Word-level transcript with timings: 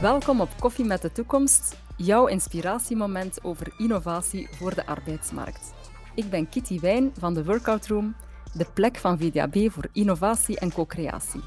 Welkom 0.00 0.40
op 0.40 0.48
Koffie 0.58 0.84
met 0.84 1.02
de 1.02 1.12
Toekomst, 1.12 1.76
jouw 1.96 2.26
inspiratiemoment 2.26 3.44
over 3.44 3.74
innovatie 3.78 4.48
voor 4.50 4.74
de 4.74 4.86
arbeidsmarkt. 4.86 5.72
Ik 6.14 6.30
ben 6.30 6.48
Kitty 6.48 6.80
Wijn 6.80 7.12
van 7.18 7.34
de 7.34 7.44
Workout 7.44 7.86
Room, 7.86 8.14
de 8.52 8.66
plek 8.74 8.96
van 8.96 9.18
VDAB 9.18 9.70
voor 9.70 9.88
innovatie 9.92 10.58
en 10.58 10.72
co-creatie. 10.72 11.42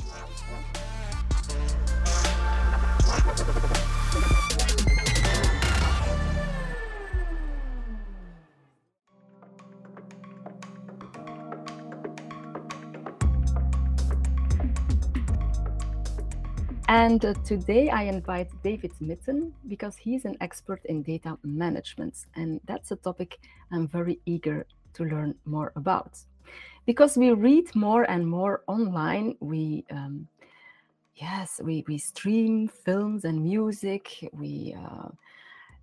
And 16.95 17.25
uh, 17.25 17.33
today 17.43 17.89
I 17.89 18.03
invite 18.03 18.49
David 18.63 18.93
Mytton 19.01 19.51
because 19.67 19.97
he's 19.97 20.23
an 20.23 20.37
expert 20.39 20.79
in 20.85 21.03
data 21.03 21.37
management. 21.43 22.25
And 22.37 22.61
that's 22.67 22.91
a 22.91 22.95
topic 22.95 23.37
I'm 23.69 23.85
very 23.85 24.21
eager 24.25 24.65
to 24.93 25.03
learn 25.03 25.35
more 25.43 25.73
about. 25.75 26.17
Because 26.85 27.17
we 27.17 27.31
read 27.33 27.75
more 27.75 28.09
and 28.09 28.25
more 28.25 28.61
online, 28.67 29.35
we 29.41 29.83
um, 29.91 30.29
yes, 31.17 31.59
we, 31.61 31.83
we 31.85 31.97
stream 31.97 32.69
films 32.69 33.25
and 33.25 33.43
music, 33.43 34.29
we 34.31 34.73
uh, 34.79 35.09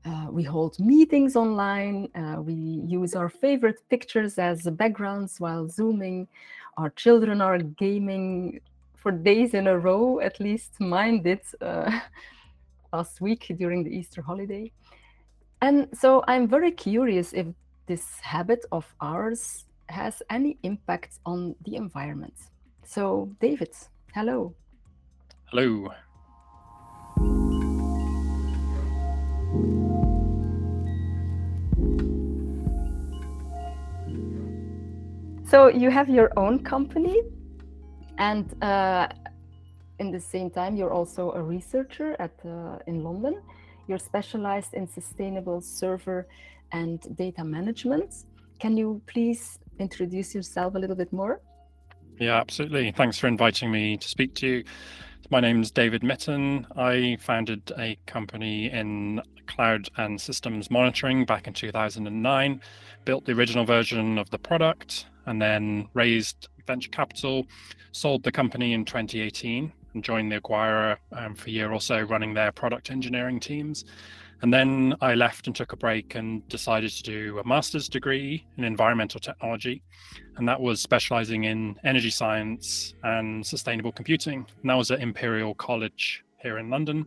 uh, 0.07 0.29
we 0.31 0.43
hold 0.43 0.81
meetings 0.81 1.37
online. 1.37 2.09
Uh, 2.15 2.41
we 2.41 2.55
use 2.55 3.15
our 3.15 3.29
favorite 3.29 3.81
pictures 3.91 4.39
as 4.39 4.63
backgrounds 4.63 5.39
while 5.39 5.69
zooming. 5.69 6.27
Our 6.79 6.89
children 6.89 7.43
are 7.43 7.59
gaming 7.59 8.61
for 9.03 9.11
days 9.11 9.53
in 9.53 9.67
a 9.67 9.77
row. 9.77 10.21
At 10.21 10.39
least 10.39 10.81
mine 10.81 11.23
did 11.23 11.41
uh, 11.61 11.91
last 12.93 13.21
week 13.21 13.53
during 13.59 13.83
the 13.83 13.91
Easter 13.91 14.23
holiday. 14.23 14.71
And 15.61 15.89
so 15.93 16.25
I'm 16.29 16.49
very 16.49 16.71
curious 16.71 17.33
if 17.33 17.47
this 17.87 18.21
habit 18.21 18.65
of 18.71 18.87
ours 19.01 19.65
has 19.89 20.23
any 20.31 20.57
impact 20.63 21.19
on 21.27 21.55
the 21.65 21.77
environment. 21.77 22.35
So, 22.85 23.35
David, 23.41 23.75
hello. 24.15 24.55
Hello. 25.51 25.93
So, 35.45 35.69
you 35.69 35.91
have 35.91 36.09
your 36.09 36.33
own 36.39 36.65
company 36.65 37.21
and 38.19 38.63
uh, 38.63 39.09
in 39.99 40.11
the 40.11 40.21
same 40.21 40.51
time, 40.51 40.77
you're 40.77 40.93
also 40.93 41.33
a 41.33 41.43
researcher 41.43 42.17
at 42.19 42.35
uh, 42.45 42.79
in 42.87 43.03
London. 43.03 43.41
You're 43.89 43.99
specialized 43.99 44.75
in 44.75 44.87
sustainable 44.87 45.61
server 45.61 46.27
and 46.73 47.01
data 47.17 47.45
management. 47.45 48.25
Can 48.59 48.77
you 48.77 49.03
please 49.07 49.59
introduce 49.79 50.35
yourself 50.35 50.75
a 50.75 50.79
little 50.79 50.97
bit 50.97 51.13
more? 51.13 51.41
Yeah, 52.19 52.37
absolutely. 52.37 52.93
Thanks 52.93 53.19
for 53.19 53.27
inviting 53.27 53.71
me 53.71 53.97
to 53.97 54.09
speak 54.09 54.35
to 54.37 54.47
you. 54.47 54.65
My 55.31 55.41
name 55.41 55.63
is 55.63 55.71
David 55.71 56.03
Mytton. 56.03 56.67
I 56.77 57.17
founded 57.21 57.73
a 57.79 57.97
company 58.07 58.71
in 58.71 59.23
cloud 59.47 59.89
and 59.97 60.21
systems 60.21 60.71
monitoring 60.71 61.25
back 61.25 61.47
in 61.47 61.55
2009, 61.55 62.61
built 63.05 63.25
the 63.25 63.33
original 63.33 63.65
version 63.65 64.19
of 64.19 64.31
the 64.31 64.39
product, 64.39 65.07
and 65.27 65.41
then 65.41 65.89
raised 65.95 66.49
venture 66.67 66.91
capital, 66.91 67.47
sold 67.93 68.23
the 68.23 68.33
company 68.33 68.73
in 68.73 68.85
2018 68.85 69.73
and 69.95 70.05
joined 70.05 70.33
the 70.33 70.41
acquirer 70.41 70.97
um, 71.13 71.35
for 71.35 71.49
a 71.49 71.53
year 71.53 71.73
or 71.73 71.81
so 71.81 72.01
running 72.03 72.35
their 72.35 72.53
product 72.53 72.91
engineering 72.91 73.41
teams. 73.41 73.85
And 74.43 74.53
then 74.53 74.95
I 75.01 75.15
left 75.15 75.47
and 75.47 75.55
took 75.55 75.73
a 75.73 75.77
break 75.77 76.17
and 76.17 76.47
decided 76.49 76.91
to 76.91 77.03
do 77.05 77.39
a 77.39 77.47
master's 77.47 77.89
degree 77.89 78.45
in 78.57 78.65
environmental 78.65 79.21
technology. 79.21 79.83
And 80.37 80.49
that 80.49 80.61
was 80.61 80.83
specializing 80.83 81.45
in 81.45 81.77
energy 81.85 82.11
science 82.11 82.95
and 83.05 83.47
sustainable 83.47 83.93
computing. 83.93 84.45
And 84.61 84.71
that 84.71 84.75
was 84.75 84.91
at 84.91 85.01
Imperial 85.01 85.55
College 85.55 86.25
here 86.39 86.59
in 86.59 86.71
London. 86.71 87.07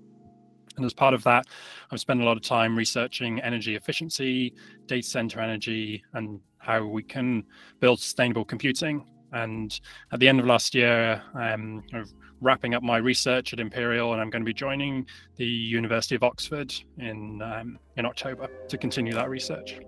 And 0.77 0.85
as 0.85 0.93
part 0.93 1.13
of 1.13 1.23
that, 1.23 1.45
I've 1.91 1.99
spent 1.99 2.21
a 2.21 2.23
lot 2.25 2.37
of 2.37 2.43
time 2.43 2.77
researching 2.77 3.41
energy 3.41 3.75
efficiency, 3.75 4.53
data 4.87 5.07
center 5.07 5.41
energy, 5.41 6.03
and 6.13 6.39
how 6.57 6.85
we 6.85 7.03
can 7.03 7.43
build 7.81 7.99
sustainable 7.99 8.45
computing. 8.45 9.05
And 9.31 9.77
at 10.11 10.19
the 10.19 10.27
end 10.27 10.39
of 10.39 10.45
last 10.45 10.73
year, 10.73 11.21
I'm 11.33 11.83
wrapping 12.41 12.73
up 12.73 12.83
my 12.83 12.97
research 12.97 13.53
at 13.53 13.59
Imperial, 13.59 14.13
and 14.13 14.21
I'm 14.21 14.29
going 14.29 14.43
to 14.43 14.45
be 14.45 14.53
joining 14.53 15.05
the 15.35 15.45
University 15.45 16.15
of 16.15 16.23
Oxford 16.23 16.73
in 16.97 17.41
um, 17.41 17.79
in 17.97 18.05
October 18.05 18.47
to 18.67 18.77
continue 18.77 19.13
that 19.13 19.29
research. 19.29 19.79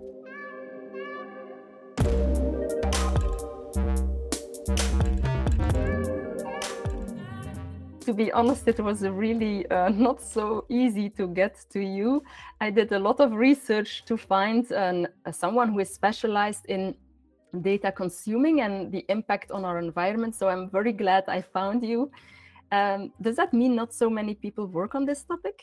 to 8.08 8.14
be 8.14 8.32
honest, 8.32 8.66
it 8.66 8.80
was 8.80 9.02
really 9.02 9.70
uh, 9.70 9.90
not 10.06 10.18
so 10.22 10.64
easy 10.70 11.10
to 11.10 11.28
get 11.28 11.54
to 11.68 11.80
you. 11.80 12.22
I 12.58 12.70
did 12.70 12.90
a 12.92 12.98
lot 12.98 13.20
of 13.20 13.34
research 13.34 14.02
to 14.06 14.16
find 14.16 14.64
an, 14.72 15.08
uh, 15.26 15.30
someone 15.30 15.68
who 15.72 15.80
is 15.80 15.90
specialized 15.92 16.64
in 16.70 16.94
data 17.62 17.92
consuming 17.92 18.60
and 18.60 18.92
the 18.92 19.04
impact 19.08 19.50
on 19.50 19.64
our 19.64 19.78
environment. 19.78 20.34
So 20.34 20.48
I'm 20.48 20.70
very 20.70 20.92
glad 20.92 21.24
I 21.28 21.42
found 21.42 21.84
you. 21.84 22.10
Um, 22.70 23.12
does 23.20 23.36
that 23.36 23.52
mean 23.52 23.74
not 23.74 23.94
so 23.94 24.10
many 24.10 24.34
people 24.34 24.66
work 24.66 24.94
on 24.94 25.04
this 25.04 25.24
topic? 25.24 25.62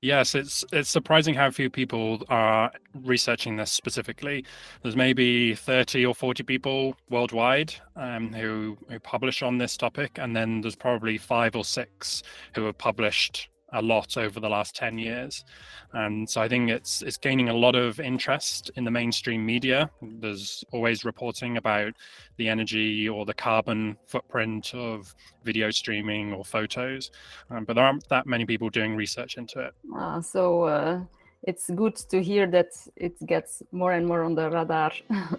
Yes, 0.00 0.36
it's 0.36 0.64
it's 0.72 0.88
surprising 0.88 1.34
how 1.34 1.50
few 1.50 1.68
people 1.68 2.22
are 2.28 2.70
researching 2.94 3.56
this 3.56 3.72
specifically. 3.72 4.44
There's 4.82 4.94
maybe 4.94 5.56
30 5.56 6.06
or 6.06 6.14
40 6.14 6.44
people 6.44 6.94
worldwide 7.10 7.74
um, 7.96 8.32
who 8.32 8.78
who 8.88 9.00
publish 9.00 9.42
on 9.42 9.58
this 9.58 9.76
topic, 9.76 10.18
and 10.20 10.36
then 10.36 10.60
there's 10.60 10.76
probably 10.76 11.18
five 11.18 11.56
or 11.56 11.64
six 11.64 12.22
who 12.54 12.64
have 12.66 12.78
published 12.78 13.48
a 13.72 13.82
lot 13.82 14.16
over 14.16 14.40
the 14.40 14.48
last 14.48 14.74
10 14.76 14.98
years. 14.98 15.44
And 15.92 16.28
so 16.28 16.40
i 16.40 16.48
think 16.48 16.70
it's 16.70 17.02
it's 17.02 17.16
gaining 17.16 17.48
a 17.48 17.54
lot 17.54 17.74
of 17.74 18.00
interest 18.00 18.70
in 18.76 18.84
the 18.84 18.90
mainstream 18.90 19.44
media. 19.44 19.90
There's 20.02 20.64
always 20.72 21.04
reporting 21.04 21.56
about 21.56 21.94
the 22.36 22.48
energy 22.48 23.08
or 23.08 23.24
the 23.24 23.34
carbon 23.34 23.96
footprint 24.06 24.74
of 24.74 25.14
video 25.44 25.70
streaming 25.70 26.32
or 26.32 26.44
photos 26.44 27.10
um, 27.50 27.64
but 27.64 27.74
there 27.74 27.84
aren't 27.84 28.08
that 28.08 28.26
many 28.26 28.44
people 28.44 28.68
doing 28.70 28.96
research 28.96 29.36
into 29.36 29.60
it. 29.60 29.74
Uh, 29.96 30.20
so 30.20 30.64
uh, 30.64 31.00
it's 31.42 31.70
good 31.70 31.96
to 31.96 32.22
hear 32.22 32.46
that 32.46 32.70
it 32.96 33.14
gets 33.26 33.62
more 33.72 33.92
and 33.92 34.06
more 34.06 34.22
on 34.24 34.34
the 34.34 34.50
radar 34.50 34.92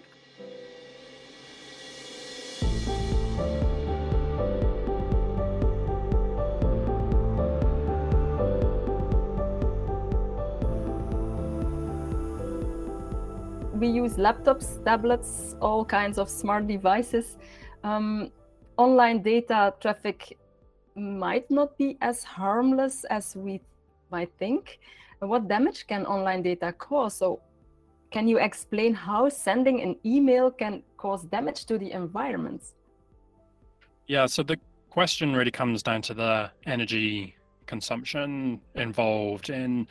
we 13.80 13.88
use 13.88 14.16
laptops, 14.16 14.84
tablets, 14.84 15.56
all 15.60 15.84
kinds 15.84 16.18
of 16.18 16.28
smart 16.28 16.68
devices. 16.68 17.38
Um, 17.82 18.30
online 18.76 19.22
data 19.22 19.74
traffic 19.80 20.38
might 20.94 21.50
not 21.50 21.76
be 21.78 21.96
as 22.02 22.22
harmless 22.22 23.04
as 23.04 23.34
we 23.34 23.62
might 24.10 24.30
think. 24.38 24.78
What 25.20 25.48
damage 25.48 25.86
can 25.86 26.04
online 26.04 26.42
data 26.42 26.72
cause? 26.72 27.16
So, 27.16 27.40
can 28.10 28.28
you 28.28 28.38
explain 28.38 28.92
how 28.92 29.28
sending 29.28 29.80
an 29.80 29.96
email 30.04 30.50
can 30.50 30.82
cause 30.96 31.24
damage 31.24 31.64
to 31.66 31.78
the 31.78 31.92
environment? 31.92 32.62
Yeah, 34.08 34.26
so 34.26 34.42
the 34.42 34.58
question 34.90 35.34
really 35.34 35.52
comes 35.52 35.82
down 35.82 36.02
to 36.02 36.14
the 36.14 36.50
energy 36.66 37.36
consumption 37.66 38.60
involved 38.74 39.48
in 39.48 39.86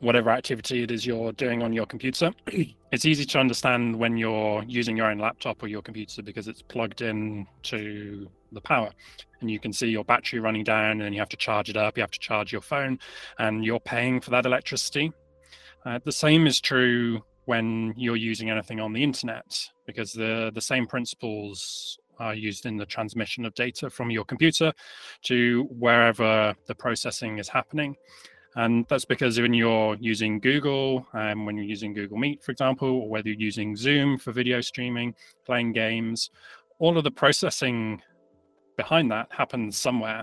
whatever 0.00 0.30
activity 0.30 0.82
it 0.82 0.90
is 0.90 1.06
you're 1.06 1.32
doing 1.32 1.62
on 1.62 1.72
your 1.72 1.86
computer. 1.86 2.30
it's 2.92 3.04
easy 3.04 3.24
to 3.24 3.38
understand 3.38 3.96
when 3.96 4.16
you're 4.16 4.62
using 4.66 4.96
your 4.96 5.06
own 5.06 5.18
laptop 5.18 5.62
or 5.62 5.68
your 5.68 5.82
computer 5.82 6.22
because 6.22 6.48
it's 6.48 6.62
plugged 6.62 7.02
in 7.02 7.46
to 7.62 8.28
the 8.52 8.60
power. 8.60 8.90
And 9.40 9.50
you 9.50 9.58
can 9.58 9.72
see 9.72 9.88
your 9.88 10.04
battery 10.04 10.40
running 10.40 10.64
down 10.64 11.02
and 11.02 11.14
you 11.14 11.20
have 11.20 11.28
to 11.30 11.36
charge 11.36 11.68
it 11.68 11.76
up 11.76 11.96
you 11.96 12.02
have 12.02 12.10
to 12.10 12.18
charge 12.18 12.52
your 12.52 12.60
phone 12.60 12.98
and 13.38 13.64
you're 13.64 13.80
paying 13.80 14.20
for 14.20 14.30
that 14.30 14.46
electricity. 14.46 15.12
Uh, 15.84 15.98
the 16.04 16.12
same 16.12 16.46
is 16.46 16.60
true 16.60 17.22
when 17.44 17.94
you're 17.96 18.16
using 18.16 18.50
anything 18.50 18.80
on 18.80 18.92
the 18.92 19.02
internet 19.02 19.70
because 19.86 20.12
the 20.12 20.50
the 20.54 20.60
same 20.60 20.86
principles 20.86 21.98
are 22.18 22.34
used 22.34 22.66
in 22.66 22.76
the 22.76 22.86
transmission 22.86 23.44
of 23.44 23.54
data 23.54 23.90
from 23.90 24.10
your 24.10 24.24
computer 24.24 24.72
to 25.22 25.64
wherever 25.70 26.54
the 26.66 26.74
processing 26.74 27.38
is 27.38 27.48
happening 27.48 27.94
And 28.56 28.86
that's 28.88 29.04
because 29.04 29.38
when 29.38 29.52
you're 29.52 29.96
using 30.00 30.40
Google, 30.40 31.06
um, 31.12 31.44
when 31.44 31.56
you're 31.56 31.66
using 31.66 31.92
Google 31.92 32.16
Meet, 32.16 32.42
for 32.42 32.52
example, 32.52 32.88
or 32.88 33.08
whether 33.08 33.28
you're 33.28 33.38
using 33.38 33.76
Zoom 33.76 34.16
for 34.16 34.32
video 34.32 34.62
streaming, 34.62 35.14
playing 35.44 35.72
games, 35.72 36.30
all 36.78 36.96
of 36.96 37.04
the 37.04 37.10
processing 37.10 38.00
behind 38.76 39.10
that 39.10 39.28
happens 39.30 39.76
somewhere. 39.76 40.22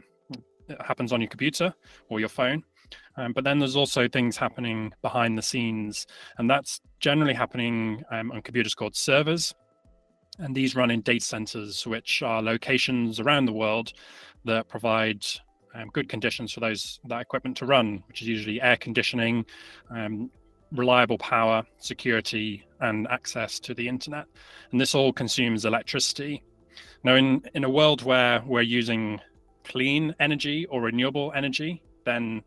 It 0.68 0.81
happens 0.81 1.12
on 1.13 1.21
your 1.21 1.30
computer 1.30 1.74
or 2.09 2.19
your 2.19 2.30
phone. 2.30 2.63
Um, 3.18 3.33
but 3.33 3.44
then 3.44 3.59
there's 3.59 3.75
also 3.75 4.07
things 4.07 4.35
happening 4.38 4.94
behind 5.01 5.38
the 5.38 5.41
scenes, 5.41 6.07
and 6.38 6.50
that's 6.50 6.81
generally 7.00 7.33
happening 7.33 8.03
um, 8.12 8.31
on 8.31 8.41
computers 8.41 8.75
called 8.75 8.95
servers. 8.95 9.53
And 10.39 10.56
these 10.56 10.75
run 10.75 10.89
in 10.89 11.01
data 11.01 11.24
centers, 11.24 11.85
which 11.85 12.24
are 12.24 12.41
locations 12.41 13.19
around 13.19 13.45
the 13.45 13.53
world 13.53 13.94
that 14.45 14.68
provide 14.68 15.24
um, 15.73 15.89
good 15.93 16.09
conditions 16.09 16.51
for 16.51 16.59
those 16.59 16.99
that 17.05 17.21
equipment 17.21 17.57
to 17.57 17.65
run, 17.65 18.03
which 18.07 18.21
is 18.21 18.27
usually 18.27 18.61
air 18.61 18.77
conditioning, 18.77 19.45
um, 19.89 20.29
reliable 20.71 21.17
power, 21.17 21.63
security, 21.77 22.65
and 22.81 23.07
access 23.09 23.59
to 23.59 23.73
the 23.73 23.87
internet. 23.87 24.25
And 24.71 24.79
this 24.79 24.95
all 24.95 25.13
consumes 25.13 25.65
electricity. 25.65 26.43
Now, 27.03 27.15
in, 27.15 27.43
in 27.53 27.63
a 27.63 27.69
world 27.69 28.03
where 28.03 28.43
we're 28.45 28.61
using 28.61 29.19
clean 29.63 30.15
energy 30.19 30.65
or 30.67 30.81
renewable 30.81 31.31
energy, 31.35 31.81
then 32.05 32.43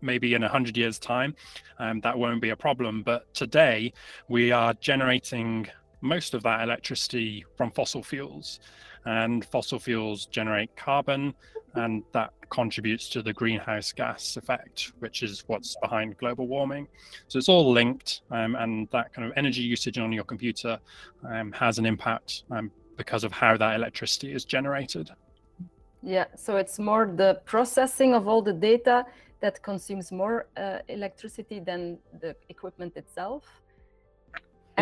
maybe 0.00 0.34
in 0.34 0.42
100 0.42 0.76
years' 0.76 0.98
time, 0.98 1.34
um, 1.78 2.00
that 2.00 2.18
won't 2.18 2.42
be 2.42 2.50
a 2.50 2.56
problem. 2.56 3.02
But 3.02 3.32
today, 3.34 3.92
we 4.28 4.52
are 4.52 4.74
generating 4.74 5.68
most 6.00 6.34
of 6.34 6.42
that 6.42 6.62
electricity 6.62 7.44
from 7.56 7.70
fossil 7.70 8.02
fuels 8.02 8.58
and 9.04 9.44
fossil 9.46 9.78
fuels 9.78 10.26
generate 10.26 10.74
carbon, 10.76 11.34
and 11.74 12.02
that 12.12 12.32
contributes 12.50 13.08
to 13.08 13.22
the 13.22 13.32
greenhouse 13.32 13.92
gas 13.92 14.36
effect, 14.36 14.92
which 14.98 15.22
is 15.22 15.44
what's 15.46 15.76
behind 15.80 16.16
global 16.18 16.46
warming. 16.46 16.86
So 17.28 17.38
it's 17.38 17.48
all 17.48 17.70
linked, 17.70 18.20
um, 18.30 18.54
and 18.56 18.88
that 18.90 19.12
kind 19.12 19.26
of 19.26 19.32
energy 19.36 19.62
usage 19.62 19.98
on 19.98 20.12
your 20.12 20.24
computer 20.24 20.78
um, 21.28 21.52
has 21.52 21.78
an 21.78 21.86
impact 21.86 22.44
um, 22.50 22.70
because 22.96 23.24
of 23.24 23.32
how 23.32 23.56
that 23.56 23.74
electricity 23.74 24.32
is 24.32 24.44
generated. 24.44 25.10
Yeah, 26.02 26.26
so 26.36 26.56
it's 26.56 26.78
more 26.78 27.06
the 27.06 27.40
processing 27.44 28.12
of 28.14 28.28
all 28.28 28.42
the 28.42 28.52
data 28.52 29.06
that 29.40 29.62
consumes 29.62 30.12
more 30.12 30.46
uh, 30.56 30.78
electricity 30.88 31.58
than 31.60 31.98
the 32.20 32.36
equipment 32.48 32.96
itself 32.96 33.44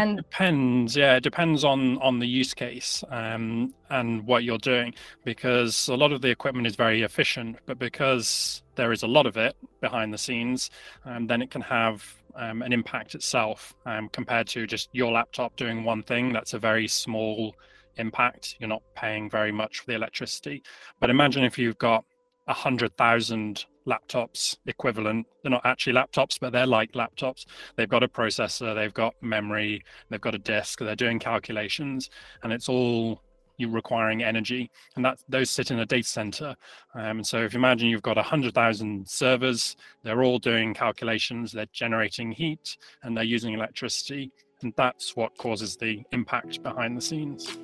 and 0.01 0.19
it 0.19 0.23
depends 0.23 0.97
yeah 0.97 1.17
it 1.17 1.23
depends 1.23 1.65
on 1.65 1.99
on 1.99 2.19
the 2.19 2.27
use 2.27 2.55
case 2.55 3.05
um, 3.11 3.75
and 3.91 4.27
what 4.27 4.45
you're 4.45 4.59
doing 4.59 4.95
because 5.25 5.89
a 5.89 5.95
lot 5.95 6.13
of 6.13 6.21
the 6.23 6.29
equipment 6.29 6.67
is 6.67 6.77
very 6.77 7.03
efficient 7.03 7.57
but 7.67 7.79
because 7.79 8.63
there 8.77 8.93
is 8.93 9.03
a 9.03 9.07
lot 9.07 9.27
of 9.27 9.37
it 9.37 9.57
behind 9.81 10.13
the 10.13 10.19
scenes 10.19 10.71
um, 11.05 11.27
then 11.27 11.43
it 11.43 11.51
can 11.51 11.63
have 11.63 12.15
um, 12.37 12.63
an 12.63 12.73
impact 12.73 13.15
itself 13.15 13.75
um, 13.87 14.09
compared 14.09 14.47
to 14.47 14.67
just 14.67 14.89
your 14.93 15.13
laptop 15.13 15.57
doing 15.57 15.85
one 15.85 16.03
thing 16.03 16.33
that's 16.33 16.55
a 16.55 16.59
very 16.59 16.87
small 16.87 17.55
impact. 17.97 18.57
You're 18.59 18.69
not 18.69 18.83
paying 18.97 19.31
very 19.31 19.53
much 19.53 19.81
for 19.81 19.87
the 19.87 19.95
electricity. 19.95 20.63
But 20.99 21.11
imagine 21.11 21.45
if 21.45 21.59
you've 21.59 21.79
got 21.79 22.05
a 22.49 22.53
hundred 22.55 22.97
thousand 22.97 23.67
laptops 23.87 24.57
equivalent. 24.67 25.27
They're 25.43 25.51
not 25.51 25.65
actually 25.65 25.95
laptops, 25.95 26.39
but 26.41 26.53
they're 26.53 26.67
like 26.67 26.93
laptops. 26.93 27.47
They've 27.77 27.89
got 27.89 28.03
a 28.03 28.09
processor, 28.09 28.75
they've 28.75 28.95
got 28.95 29.15
memory, 29.23 29.85
they've 30.09 30.21
got 30.21 30.35
a 30.35 30.39
disk, 30.39 30.79
they're 30.79 30.97
doing 30.97 31.19
calculations, 31.19 32.11
and 32.43 32.53
it's 32.53 32.69
all 32.69 33.23
you're 33.57 33.71
requiring 33.71 34.23
energy, 34.23 34.71
and 34.97 35.05
that 35.05 35.19
those 35.29 35.51
sit 35.51 35.71
in 35.71 35.81
a 35.81 35.87
data 35.87 36.09
center. 36.09 36.57
Um, 36.95 37.23
so 37.23 37.45
if 37.45 37.53
you 37.53 37.59
imagine 37.59 37.89
you've 37.89 38.03
got 38.03 38.17
a 38.17 38.23
hundred 38.23 38.55
thousand 38.55 39.09
servers, 39.09 39.77
they're 40.03 40.23
all 40.23 40.39
doing 40.39 40.73
calculations, 40.73 41.53
they're 41.53 41.67
generating 41.73 42.33
heat, 42.33 42.79
and 43.03 43.15
they're 43.15 43.25
using 43.25 43.53
electricity, 43.53 44.33
and 44.63 44.73
that's 44.77 45.15
what 45.15 45.37
causes 45.37 45.77
the 45.77 46.03
impact 46.13 46.63
behind 46.63 46.97
the 46.97 47.03
scenes. 47.03 47.59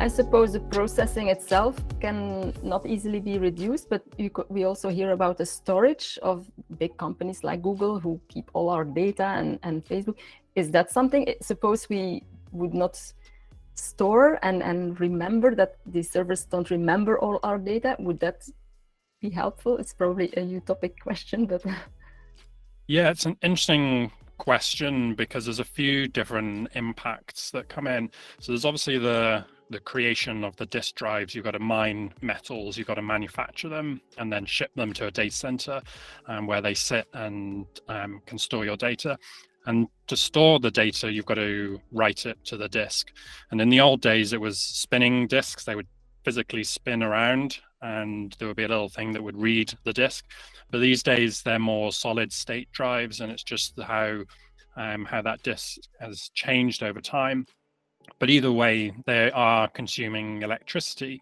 I 0.00 0.08
suppose 0.08 0.54
the 0.54 0.60
processing 0.60 1.28
itself 1.28 1.76
can 2.00 2.54
not 2.62 2.86
easily 2.86 3.20
be 3.20 3.36
reduced, 3.36 3.90
but 3.90 4.02
we 4.48 4.64
also 4.64 4.88
hear 4.88 5.10
about 5.10 5.36
the 5.36 5.44
storage 5.44 6.18
of 6.22 6.50
big 6.78 6.96
companies 6.96 7.44
like 7.44 7.60
Google 7.60 8.00
who 8.00 8.18
keep 8.28 8.50
all 8.54 8.70
our 8.70 8.82
data 8.82 9.24
and, 9.24 9.58
and 9.62 9.84
Facebook. 9.84 10.16
Is 10.54 10.70
that 10.70 10.90
something, 10.90 11.28
eh, 11.28 11.34
suppose 11.42 11.86
we 11.90 12.22
would 12.50 12.72
not 12.72 12.98
store 13.74 14.38
and, 14.42 14.62
and 14.62 14.98
remember 15.00 15.54
that 15.54 15.76
the 15.84 16.02
servers 16.02 16.46
don't 16.46 16.70
remember 16.70 17.18
all 17.18 17.38
our 17.42 17.58
data, 17.58 17.94
would 17.98 18.20
that 18.20 18.48
be 19.20 19.28
helpful? 19.28 19.76
It's 19.76 19.92
probably 19.92 20.32
a 20.32 20.40
utopic 20.40 20.98
question, 21.02 21.44
but. 21.44 21.62
Yeah, 22.86 23.10
it's 23.10 23.26
an 23.26 23.36
interesting 23.42 24.12
question 24.38 25.14
because 25.14 25.44
there's 25.44 25.58
a 25.58 25.64
few 25.64 26.08
different 26.08 26.68
impacts 26.72 27.50
that 27.50 27.68
come 27.68 27.86
in. 27.86 28.10
So 28.38 28.52
there's 28.52 28.64
obviously 28.64 28.96
the 28.96 29.44
the 29.70 29.80
creation 29.80 30.44
of 30.44 30.56
the 30.56 30.66
disk 30.66 30.96
drives, 30.96 31.34
you've 31.34 31.44
got 31.44 31.52
to 31.52 31.60
mine 31.60 32.12
metals, 32.20 32.76
you've 32.76 32.88
got 32.88 32.94
to 32.94 33.02
manufacture 33.02 33.68
them, 33.68 34.00
and 34.18 34.32
then 34.32 34.44
ship 34.44 34.70
them 34.74 34.92
to 34.94 35.06
a 35.06 35.10
data 35.10 35.34
center 35.34 35.80
um, 36.26 36.46
where 36.46 36.60
they 36.60 36.74
sit 36.74 37.06
and 37.14 37.66
um, 37.88 38.20
can 38.26 38.36
store 38.36 38.64
your 38.64 38.76
data. 38.76 39.16
And 39.66 39.88
to 40.08 40.16
store 40.16 40.58
the 40.58 40.70
data, 40.70 41.12
you've 41.12 41.26
got 41.26 41.34
to 41.34 41.80
write 41.92 42.26
it 42.26 42.44
to 42.46 42.56
the 42.56 42.68
disk. 42.68 43.12
And 43.50 43.60
in 43.60 43.68
the 43.68 43.80
old 43.80 44.00
days, 44.00 44.32
it 44.32 44.40
was 44.40 44.58
spinning 44.58 45.26
disks. 45.26 45.64
They 45.64 45.76
would 45.76 45.88
physically 46.24 46.64
spin 46.64 47.02
around, 47.02 47.58
and 47.82 48.34
there 48.38 48.48
would 48.48 48.56
be 48.56 48.64
a 48.64 48.68
little 48.68 48.88
thing 48.88 49.12
that 49.12 49.22
would 49.22 49.36
read 49.36 49.72
the 49.84 49.92
disk. 49.92 50.24
But 50.70 50.80
these 50.80 51.02
days, 51.02 51.42
they're 51.42 51.58
more 51.58 51.92
solid 51.92 52.32
state 52.32 52.72
drives, 52.72 53.20
and 53.20 53.30
it's 53.30 53.44
just 53.44 53.78
how 53.80 54.22
um, 54.76 55.04
how 55.04 55.20
that 55.22 55.42
disk 55.42 55.80
has 56.00 56.30
changed 56.32 56.82
over 56.82 57.00
time 57.00 57.44
but 58.18 58.30
either 58.30 58.52
way, 58.52 58.92
they 59.06 59.30
are 59.30 59.68
consuming 59.68 60.42
electricity. 60.42 61.20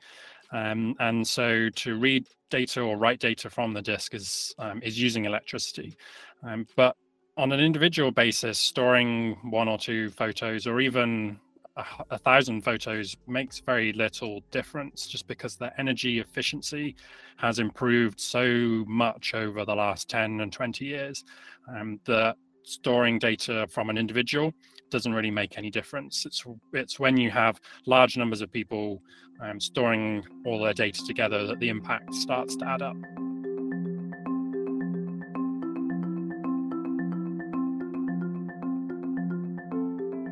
Um, 0.52 0.94
and 0.98 1.26
so 1.26 1.68
to 1.68 1.98
read 1.98 2.26
data 2.50 2.80
or 2.80 2.96
write 2.96 3.20
data 3.20 3.50
from 3.50 3.74
the 3.74 3.82
disk 3.82 4.14
is 4.14 4.54
um, 4.58 4.80
is 4.82 5.00
using 5.00 5.26
electricity. 5.26 5.96
Um, 6.42 6.66
but 6.76 6.96
on 7.36 7.52
an 7.52 7.60
individual 7.60 8.10
basis, 8.10 8.58
storing 8.58 9.36
one 9.50 9.68
or 9.68 9.78
two 9.78 10.10
photos 10.10 10.66
or 10.66 10.80
even 10.80 11.38
a, 11.76 11.84
a, 12.10 12.18
thousand 12.18 12.62
photos 12.62 13.16
makes 13.28 13.60
very 13.60 13.92
little 13.92 14.40
difference 14.50 15.06
just 15.06 15.28
because 15.28 15.56
the 15.56 15.70
energy 15.78 16.18
efficiency 16.18 16.96
has 17.36 17.60
improved 17.60 18.18
so 18.18 18.84
much 18.88 19.34
over 19.34 19.64
the 19.64 19.74
last 19.74 20.08
10 20.08 20.40
and 20.40 20.52
20 20.52 20.84
years 20.84 21.24
um, 21.68 22.00
that 22.04 22.36
storing 22.64 23.18
data 23.18 23.66
from 23.70 23.88
an 23.88 23.96
individual 23.96 24.52
doesn't 24.90 25.12
really 25.12 25.30
make 25.30 25.58
any 25.58 25.70
difference. 25.70 26.26
It's 26.26 26.44
it's 26.72 26.98
when 26.98 27.16
you 27.16 27.30
have 27.30 27.60
large 27.86 28.16
numbers 28.16 28.40
of 28.40 28.52
people 28.52 29.02
um, 29.40 29.60
storing 29.60 30.24
all 30.44 30.60
their 30.60 30.74
data 30.74 31.04
together 31.06 31.46
that 31.46 31.60
the 31.60 31.68
impact 31.68 32.14
starts 32.14 32.56
to 32.56 32.66
add 32.66 32.82
up. 32.82 32.96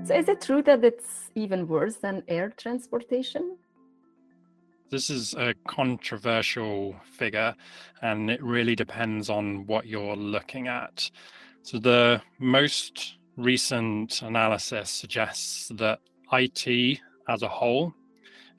So 0.06 0.14
is 0.14 0.28
it 0.28 0.40
true 0.40 0.62
that 0.62 0.84
it's 0.84 1.30
even 1.34 1.66
worse 1.66 1.96
than 1.96 2.22
air 2.28 2.50
transportation? 2.56 3.56
This 4.88 5.10
is 5.10 5.34
a 5.34 5.52
controversial 5.66 6.94
figure, 7.02 7.56
and 8.02 8.30
it 8.30 8.40
really 8.40 8.76
depends 8.76 9.28
on 9.28 9.66
what 9.66 9.86
you're 9.86 10.14
looking 10.14 10.68
at. 10.68 11.10
So 11.62 11.80
the 11.80 12.22
most 12.38 13.16
recent 13.37 14.23
analysis 14.23 14.90
suggests 14.90 15.69
that 15.75 16.00
IT 16.33 16.99
as 17.28 17.43
a 17.43 17.49
whole 17.49 17.93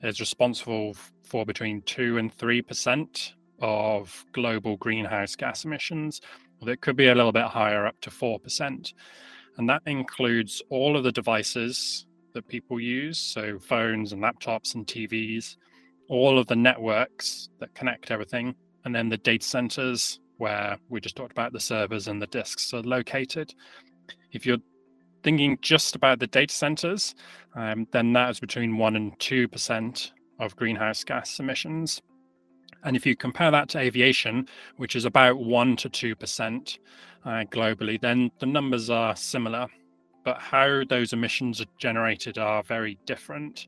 is 0.02 0.20
responsible 0.20 0.94
for 1.24 1.44
between 1.44 1.82
2 1.82 2.18
and 2.18 2.36
3% 2.36 3.32
of 3.60 4.24
global 4.32 4.76
greenhouse 4.76 5.34
gas 5.34 5.64
emissions. 5.64 6.20
It 6.62 6.80
could 6.80 6.96
be 6.96 7.08
a 7.08 7.14
little 7.14 7.32
bit 7.32 7.44
higher, 7.44 7.86
up 7.86 8.00
to 8.02 8.10
4%. 8.10 8.92
And 9.56 9.68
that 9.68 9.82
includes 9.86 10.62
all 10.70 10.96
of 10.96 11.04
the 11.04 11.12
devices 11.12 12.06
that 12.34 12.46
people 12.46 12.78
use, 12.78 13.18
so 13.18 13.58
phones 13.58 14.12
and 14.12 14.22
laptops 14.22 14.74
and 14.74 14.86
TVs, 14.86 15.56
all 16.08 16.38
of 16.38 16.46
the 16.46 16.56
networks 16.56 17.48
that 17.58 17.74
connect 17.74 18.10
everything, 18.10 18.54
and 18.84 18.94
then 18.94 19.08
the 19.08 19.18
data 19.18 19.44
centers 19.44 20.20
where 20.36 20.78
we 20.88 21.00
just 21.00 21.16
talked 21.16 21.32
about 21.32 21.52
the 21.52 21.60
servers 21.60 22.06
and 22.06 22.22
the 22.22 22.26
disks 22.28 22.72
are 22.72 22.82
located. 22.82 23.52
If 24.30 24.46
you're 24.46 24.58
thinking 25.22 25.58
just 25.62 25.96
about 25.96 26.18
the 26.18 26.26
data 26.26 26.54
centers, 26.54 27.14
um, 27.54 27.86
then 27.92 28.12
that 28.12 28.30
is 28.30 28.40
between 28.40 28.72
1% 28.76 28.96
and 28.96 29.18
2% 29.18 30.10
of 30.40 30.56
greenhouse 30.56 31.04
gas 31.04 31.40
emissions. 31.40 32.00
And 32.84 32.96
if 32.96 33.04
you 33.04 33.16
compare 33.16 33.50
that 33.50 33.68
to 33.70 33.78
aviation, 33.78 34.46
which 34.76 34.94
is 34.94 35.04
about 35.04 35.36
1% 35.36 35.76
to 35.90 36.14
2% 36.16 36.78
uh, 37.24 37.28
globally, 37.50 38.00
then 38.00 38.30
the 38.38 38.46
numbers 38.46 38.88
are 38.90 39.16
similar. 39.16 39.66
but 40.24 40.38
how 40.38 40.82
those 40.88 41.14
emissions 41.14 41.58
are 41.58 41.70
generated 41.78 42.36
are 42.36 42.62
very 42.62 42.98
different. 43.06 43.66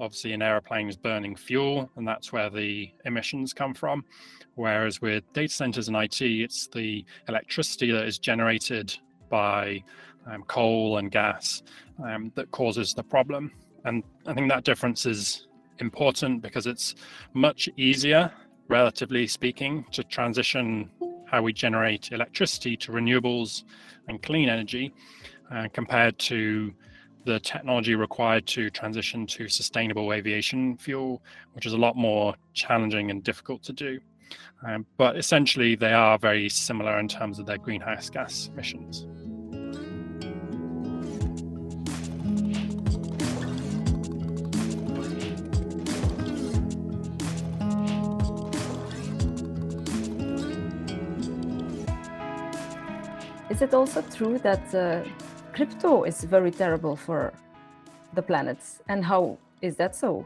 Obviously, 0.00 0.32
an 0.32 0.42
aeroplane 0.42 0.88
is 0.88 0.96
burning 0.96 1.36
fuel, 1.36 1.88
and 1.94 2.08
that's 2.08 2.32
where 2.32 2.50
the 2.50 2.90
emissions 3.04 3.52
come 3.52 3.72
from. 3.72 4.04
Whereas 4.56 5.00
with 5.00 5.22
data 5.32 5.52
centers 5.52 5.86
and 5.86 5.96
IT, 5.96 6.20
it's 6.20 6.66
the 6.66 7.04
electricity 7.28 7.92
that 7.92 8.04
is 8.04 8.18
generated 8.18 8.92
by 9.30 9.84
um, 10.26 10.42
coal 10.44 10.98
and 10.98 11.10
gas 11.10 11.62
um, 12.04 12.32
that 12.34 12.50
causes 12.50 12.94
the 12.94 13.02
problem. 13.02 13.52
And 13.84 14.02
I 14.26 14.34
think 14.34 14.48
that 14.48 14.64
difference 14.64 15.06
is 15.06 15.48
important 15.78 16.42
because 16.42 16.66
it's 16.66 16.94
much 17.34 17.68
easier, 17.76 18.32
relatively 18.68 19.26
speaking, 19.26 19.84
to 19.92 20.04
transition 20.04 20.90
how 21.26 21.42
we 21.42 21.52
generate 21.52 22.12
electricity 22.12 22.76
to 22.76 22.92
renewables 22.92 23.64
and 24.08 24.22
clean 24.22 24.48
energy 24.48 24.92
uh, 25.50 25.66
compared 25.72 26.18
to 26.18 26.72
the 27.24 27.40
technology 27.40 27.94
required 27.94 28.46
to 28.46 28.68
transition 28.70 29.26
to 29.26 29.48
sustainable 29.48 30.12
aviation 30.12 30.76
fuel, 30.76 31.22
which 31.52 31.66
is 31.66 31.72
a 31.72 31.76
lot 31.76 31.96
more 31.96 32.34
challenging 32.52 33.10
and 33.10 33.22
difficult 33.22 33.62
to 33.62 33.72
do. 33.72 33.98
Um, 34.66 34.86
but 34.96 35.16
essentially, 35.16 35.74
they 35.74 35.92
are 35.92 36.18
very 36.18 36.48
similar 36.48 36.98
in 36.98 37.08
terms 37.08 37.38
of 37.38 37.46
their 37.46 37.58
greenhouse 37.58 38.10
gas 38.10 38.48
emissions. 38.52 39.06
Is 53.62 53.68
it 53.68 53.74
also 53.74 54.02
true 54.12 54.38
that 54.38 54.74
uh, 54.74 55.04
crypto 55.52 56.02
is 56.02 56.24
very 56.24 56.50
terrible 56.50 56.96
for 56.96 57.32
the 58.12 58.20
planets? 58.20 58.80
And 58.88 59.04
how 59.04 59.38
is 59.60 59.76
that 59.76 59.94
so? 59.94 60.24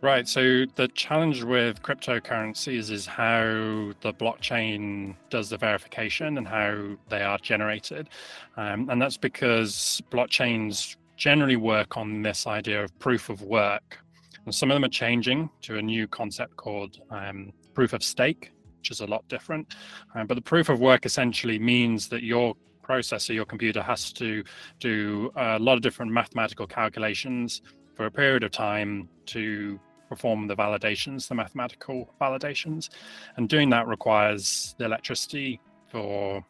Right. 0.00 0.26
So 0.26 0.64
the 0.74 0.88
challenge 0.88 1.44
with 1.44 1.80
cryptocurrencies 1.82 2.90
is 2.90 3.06
how 3.06 3.92
the 4.00 4.12
blockchain 4.12 5.14
does 5.30 5.50
the 5.50 5.58
verification 5.58 6.38
and 6.38 6.48
how 6.48 6.96
they 7.08 7.22
are 7.22 7.38
generated. 7.38 8.08
Um, 8.56 8.90
and 8.90 9.00
that's 9.00 9.16
because 9.16 10.02
blockchains 10.10 10.96
generally 11.16 11.54
work 11.54 11.96
on 11.96 12.22
this 12.22 12.48
idea 12.48 12.82
of 12.82 12.98
proof 12.98 13.28
of 13.28 13.42
work. 13.42 14.00
And 14.44 14.52
some 14.52 14.72
of 14.72 14.74
them 14.74 14.84
are 14.84 14.88
changing 14.88 15.50
to 15.60 15.78
a 15.78 15.82
new 15.82 16.08
concept 16.08 16.56
called 16.56 16.98
um, 17.12 17.52
proof 17.74 17.92
of 17.92 18.02
stake, 18.02 18.50
which 18.80 18.90
is 18.90 19.02
a 19.02 19.06
lot 19.06 19.22
different. 19.28 19.76
Um, 20.16 20.26
but 20.26 20.34
the 20.34 20.42
proof 20.42 20.68
of 20.68 20.80
work 20.80 21.06
essentially 21.06 21.60
means 21.60 22.08
that 22.08 22.24
your 22.24 22.56
processor, 22.92 23.34
your 23.34 23.44
computer 23.46 23.82
has 23.82 24.12
to 24.12 24.44
do 24.78 25.30
a 25.36 25.58
lot 25.58 25.74
of 25.76 25.82
different 25.82 26.12
mathematical 26.12 26.66
calculations 26.66 27.62
for 27.96 28.06
a 28.06 28.10
period 28.10 28.42
of 28.42 28.50
time 28.50 29.08
to 29.26 29.80
perform 30.08 30.46
the 30.46 30.54
validations, 30.54 31.28
the 31.28 31.34
mathematical 31.34 32.12
validations. 32.20 32.90
And 33.36 33.48
doing 33.48 33.70
that 33.70 33.86
requires 33.86 34.74
the 34.78 34.84
electricity 34.84 35.60
for 35.90 36.44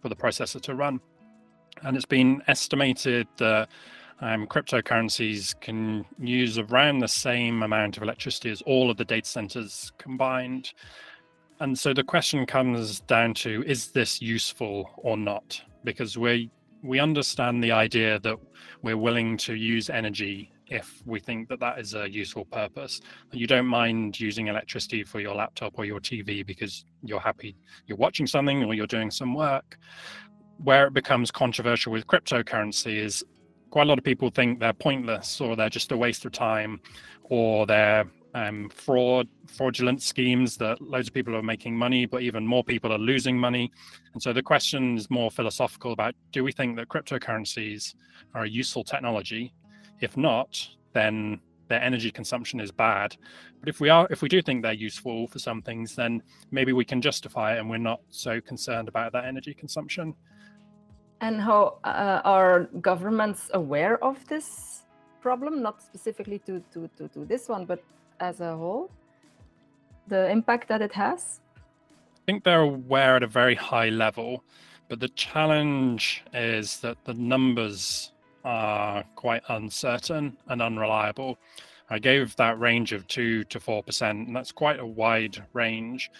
for 0.00 0.08
the 0.08 0.16
processor 0.16 0.60
to 0.60 0.74
run. 0.74 1.00
And 1.82 1.96
it's 1.96 2.06
been 2.06 2.42
estimated 2.46 3.26
that 3.38 3.68
um, 4.20 4.46
cryptocurrencies 4.46 5.58
can 5.60 6.04
use 6.18 6.58
around 6.58 6.98
the 6.98 7.08
same 7.08 7.62
amount 7.62 7.96
of 7.96 8.02
electricity 8.02 8.50
as 8.50 8.62
all 8.62 8.90
of 8.90 8.96
the 8.96 9.04
data 9.04 9.28
centers 9.28 9.92
combined. 9.98 10.72
And 11.60 11.76
so 11.76 11.92
the 11.92 12.04
question 12.04 12.46
comes 12.46 13.00
down 13.00 13.34
to 13.34 13.64
is 13.66 13.88
this 13.88 14.22
useful 14.22 14.90
or 14.96 15.16
not? 15.16 15.60
Because 15.84 16.16
we 16.16 16.50
we 16.84 17.00
understand 17.00 17.62
the 17.62 17.72
idea 17.72 18.20
that 18.20 18.36
we're 18.82 18.96
willing 18.96 19.36
to 19.36 19.54
use 19.54 19.90
energy 19.90 20.52
if 20.68 21.02
we 21.06 21.18
think 21.18 21.48
that 21.48 21.58
that 21.58 21.80
is 21.80 21.94
a 21.94 22.08
useful 22.08 22.44
purpose. 22.44 23.00
You 23.32 23.48
don't 23.48 23.66
mind 23.66 24.20
using 24.20 24.46
electricity 24.46 25.02
for 25.02 25.18
your 25.18 25.34
laptop 25.34 25.74
or 25.76 25.84
your 25.84 25.98
TV 25.98 26.46
because 26.46 26.84
you're 27.02 27.18
happy 27.18 27.56
you're 27.86 27.98
watching 27.98 28.26
something 28.26 28.62
or 28.62 28.74
you're 28.74 28.86
doing 28.86 29.10
some 29.10 29.34
work. 29.34 29.78
Where 30.62 30.86
it 30.86 30.92
becomes 30.92 31.32
controversial 31.32 31.90
with 31.90 32.06
cryptocurrency 32.06 32.96
is 32.96 33.24
quite 33.70 33.82
a 33.82 33.88
lot 33.88 33.98
of 33.98 34.04
people 34.04 34.30
think 34.30 34.60
they're 34.60 34.72
pointless 34.72 35.40
or 35.40 35.56
they're 35.56 35.68
just 35.68 35.90
a 35.90 35.96
waste 35.96 36.24
of 36.24 36.32
time 36.32 36.80
or 37.24 37.66
they're 37.66 38.06
um, 38.38 38.68
fraud, 38.68 39.28
fraudulent 39.46 40.02
schemes 40.02 40.56
that 40.58 40.80
loads 40.80 41.08
of 41.08 41.14
people 41.14 41.34
are 41.34 41.42
making 41.42 41.76
money, 41.76 42.06
but 42.06 42.22
even 42.22 42.46
more 42.46 42.62
people 42.62 42.92
are 42.92 42.98
losing 42.98 43.36
money. 43.38 43.70
And 44.12 44.22
so 44.22 44.32
the 44.32 44.42
question 44.42 44.96
is 44.96 45.10
more 45.10 45.30
philosophical 45.30 45.92
about 45.92 46.14
do 46.32 46.44
we 46.44 46.52
think 46.52 46.76
that 46.76 46.88
cryptocurrencies 46.88 47.94
are 48.34 48.44
a 48.44 48.48
useful 48.48 48.84
technology? 48.84 49.52
If 50.00 50.16
not, 50.16 50.68
then 50.92 51.40
their 51.68 51.82
energy 51.82 52.10
consumption 52.10 52.60
is 52.60 52.70
bad. 52.70 53.16
But 53.60 53.68
if 53.68 53.80
we 53.80 53.88
are, 53.88 54.06
if 54.10 54.22
we 54.22 54.28
do 54.28 54.40
think 54.40 54.62
they're 54.62 54.72
useful 54.72 55.26
for 55.26 55.38
some 55.38 55.60
things, 55.60 55.96
then 55.96 56.22
maybe 56.50 56.72
we 56.72 56.84
can 56.84 57.00
justify 57.02 57.56
it, 57.56 57.58
and 57.58 57.68
we're 57.68 57.78
not 57.92 58.00
so 58.08 58.40
concerned 58.40 58.88
about 58.88 59.12
that 59.12 59.24
energy 59.24 59.52
consumption. 59.52 60.14
And 61.20 61.40
how 61.40 61.78
uh, 61.82 62.20
are 62.24 62.68
governments 62.80 63.50
aware 63.52 64.02
of 64.02 64.24
this 64.28 64.84
problem? 65.20 65.60
Not 65.60 65.82
specifically 65.82 66.38
to 66.46 66.62
to 66.72 66.88
to, 66.96 67.08
to 67.08 67.24
this 67.24 67.48
one, 67.48 67.66
but 67.66 67.82
as 68.20 68.40
a 68.40 68.56
whole, 68.56 68.90
the 70.06 70.30
impact 70.30 70.68
that 70.68 70.82
it 70.82 70.92
has? 70.92 71.40
I 72.16 72.20
think 72.26 72.44
they're 72.44 72.60
aware 72.60 73.16
at 73.16 73.22
a 73.22 73.26
very 73.26 73.54
high 73.54 73.88
level, 73.88 74.44
but 74.88 75.00
the 75.00 75.08
challenge 75.10 76.24
is 76.34 76.80
that 76.80 76.98
the 77.04 77.14
numbers 77.14 78.12
are 78.44 79.04
quite 79.14 79.42
uncertain 79.48 80.36
and 80.48 80.62
unreliable. 80.62 81.38
I 81.90 81.98
gave 81.98 82.36
that 82.36 82.58
range 82.58 82.92
of 82.92 83.06
2 83.06 83.44
to 83.44 83.58
4%, 83.58 84.10
and 84.10 84.36
that's 84.36 84.52
quite 84.52 84.78
a 84.78 84.86
wide 84.86 85.42
range, 85.54 86.10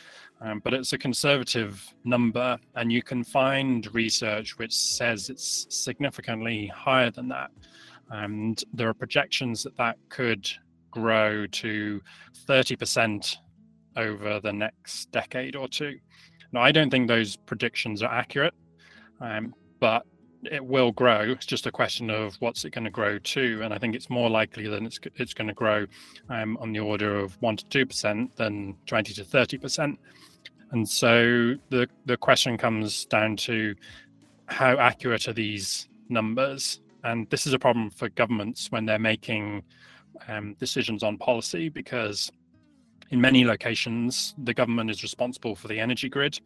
um, 0.40 0.60
but 0.60 0.72
it's 0.72 0.92
a 0.92 0.98
conservative 0.98 1.82
number, 2.04 2.58
and 2.74 2.90
you 2.90 3.02
can 3.02 3.22
find 3.22 3.92
research 3.94 4.56
which 4.58 4.74
says 4.74 5.28
it's 5.28 5.66
significantly 5.68 6.68
higher 6.68 7.10
than 7.10 7.28
that. 7.28 7.50
And 8.10 8.62
there 8.72 8.88
are 8.88 8.94
projections 8.94 9.62
that 9.64 9.76
that 9.76 9.98
could 10.08 10.48
grow 10.90 11.46
to 11.46 12.00
30% 12.46 13.36
over 13.96 14.40
the 14.40 14.52
next 14.52 15.10
decade 15.10 15.56
or 15.56 15.68
two. 15.68 15.98
Now, 16.52 16.62
I 16.62 16.72
don't 16.72 16.90
think 16.90 17.08
those 17.08 17.36
predictions 17.36 18.02
are 18.02 18.12
accurate, 18.12 18.54
um, 19.20 19.54
but 19.80 20.06
it 20.44 20.64
will 20.64 20.92
grow. 20.92 21.20
It's 21.20 21.46
just 21.46 21.66
a 21.66 21.72
question 21.72 22.10
of 22.10 22.36
what's 22.36 22.64
it 22.64 22.70
going 22.70 22.84
to 22.84 22.90
grow 22.90 23.18
to, 23.18 23.60
and 23.62 23.74
I 23.74 23.78
think 23.78 23.94
it's 23.94 24.08
more 24.08 24.30
likely 24.30 24.68
that 24.68 24.82
it's 24.82 25.00
it's 25.16 25.34
going 25.34 25.48
to 25.48 25.54
grow 25.54 25.86
um, 26.30 26.56
on 26.58 26.72
the 26.72 26.80
order 26.80 27.18
of 27.18 27.36
one 27.42 27.56
to 27.56 27.64
two 27.66 27.84
percent 27.84 28.34
than 28.36 28.76
twenty 28.86 29.12
to 29.14 29.24
thirty 29.24 29.58
percent. 29.58 29.98
And 30.70 30.88
so 30.88 31.54
the 31.70 31.88
the 32.06 32.16
question 32.16 32.56
comes 32.56 33.04
down 33.06 33.36
to 33.38 33.74
how 34.46 34.76
accurate 34.78 35.28
are 35.28 35.32
these 35.32 35.88
numbers, 36.08 36.80
and 37.04 37.28
this 37.30 37.46
is 37.46 37.52
a 37.52 37.58
problem 37.58 37.90
for 37.90 38.08
governments 38.10 38.70
when 38.70 38.86
they're 38.86 38.98
making 38.98 39.62
um, 40.28 40.54
decisions 40.54 41.02
on 41.02 41.18
policy 41.18 41.68
because 41.68 42.30
in 43.10 43.20
many 43.20 43.44
locations 43.44 44.34
the 44.44 44.54
government 44.54 44.90
is 44.90 45.02
responsible 45.02 45.54
for 45.54 45.68
the 45.68 45.78
energy 45.78 46.08
grid. 46.08 46.38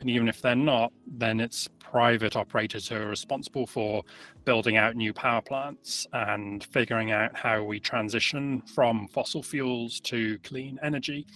And 0.00 0.10
even 0.10 0.28
if 0.28 0.42
they're 0.42 0.54
not 0.54 0.92
then 1.06 1.40
it's 1.40 1.68
private 1.78 2.36
operators 2.36 2.88
who 2.88 2.96
are 2.96 3.06
responsible 3.06 3.66
for 3.66 4.02
building 4.44 4.76
out 4.76 4.96
new 4.96 5.12
power 5.12 5.40
plants 5.40 6.06
and 6.12 6.62
figuring 6.64 7.12
out 7.12 7.36
how 7.36 7.62
we 7.62 7.80
transition 7.80 8.60
from 8.74 9.08
fossil 9.08 9.42
fuels 9.42 10.00
to 10.00 10.38
clean 10.40 10.78
energy. 10.82 11.26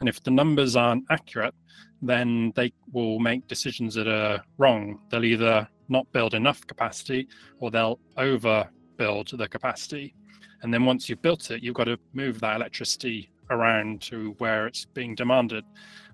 And 0.00 0.08
if 0.08 0.22
the 0.22 0.30
numbers 0.30 0.76
aren't 0.76 1.04
accurate 1.10 1.54
then 2.02 2.52
they 2.56 2.72
will 2.92 3.18
make 3.18 3.46
decisions 3.46 3.94
that 3.94 4.08
are 4.08 4.42
wrong. 4.58 4.98
They'll 5.10 5.24
either 5.24 5.68
not 5.88 6.10
build 6.12 6.34
enough 6.34 6.66
capacity 6.66 7.28
or 7.58 7.70
they'll 7.70 7.98
overbuild 8.16 9.36
the 9.36 9.48
capacity 9.48 10.14
and 10.62 10.72
then 10.72 10.84
once 10.84 11.08
you've 11.08 11.22
built 11.22 11.50
it, 11.50 11.62
you've 11.62 11.74
got 11.74 11.84
to 11.84 11.98
move 12.12 12.40
that 12.40 12.56
electricity 12.56 13.30
around 13.50 14.00
to 14.02 14.34
where 14.38 14.66
it's 14.66 14.84
being 14.84 15.14
demanded. 15.14 15.64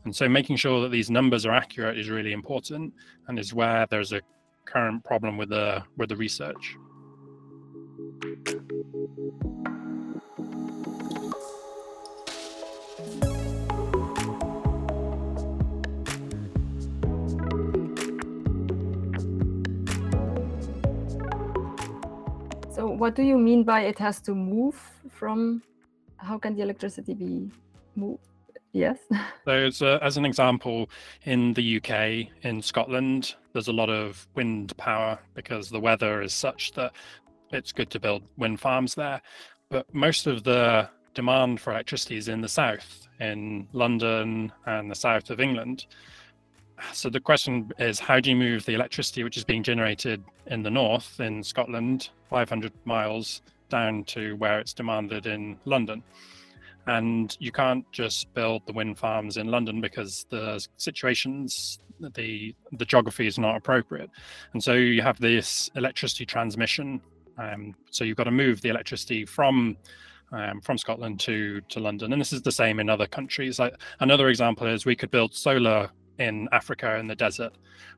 And 0.05 0.15
so 0.15 0.29
making 0.29 0.57
sure 0.57 0.81
that 0.83 0.91
these 0.91 1.11
numbers 1.11 1.45
are 1.47 1.53
accurate 1.53 1.99
is 1.99 2.09
really 2.09 2.33
important 2.33 2.93
and 3.29 3.39
is 3.39 3.53
where 3.53 3.87
there's 3.91 4.13
a 4.13 4.21
current 4.65 5.05
problem 5.05 5.37
with 5.37 5.51
the 5.51 5.83
with 5.97 6.09
the 6.09 6.17
research. 6.17 6.77
What 22.99 23.15
do 23.15 23.23
you 23.23 23.39
mean 23.39 23.63
by 23.63 23.83
it 23.83 23.99
has 23.99 24.21
to 24.23 24.35
move 24.35 24.77
from? 25.11 25.63
How 26.17 26.39
can 26.39 26.55
the 26.57 26.63
electricity 26.63 27.15
be 27.15 27.51
moved? 27.95 28.23
Yes. 28.73 28.99
so, 29.45 29.87
uh, 29.87 29.99
as 30.03 30.17
an 30.17 30.25
example, 30.25 30.91
in 31.25 31.55
the 31.55 31.77
UK, 31.77 32.29
in 32.43 32.61
Scotland, 32.63 33.35
there's 33.53 33.69
a 33.69 33.73
lot 33.73 33.91
of 33.91 34.27
wind 34.35 34.77
power 34.77 35.19
because 35.35 35.71
the 35.71 35.81
weather 35.81 36.23
is 36.23 36.35
such 36.35 36.73
that 36.73 36.93
it's 37.53 37.73
good 37.73 37.91
to 37.91 38.01
build 38.01 38.23
wind 38.37 38.61
farms 38.61 38.95
there. 38.95 39.21
But 39.71 39.93
most 39.95 40.27
of 40.27 40.45
the 40.45 40.89
demand 41.15 41.61
for 41.61 41.73
electricity 41.73 42.17
is 42.17 42.29
in 42.29 42.41
the 42.41 42.49
south, 42.49 43.09
in 43.21 43.69
London 43.73 44.53
and 44.67 44.91
the 44.91 44.95
south 44.95 45.31
of 45.31 45.41
England. 45.41 45.87
So 46.93 47.09
the 47.09 47.21
question 47.21 47.73
is, 47.79 47.99
how 47.99 48.21
do 48.21 48.31
you 48.31 48.37
move 48.37 48.65
the 48.67 48.75
electricity 48.75 49.25
which 49.25 49.37
is 49.37 49.45
being 49.45 49.63
generated 49.63 50.23
in 50.47 50.63
the 50.63 50.71
north, 50.71 51.21
in 51.21 51.43
Scotland, 51.43 52.11
500 52.29 52.73
miles 52.85 53.43
down 53.69 54.05
to 54.05 54.37
where 54.37 54.59
it's 54.61 54.73
demanded 54.73 55.27
in 55.27 55.59
London? 55.65 56.03
and 56.89 57.37
you 57.41 57.51
can't 57.51 57.85
just 57.91 58.33
build 58.33 58.63
the 58.67 58.73
wind 58.73 58.97
farms 58.97 59.37
in 59.39 59.49
London 59.49 59.81
because 59.81 60.25
the 60.31 60.65
situations 60.77 61.81
the 62.15 62.55
the 62.73 62.85
geography 62.85 63.27
is 63.27 63.39
not 63.39 63.57
appropriate. 63.57 64.11
And 64.53 64.63
so 64.63 64.75
you 64.75 65.03
have 65.03 65.19
this 65.19 65.71
electricity 65.75 66.25
transmission 66.25 67.01
um, 67.39 67.75
so 67.91 68.05
you've 68.05 68.17
got 68.17 68.25
to 68.25 68.31
move 68.31 68.61
the 68.61 68.69
electricity 68.69 69.25
from 69.25 69.77
um, 70.33 70.61
from 70.61 70.79
Scotland 70.79 71.21
to 71.21 71.61
to 71.69 71.81
London. 71.81 72.13
And 72.13 72.21
this 72.21 72.33
is 72.33 72.43
the 72.43 72.53
same 72.53 72.81
in 72.81 72.89
other 72.89 73.07
countries. 73.07 73.59
Like 73.59 73.75
another 74.01 74.29
example 74.29 74.67
is 74.67 74.85
we 74.85 74.97
could 74.97 75.11
build 75.11 75.35
solar 75.35 75.91
in 76.19 76.49
Africa 76.53 76.97
in 76.97 77.07
the 77.07 77.15
desert, 77.15 77.53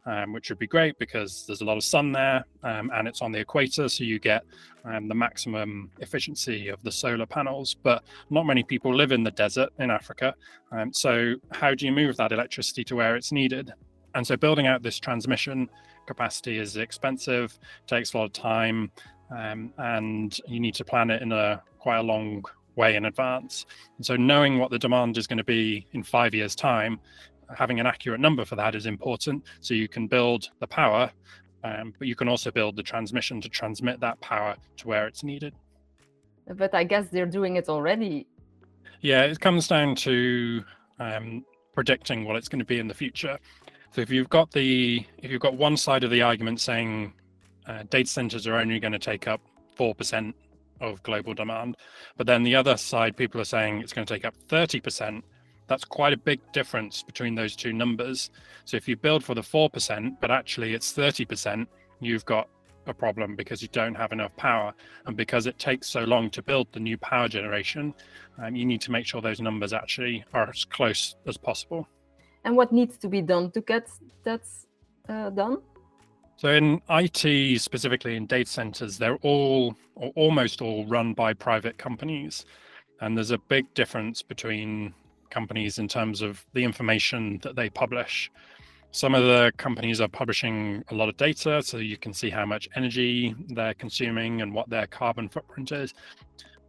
um, 0.06 0.32
which 0.32 0.48
would 0.48 0.58
be 0.58 0.66
great 0.66 0.98
because 0.98 1.44
there's 1.46 1.60
a 1.60 1.64
lot 1.64 1.76
of 1.76 1.84
sun 1.84 2.12
there 2.12 2.44
um, 2.62 2.90
and 2.94 3.06
it's 3.06 3.22
on 3.22 3.32
the 3.32 3.38
equator, 3.38 3.88
so 3.88 4.04
you 4.04 4.18
get 4.18 4.44
um, 4.84 5.08
the 5.08 5.14
maximum 5.14 5.90
efficiency 6.00 6.68
of 6.68 6.82
the 6.82 6.92
solar 6.92 7.26
panels. 7.26 7.76
But 7.82 8.04
not 8.30 8.46
many 8.46 8.62
people 8.62 8.94
live 8.94 9.12
in 9.12 9.22
the 9.22 9.30
desert 9.30 9.70
in 9.78 9.90
Africa. 9.90 10.34
Um, 10.72 10.92
so, 10.92 11.34
how 11.52 11.74
do 11.74 11.86
you 11.86 11.92
move 11.92 12.16
that 12.16 12.32
electricity 12.32 12.84
to 12.84 12.96
where 12.96 13.16
it's 13.16 13.32
needed? 13.32 13.72
And 14.14 14.26
so, 14.26 14.36
building 14.36 14.66
out 14.66 14.82
this 14.82 14.98
transmission 14.98 15.68
capacity 16.06 16.58
is 16.58 16.76
expensive, 16.76 17.58
takes 17.86 18.14
a 18.14 18.18
lot 18.18 18.24
of 18.24 18.32
time, 18.32 18.90
um, 19.36 19.72
and 19.78 20.38
you 20.46 20.58
need 20.58 20.74
to 20.74 20.84
plan 20.84 21.10
it 21.10 21.22
in 21.22 21.32
a 21.32 21.62
quite 21.78 21.98
a 21.98 22.02
long 22.02 22.42
way 22.78 22.96
in 22.96 23.04
advance. 23.04 23.66
And 23.98 24.06
so 24.06 24.16
knowing 24.16 24.58
what 24.58 24.70
the 24.70 24.78
demand 24.78 25.18
is 25.18 25.26
going 25.26 25.38
to 25.38 25.44
be 25.44 25.86
in 25.92 26.02
five 26.02 26.34
years' 26.34 26.54
time 26.54 27.00
having 27.56 27.80
an 27.80 27.86
accurate 27.86 28.20
number 28.20 28.44
for 28.44 28.56
that 28.56 28.74
is 28.74 28.86
important. 28.86 29.44
So 29.60 29.74
you 29.74 29.88
can 29.88 30.06
build 30.06 30.48
the 30.60 30.66
power, 30.66 31.10
um, 31.64 31.94
but 31.98 32.08
you 32.08 32.14
can 32.14 32.28
also 32.28 32.50
build 32.50 32.76
the 32.76 32.82
transmission 32.82 33.40
to 33.40 33.48
transmit 33.48 34.00
that 34.00 34.20
power 34.20 34.56
to 34.78 34.88
where 34.88 35.06
it's 35.06 35.22
needed. 35.22 35.54
But 36.46 36.74
I 36.74 36.84
guess 36.84 37.08
they're 37.10 37.26
doing 37.26 37.56
it 37.56 37.68
already. 37.68 38.26
Yeah, 39.00 39.22
it 39.22 39.38
comes 39.40 39.68
down 39.68 39.94
to 39.96 40.64
um, 40.98 41.44
predicting 41.74 42.24
what 42.24 42.36
it's 42.36 42.48
going 42.48 42.58
to 42.58 42.64
be 42.64 42.78
in 42.78 42.88
the 42.88 42.94
future. 42.94 43.38
So 43.92 44.00
if 44.00 44.10
you've 44.10 44.28
got 44.28 44.50
the 44.50 45.04
if 45.18 45.30
you've 45.30 45.40
got 45.40 45.54
one 45.54 45.76
side 45.76 46.04
of 46.04 46.10
the 46.10 46.22
argument 46.22 46.60
saying 46.60 47.12
uh, 47.66 47.84
data 47.90 48.08
centers 48.08 48.46
are 48.46 48.56
only 48.56 48.80
going 48.80 48.92
to 48.92 48.98
take 48.98 49.28
up 49.28 49.40
four 49.76 49.94
percent 49.94 50.34
of 50.80 51.02
global 51.02 51.34
demand, 51.34 51.76
but 52.16 52.26
then 52.26 52.42
the 52.42 52.54
other 52.54 52.76
side 52.76 53.16
people 53.16 53.40
are 53.40 53.44
saying 53.44 53.80
it's 53.80 53.92
going 53.92 54.06
to 54.06 54.14
take 54.14 54.24
up 54.24 54.34
thirty 54.48 54.80
percent 54.80 55.24
that's 55.68 55.84
quite 55.84 56.12
a 56.12 56.16
big 56.16 56.40
difference 56.52 57.02
between 57.02 57.34
those 57.34 57.54
two 57.54 57.72
numbers. 57.72 58.30
So 58.64 58.76
if 58.76 58.88
you 58.88 58.96
build 58.96 59.22
for 59.22 59.34
the 59.34 59.42
4%, 59.42 60.16
but 60.20 60.30
actually 60.30 60.74
it's 60.74 60.92
30%, 60.92 61.66
you've 62.00 62.24
got 62.24 62.48
a 62.86 62.94
problem 62.94 63.36
because 63.36 63.60
you 63.60 63.68
don't 63.68 63.94
have 63.94 64.12
enough 64.12 64.34
power. 64.36 64.72
And 65.06 65.16
because 65.16 65.46
it 65.46 65.58
takes 65.58 65.86
so 65.86 66.00
long 66.04 66.30
to 66.30 66.42
build 66.42 66.68
the 66.72 66.80
new 66.80 66.96
power 66.96 67.28
generation, 67.28 67.94
um, 68.42 68.56
you 68.56 68.64
need 68.64 68.80
to 68.82 68.90
make 68.90 69.06
sure 69.06 69.20
those 69.20 69.40
numbers 69.40 69.72
actually 69.72 70.24
are 70.32 70.48
as 70.48 70.64
close 70.64 71.16
as 71.26 71.36
possible. 71.36 71.86
And 72.44 72.56
what 72.56 72.72
needs 72.72 72.96
to 72.98 73.08
be 73.08 73.20
done 73.20 73.50
to 73.50 73.60
get 73.60 73.88
that 74.24 74.42
uh, 75.08 75.30
done? 75.30 75.58
So 76.36 76.50
in 76.50 76.80
IT, 76.88 77.60
specifically 77.60 78.16
in 78.16 78.26
data 78.26 78.50
centers, 78.50 78.96
they're 78.96 79.16
all 79.16 79.76
or 79.96 80.12
almost 80.14 80.62
all 80.62 80.86
run 80.86 81.12
by 81.12 81.34
private 81.34 81.76
companies. 81.78 82.46
And 83.00 83.16
there's 83.16 83.32
a 83.32 83.38
big 83.38 83.72
difference 83.74 84.22
between 84.22 84.94
companies 85.30 85.78
in 85.78 85.88
terms 85.88 86.22
of 86.22 86.44
the 86.54 86.64
information 86.64 87.38
that 87.42 87.56
they 87.56 87.70
publish. 87.70 88.30
Some 88.90 89.14
of 89.14 89.24
the 89.24 89.52
companies 89.58 90.00
are 90.00 90.08
publishing 90.08 90.82
a 90.88 90.94
lot 90.94 91.08
of 91.08 91.16
data, 91.16 91.62
so 91.62 91.76
you 91.76 91.98
can 91.98 92.14
see 92.14 92.30
how 92.30 92.46
much 92.46 92.68
energy 92.74 93.34
they're 93.48 93.74
consuming 93.74 94.40
and 94.40 94.54
what 94.54 94.70
their 94.70 94.86
carbon 94.86 95.28
footprint 95.28 95.72
is. 95.72 95.92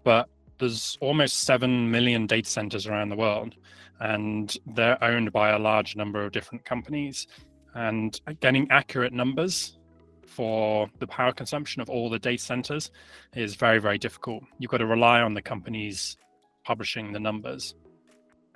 But 0.04 0.28
there's 0.58 0.98
almost 1.00 1.44
7 1.44 1.90
million 1.90 2.28
data 2.28 2.50
centers 2.50 2.88
around 2.88 3.10
the 3.10 3.16
world, 3.16 3.56
and 4.02 4.56
they're 4.66 5.02
owned 5.04 5.32
by 5.32 5.52
a 5.52 5.60
large 5.60 5.96
number 5.96 6.26
of 6.26 6.32
different 6.34 6.66
companies. 6.66 7.28
And 7.74 8.20
getting 8.42 8.70
accurate 8.70 9.14
numbers 9.14 9.78
for 10.26 10.90
the 11.00 11.08
power 11.08 11.32
consumption 11.32 11.82
of 11.82 11.90
all 11.90 12.10
the 12.10 12.20
data 12.20 12.42
centers 12.42 12.92
is 13.36 13.56
very, 13.56 13.80
very 13.80 13.98
difficult. 13.98 14.44
You've 14.58 14.72
got 14.72 14.78
to 14.78 14.86
rely 14.86 15.22
on 15.22 15.34
the 15.34 15.42
companies 15.42 16.18
publishing 16.66 17.14
the 17.14 17.20
numbers. 17.20 17.76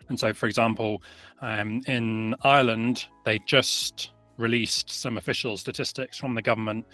And 0.10 0.20
so, 0.20 0.34
for 0.34 0.48
example, 0.48 1.02
um, 1.42 1.82
in 1.88 2.36
Ireland, 2.44 3.06
they 3.26 3.39
just 3.39 4.12
released 4.38 4.89
some 4.89 5.18
official 5.18 5.58
statistics 5.58 6.18
from 6.18 6.36
the 6.36 6.42
government 6.42 6.86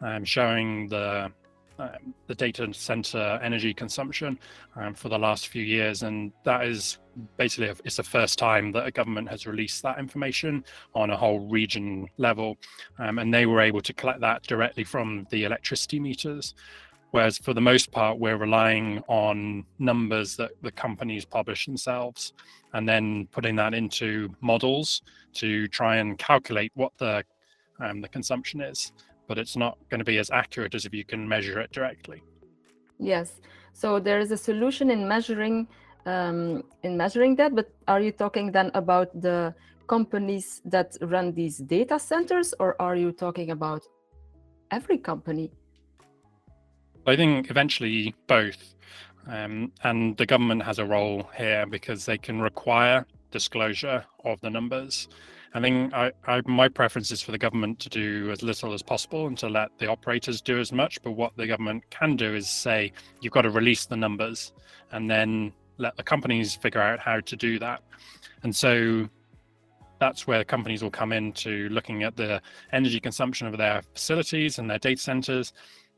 um, 0.00 0.24
showing 0.24 0.88
the 0.88 1.30
um, 1.78 2.14
the 2.26 2.34
data 2.34 2.72
center 2.72 3.38
energy 3.42 3.74
consumption 3.74 4.38
um, 4.76 4.94
for 4.94 5.10
the 5.10 5.18
last 5.18 5.48
few 5.48 5.62
years, 5.62 6.04
and 6.04 6.32
that 6.42 6.64
is 6.64 6.98
basically 7.36 7.68
a, 7.68 7.76
it's 7.84 7.96
the 7.96 8.02
first 8.02 8.38
time 8.38 8.72
that 8.72 8.86
a 8.86 8.90
government 8.90 9.28
has 9.28 9.46
released 9.46 9.82
that 9.82 9.98
information 9.98 10.64
on 10.94 11.10
a 11.10 11.16
whole 11.16 11.40
region 11.40 12.06
level, 12.16 12.56
um, 12.98 13.18
and 13.18 13.32
they 13.32 13.44
were 13.44 13.60
able 13.60 13.82
to 13.82 13.92
collect 13.92 14.20
that 14.20 14.42
directly 14.44 14.84
from 14.84 15.26
the 15.30 15.44
electricity 15.44 16.00
meters. 16.00 16.54
Whereas 17.12 17.38
for 17.38 17.54
the 17.54 17.60
most 17.60 17.92
part, 17.92 18.18
we're 18.18 18.36
relying 18.36 19.02
on 19.08 19.64
numbers 19.78 20.36
that 20.36 20.50
the 20.62 20.72
companies 20.72 21.24
publish 21.24 21.64
themselves 21.66 22.32
and 22.74 22.88
then 22.88 23.28
putting 23.32 23.56
that 23.56 23.74
into 23.74 24.28
models 24.40 25.02
to 25.34 25.68
try 25.68 25.96
and 25.96 26.18
calculate 26.18 26.72
what 26.74 26.92
the 26.98 27.24
um, 27.80 28.00
the 28.00 28.08
consumption 28.08 28.60
is. 28.60 28.92
But 29.28 29.38
it's 29.38 29.56
not 29.56 29.78
going 29.90 29.98
to 29.98 30.04
be 30.04 30.18
as 30.18 30.30
accurate 30.30 30.74
as 30.74 30.84
if 30.86 30.94
you 30.94 31.04
can 31.04 31.28
measure 31.28 31.60
it 31.60 31.72
directly. 31.72 32.22
Yes. 32.98 33.40
So 33.72 34.00
there 34.00 34.20
is 34.20 34.30
a 34.30 34.36
solution 34.36 34.90
in 34.90 35.06
measuring 35.06 35.68
um, 36.06 36.62
in 36.82 36.96
measuring 36.96 37.36
that. 37.36 37.54
But 37.54 37.70
are 37.88 38.00
you 38.00 38.12
talking 38.12 38.52
then 38.52 38.70
about 38.74 39.08
the 39.20 39.54
companies 39.86 40.62
that 40.64 40.96
run 41.00 41.32
these 41.32 41.58
data 41.58 41.98
centers, 41.98 42.54
or 42.58 42.80
are 42.80 42.96
you 42.96 43.12
talking 43.12 43.50
about 43.50 43.82
every 44.70 44.98
company? 44.98 45.50
I 47.06 47.16
think 47.16 47.50
eventually 47.50 48.14
both. 48.26 48.74
Um, 49.28 49.72
and 49.82 50.16
the 50.16 50.26
government 50.26 50.62
has 50.62 50.78
a 50.78 50.84
role 50.84 51.28
here 51.36 51.66
because 51.66 52.04
they 52.04 52.18
can 52.18 52.40
require 52.40 53.06
disclosure 53.30 54.04
of 54.24 54.40
the 54.40 54.50
numbers. 54.50 55.08
I 55.54 55.60
think 55.60 55.94
I, 55.94 56.12
I, 56.26 56.42
my 56.46 56.68
preference 56.68 57.10
is 57.10 57.22
for 57.22 57.32
the 57.32 57.38
government 57.38 57.78
to 57.80 57.88
do 57.88 58.30
as 58.30 58.42
little 58.42 58.72
as 58.72 58.82
possible 58.82 59.26
and 59.26 59.38
to 59.38 59.48
let 59.48 59.70
the 59.78 59.88
operators 59.88 60.40
do 60.40 60.58
as 60.58 60.72
much. 60.72 61.00
But 61.02 61.12
what 61.12 61.36
the 61.36 61.46
government 61.46 61.84
can 61.90 62.16
do 62.16 62.34
is 62.34 62.48
say, 62.48 62.92
you've 63.20 63.32
got 63.32 63.42
to 63.42 63.50
release 63.50 63.86
the 63.86 63.96
numbers 63.96 64.52
and 64.92 65.10
then 65.10 65.52
let 65.78 65.96
the 65.96 66.02
companies 66.02 66.54
figure 66.54 66.80
out 66.80 66.98
how 66.98 67.20
to 67.20 67.36
do 67.36 67.58
that. 67.58 67.82
And 68.42 68.54
so 68.54 69.08
that's 69.98 70.26
where 70.26 70.44
companies 70.44 70.82
will 70.82 70.90
come 70.90 71.12
into 71.12 71.68
looking 71.70 72.02
at 72.02 72.16
the 72.16 72.42
energy 72.72 73.00
consumption 73.00 73.46
of 73.46 73.56
their 73.56 73.82
facilities 73.94 74.58
and 74.58 74.68
their 74.68 74.78
data 74.78 75.00
centers 75.00 75.52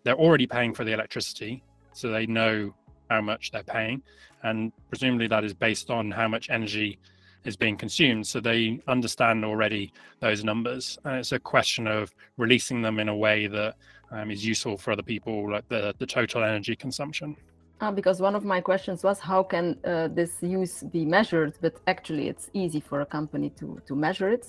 they're 0.09 0.17
already 0.17 0.47
paying 0.47 0.73
for 0.73 0.85
the 0.85 0.93
electricity, 0.93 1.63
so 1.93 2.09
they 2.09 2.25
know 2.25 2.75
how 3.11 3.21
much 3.21 3.51
they're 3.51 3.63
paying, 3.63 4.01
and 4.43 4.73
presumably 4.89 5.27
that 5.27 5.45
is 5.45 5.53
based 5.53 5.91
on 5.91 6.11
how 6.11 6.27
much 6.27 6.49
energy 6.49 6.99
is 7.45 7.59
being 7.59 7.77
consumed. 7.77 8.27
So 8.27 8.41
they 8.41 8.81
understand 8.89 9.45
already 9.45 9.93
those 10.21 10.43
numbers, 10.43 10.99
and 11.05 11.17
it's 11.19 11.33
a 11.33 11.39
question 11.39 11.87
of 11.87 12.15
releasing 12.39 12.81
them 12.81 12.99
in 13.01 13.11
a 13.11 13.15
way 13.15 13.49
that 13.49 13.75
um, 14.11 14.31
is 14.31 14.47
useful 14.47 14.79
for 14.79 14.93
other 14.93 15.03
people, 15.03 15.53
like 15.53 15.69
the 15.69 15.95
the 15.99 16.07
total 16.07 16.43
energy 16.43 16.75
consumption. 16.75 17.37
Uh, 17.83 17.93
because 17.93 18.19
one 18.19 18.35
of 18.35 18.45
my 18.47 18.63
questions 18.63 19.05
was 19.05 19.21
how 19.21 19.43
can 19.43 19.77
uh, 19.85 20.09
this 20.09 20.33
use 20.41 20.85
be 20.85 21.05
measured? 21.05 21.53
But 21.61 21.75
actually, 21.87 22.29
it's 22.33 22.49
easy 22.55 22.81
for 22.81 23.03
a 23.03 23.07
company 23.19 23.51
to 23.61 23.67
to 23.89 23.95
measure 23.95 24.31
it. 24.31 24.45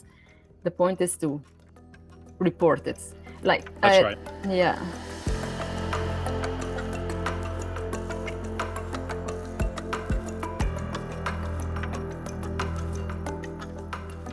The 0.63 0.71
point 0.71 1.01
is 1.01 1.17
to 1.17 1.41
report 2.39 2.87
it. 2.87 3.01
Like 3.43 3.65
that's 3.81 4.03
right. 4.03 4.17
Yeah. 4.47 4.79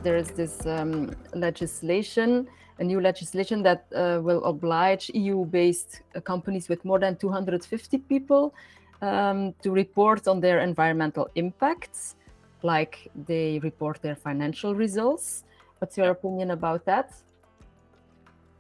There 0.06 0.16
is 0.16 0.30
this 0.30 0.64
um, 0.66 1.10
legislation, 1.34 2.46
a 2.78 2.84
new 2.84 3.00
legislation 3.00 3.60
that 3.64 3.86
uh, 3.92 4.20
will 4.22 4.42
oblige 4.44 5.10
EU-based 5.14 6.02
uh, 6.14 6.20
companies 6.20 6.68
with 6.68 6.84
more 6.84 7.00
than 7.00 7.16
250 7.16 7.98
people 7.98 8.54
um, 9.02 9.52
to 9.64 9.72
report 9.72 10.28
on 10.28 10.38
their 10.40 10.60
environmental 10.60 11.28
impacts. 11.34 12.14
like 12.62 12.94
they 13.28 13.60
report 13.68 13.96
their 14.02 14.16
financial 14.16 14.72
results. 14.74 15.44
What's 15.78 15.96
your 15.98 16.10
opinion 16.10 16.50
about 16.50 16.84
that? 16.86 17.06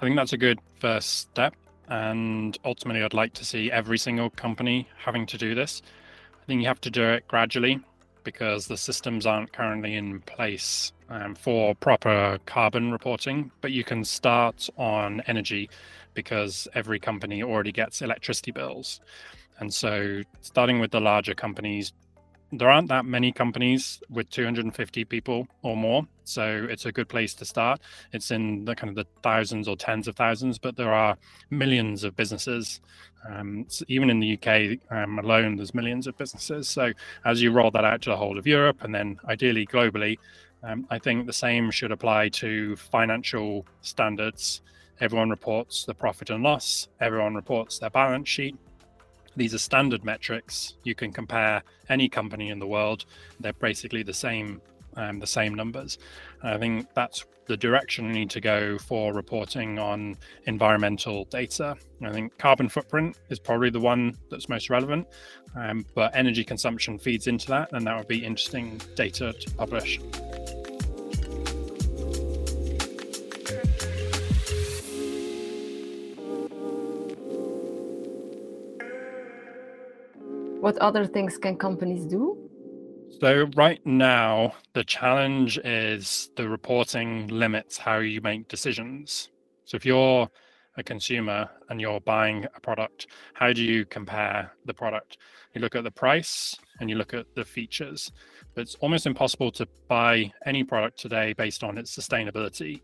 I 0.00 0.04
think 0.04 0.16
that's 0.16 0.34
a 0.34 0.42
good 0.48 0.58
first 0.78 1.08
step. 1.20 1.54
And 1.88 2.58
ultimately, 2.64 3.02
I'd 3.02 3.20
like 3.22 3.32
to 3.40 3.44
see 3.44 3.72
every 3.80 3.98
single 3.98 4.30
company 4.30 4.88
having 5.06 5.24
to 5.32 5.38
do 5.38 5.54
this. 5.54 5.82
I 6.42 6.44
think 6.46 6.60
you 6.62 6.68
have 6.68 6.82
to 6.82 6.90
do 6.90 7.04
it 7.14 7.26
gradually 7.28 7.80
because 8.26 8.66
the 8.66 8.76
systems 8.76 9.24
aren't 9.24 9.52
currently 9.52 9.94
in 9.94 10.20
place 10.22 10.92
um, 11.08 11.36
for 11.36 11.76
proper 11.76 12.38
carbon 12.44 12.90
reporting. 12.90 13.52
But 13.60 13.70
you 13.70 13.84
can 13.84 14.04
start 14.04 14.68
on 14.76 15.22
energy 15.28 15.70
because 16.12 16.66
every 16.74 16.98
company 16.98 17.42
already 17.42 17.70
gets 17.72 18.02
electricity 18.02 18.50
bills. 18.50 19.00
And 19.60 19.72
so, 19.72 20.22
starting 20.42 20.80
with 20.80 20.90
the 20.90 21.00
larger 21.00 21.34
companies, 21.34 21.92
there 22.52 22.70
aren't 22.70 22.88
that 22.88 23.04
many 23.04 23.32
companies 23.32 24.00
with 24.08 24.30
250 24.30 25.04
people 25.04 25.48
or 25.62 25.76
more 25.76 26.06
so 26.24 26.66
it's 26.68 26.86
a 26.86 26.92
good 26.92 27.08
place 27.08 27.34
to 27.34 27.44
start. 27.44 27.80
It's 28.12 28.32
in 28.32 28.64
the 28.64 28.74
kind 28.74 28.90
of 28.90 28.96
the 28.96 29.06
thousands 29.22 29.68
or 29.68 29.76
tens 29.76 30.08
of 30.08 30.16
thousands 30.16 30.58
but 30.58 30.76
there 30.76 30.92
are 30.92 31.16
millions 31.50 32.04
of 32.04 32.16
businesses. 32.16 32.80
Um, 33.28 33.64
so 33.68 33.84
even 33.88 34.10
in 34.10 34.20
the 34.20 34.34
uk 34.34 34.78
um, 34.90 35.18
alone 35.18 35.56
there's 35.56 35.74
millions 35.74 36.06
of 36.06 36.16
businesses. 36.16 36.68
So 36.68 36.92
as 37.24 37.42
you 37.42 37.52
roll 37.52 37.70
that 37.72 37.84
out 37.84 38.02
to 38.02 38.10
the 38.10 38.16
whole 38.16 38.38
of 38.38 38.46
europe 38.46 38.82
and 38.82 38.94
then 38.94 39.18
ideally 39.28 39.66
globally 39.66 40.18
um, 40.62 40.86
i 40.90 40.98
think 40.98 41.26
the 41.26 41.32
same 41.32 41.70
should 41.70 41.92
apply 41.92 42.28
to 42.30 42.76
financial 42.76 43.66
standards. 43.82 44.62
Everyone 45.00 45.30
reports 45.30 45.84
the 45.84 45.94
profit 45.94 46.30
and 46.30 46.42
loss. 46.42 46.88
Everyone 47.00 47.34
reports 47.34 47.78
their 47.78 47.90
balance 47.90 48.28
sheet 48.28 48.56
these 49.36 49.54
are 49.54 49.58
standard 49.58 50.04
metrics. 50.04 50.74
You 50.82 50.94
can 50.94 51.12
compare 51.12 51.62
any 51.88 52.08
company 52.08 52.50
in 52.50 52.58
the 52.58 52.66
world. 52.66 53.04
They're 53.40 53.52
basically 53.52 54.02
the 54.02 54.14
same, 54.14 54.60
um, 54.96 55.20
the 55.20 55.26
same 55.26 55.54
numbers. 55.54 55.98
And 56.42 56.54
I 56.54 56.58
think 56.58 56.88
that's 56.94 57.24
the 57.46 57.56
direction 57.56 58.08
we 58.08 58.12
need 58.12 58.30
to 58.30 58.40
go 58.40 58.76
for 58.78 59.12
reporting 59.12 59.78
on 59.78 60.16
environmental 60.46 61.26
data. 61.26 61.76
I 62.02 62.12
think 62.12 62.36
carbon 62.38 62.68
footprint 62.68 63.16
is 63.28 63.38
probably 63.38 63.70
the 63.70 63.80
one 63.80 64.16
that's 64.30 64.48
most 64.48 64.68
relevant, 64.68 65.06
um, 65.54 65.84
but 65.94 66.14
energy 66.14 66.44
consumption 66.44 66.98
feeds 66.98 67.26
into 67.26 67.46
that, 67.48 67.72
and 67.72 67.86
that 67.86 67.96
would 67.96 68.08
be 68.08 68.24
interesting 68.24 68.80
data 68.96 69.32
to 69.32 69.50
publish. 69.52 70.00
What 80.66 80.78
other 80.78 81.06
things 81.06 81.38
can 81.38 81.56
companies 81.56 82.04
do? 82.04 82.36
So, 83.20 83.48
right 83.54 83.80
now, 83.86 84.52
the 84.74 84.82
challenge 84.82 85.58
is 85.58 86.30
the 86.34 86.48
reporting 86.48 87.28
limits 87.28 87.78
how 87.78 87.98
you 87.98 88.20
make 88.20 88.48
decisions. 88.48 89.30
So, 89.64 89.76
if 89.76 89.86
you're 89.86 90.28
a 90.76 90.82
consumer 90.82 91.48
and 91.70 91.80
you're 91.80 92.00
buying 92.00 92.46
a 92.56 92.60
product, 92.60 93.06
how 93.34 93.52
do 93.52 93.62
you 93.62 93.84
compare 93.84 94.50
the 94.64 94.74
product? 94.74 95.18
You 95.54 95.60
look 95.60 95.76
at 95.76 95.84
the 95.84 95.92
price 95.92 96.56
and 96.80 96.90
you 96.90 96.96
look 96.96 97.14
at 97.14 97.26
the 97.36 97.44
features. 97.44 98.10
But 98.56 98.62
it's 98.62 98.74
almost 98.80 99.06
impossible 99.06 99.52
to 99.52 99.68
buy 99.86 100.32
any 100.46 100.64
product 100.64 100.98
today 100.98 101.32
based 101.34 101.62
on 101.62 101.78
its 101.78 101.96
sustainability. 101.96 102.82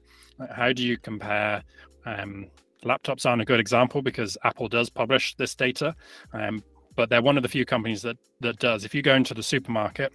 How 0.54 0.72
do 0.72 0.84
you 0.84 0.98
compare? 0.98 1.64
Um, 2.06 2.46
laptops 2.84 3.26
aren't 3.26 3.42
a 3.42 3.44
good 3.44 3.60
example 3.60 4.02
because 4.02 4.36
Apple 4.44 4.68
does 4.68 4.90
publish 4.90 5.34
this 5.36 5.54
data, 5.54 5.94
um, 6.32 6.62
but 6.96 7.08
they're 7.08 7.22
one 7.22 7.36
of 7.36 7.42
the 7.42 7.48
few 7.48 7.64
companies 7.64 8.02
that 8.02 8.16
that 8.40 8.58
does. 8.58 8.84
If 8.84 8.94
you 8.94 9.02
go 9.02 9.14
into 9.14 9.34
the 9.34 9.42
supermarket 9.42 10.12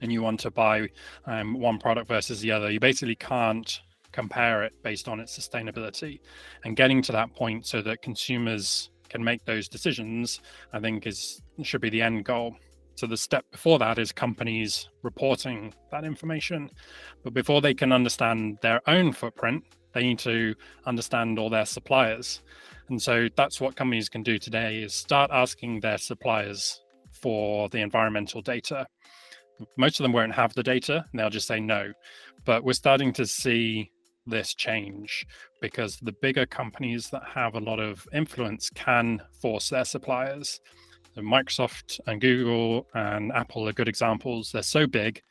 and 0.00 0.12
you 0.12 0.22
want 0.22 0.40
to 0.40 0.50
buy 0.50 0.88
um, 1.26 1.58
one 1.58 1.78
product 1.78 2.08
versus 2.08 2.40
the 2.40 2.50
other, 2.50 2.70
you 2.70 2.80
basically 2.80 3.16
can't 3.16 3.80
compare 4.12 4.64
it 4.64 4.72
based 4.82 5.08
on 5.08 5.20
its 5.20 5.38
sustainability. 5.38 6.20
And 6.64 6.76
getting 6.76 7.02
to 7.02 7.12
that 7.12 7.34
point 7.34 7.66
so 7.66 7.82
that 7.82 8.02
consumers 8.02 8.90
can 9.08 9.22
make 9.22 9.44
those 9.44 9.68
decisions, 9.68 10.40
I 10.72 10.80
think 10.80 11.06
is 11.06 11.42
should 11.62 11.80
be 11.80 11.90
the 11.90 12.02
end 12.02 12.24
goal. 12.24 12.56
So 12.96 13.06
the 13.06 13.16
step 13.16 13.44
before 13.50 13.78
that 13.78 13.98
is 13.98 14.10
companies 14.10 14.88
reporting 15.02 15.74
that 15.90 16.04
information. 16.04 16.70
But 17.22 17.34
before 17.34 17.60
they 17.60 17.74
can 17.74 17.92
understand 17.92 18.58
their 18.62 18.80
own 18.88 19.12
footprint, 19.12 19.64
they 19.92 20.02
need 20.02 20.18
to 20.20 20.54
understand 20.86 21.38
all 21.38 21.50
their 21.50 21.66
suppliers. 21.66 22.42
And 22.88 23.00
so 23.00 23.28
that's 23.36 23.60
what 23.60 23.76
companies 23.76 24.08
can 24.08 24.22
do 24.22 24.38
today 24.38 24.82
is 24.82 24.94
start 24.94 25.30
asking 25.32 25.80
their 25.80 25.98
suppliers 25.98 26.80
for 27.12 27.68
the 27.70 27.80
environmental 27.80 28.42
data. 28.42 28.86
Most 29.76 29.98
of 29.98 30.04
them 30.04 30.12
won't 30.12 30.34
have 30.34 30.54
the 30.54 30.62
data 30.62 31.04
and 31.10 31.18
they'll 31.18 31.30
just 31.30 31.48
say 31.48 31.60
no. 31.60 31.92
But 32.44 32.62
we're 32.62 32.74
starting 32.74 33.12
to 33.14 33.26
see 33.26 33.90
this 34.26 34.54
change 34.54 35.26
because 35.60 35.96
the 35.98 36.14
bigger 36.20 36.46
companies 36.46 37.10
that 37.10 37.22
have 37.24 37.54
a 37.54 37.60
lot 37.60 37.80
of 37.80 38.06
influence 38.12 38.70
can 38.70 39.20
force 39.40 39.68
their 39.68 39.84
suppliers. 39.84 40.60
So 41.14 41.22
Microsoft 41.22 41.98
and 42.06 42.20
Google 42.20 42.86
and 42.94 43.32
Apple 43.32 43.68
are 43.68 43.72
good 43.72 43.88
examples. 43.88 44.50
They're 44.52 44.62
so 44.62 44.86
big, 44.86 45.22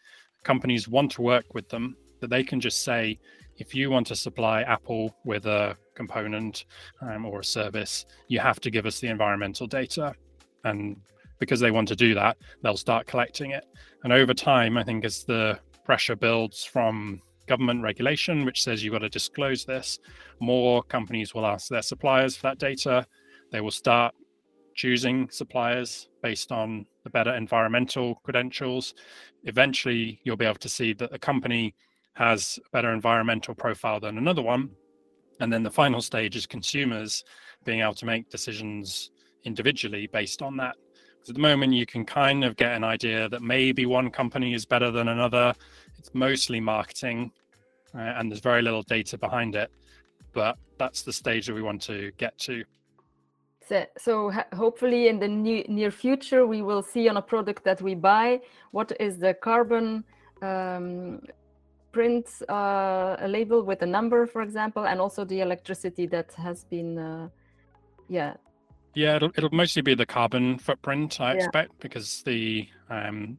companies 0.43 0.87
want 0.87 1.11
to 1.11 1.21
work 1.21 1.53
with 1.53 1.69
them 1.69 1.95
that 2.21 2.29
they 2.29 2.43
can 2.43 2.59
just 2.59 2.83
say, 2.83 3.19
if 3.57 3.73
you 3.73 3.89
want 3.89 4.07
to 4.07 4.15
supply 4.15 4.61
Apple 4.63 5.15
with 5.23 5.45
a 5.45 5.77
component 5.95 6.65
um, 7.01 7.25
or 7.25 7.39
a 7.39 7.43
service, 7.43 8.05
you 8.27 8.39
have 8.39 8.59
to 8.61 8.69
give 8.69 8.85
us 8.85 8.99
the 8.99 9.07
environmental 9.07 9.67
data. 9.67 10.13
And 10.63 10.97
because 11.39 11.59
they 11.59 11.71
want 11.71 11.87
to 11.89 11.95
do 11.95 12.13
that, 12.15 12.37
they'll 12.61 12.77
start 12.77 13.07
collecting 13.07 13.51
it. 13.51 13.65
And 14.03 14.11
over 14.11 14.33
time, 14.33 14.77
I 14.77 14.83
think 14.83 15.05
as 15.05 15.23
the 15.23 15.59
pressure 15.83 16.15
builds 16.15 16.63
from 16.63 17.21
government 17.47 17.83
regulation, 17.83 18.45
which 18.45 18.63
says 18.63 18.83
you've 18.83 18.93
got 18.93 18.99
to 18.99 19.09
disclose 19.09 19.65
this, 19.65 19.99
more 20.39 20.83
companies 20.83 21.33
will 21.33 21.45
ask 21.45 21.69
their 21.69 21.81
suppliers 21.81 22.35
for 22.35 22.43
that 22.43 22.57
data. 22.57 23.05
They 23.51 23.61
will 23.61 23.71
start 23.71 24.13
choosing 24.73 25.29
suppliers 25.29 26.09
based 26.21 26.51
on 26.51 26.85
the 27.03 27.09
better 27.09 27.33
environmental 27.35 28.15
credentials. 28.23 28.93
Eventually, 29.43 30.19
you'll 30.23 30.35
be 30.35 30.45
able 30.45 30.55
to 30.55 30.69
see 30.69 30.93
that 30.93 31.13
a 31.13 31.19
company 31.19 31.73
has 32.15 32.59
a 32.65 32.69
better 32.71 32.91
environmental 32.91 33.53
profile 33.53 33.99
than 33.99 34.17
another 34.17 34.41
one. 34.41 34.69
And 35.39 35.51
then 35.51 35.63
the 35.63 35.71
final 35.71 36.01
stage 36.01 36.35
is 36.35 36.45
consumers 36.45 37.23
being 37.65 37.81
able 37.81 37.93
to 37.95 38.05
make 38.05 38.29
decisions 38.29 39.11
individually 39.43 40.07
based 40.07 40.41
on 40.41 40.57
that. 40.57 40.75
Because 41.15 41.29
at 41.29 41.35
the 41.35 41.41
moment, 41.41 41.73
you 41.73 41.85
can 41.85 42.05
kind 42.05 42.43
of 42.43 42.55
get 42.55 42.71
an 42.71 42.83
idea 42.83 43.27
that 43.29 43.41
maybe 43.41 43.85
one 43.85 44.09
company 44.09 44.53
is 44.53 44.65
better 44.65 44.91
than 44.91 45.09
another. 45.09 45.53
It's 45.97 46.13
mostly 46.13 46.59
marketing, 46.59 47.31
uh, 47.93 47.99
and 47.99 48.31
there's 48.31 48.41
very 48.41 48.61
little 48.61 48.83
data 48.83 49.17
behind 49.17 49.55
it. 49.55 49.69
But 50.33 50.57
that's 50.77 51.01
the 51.01 51.13
stage 51.13 51.47
that 51.47 51.53
we 51.53 51.61
want 51.61 51.81
to 51.83 52.11
get 52.17 52.37
to. 52.39 52.63
So, 53.67 53.85
so 53.97 54.31
hopefully, 54.53 55.07
in 55.07 55.19
the 55.19 55.27
near 55.27 55.91
future, 55.91 56.45
we 56.45 56.61
will 56.61 56.83
see 56.83 57.09
on 57.09 57.17
a 57.17 57.21
product 57.21 57.63
that 57.63 57.81
we 57.81 57.95
buy 57.95 58.41
what 58.71 58.91
is 58.99 59.17
the 59.17 59.33
carbon 59.33 60.03
um, 60.41 61.21
print 61.95 62.27
uh, 62.49 63.15
a 63.25 63.27
label 63.37 63.63
with 63.63 63.81
a 63.81 63.85
number, 63.97 64.27
for 64.27 64.41
example, 64.41 64.83
and 64.85 64.99
also 64.99 65.23
the 65.23 65.39
electricity 65.39 66.05
that 66.07 66.29
has 66.33 66.65
been, 66.65 66.97
uh, 66.97 67.29
yeah. 68.09 68.33
Yeah, 68.95 69.15
it'll, 69.15 69.31
it'll 69.37 69.57
mostly 69.63 69.81
be 69.81 69.95
the 69.95 70.05
carbon 70.05 70.59
footprint, 70.59 71.21
I 71.21 71.29
yeah. 71.29 71.37
expect, 71.37 71.71
because 71.79 72.21
the 72.23 72.67
um, 72.89 73.37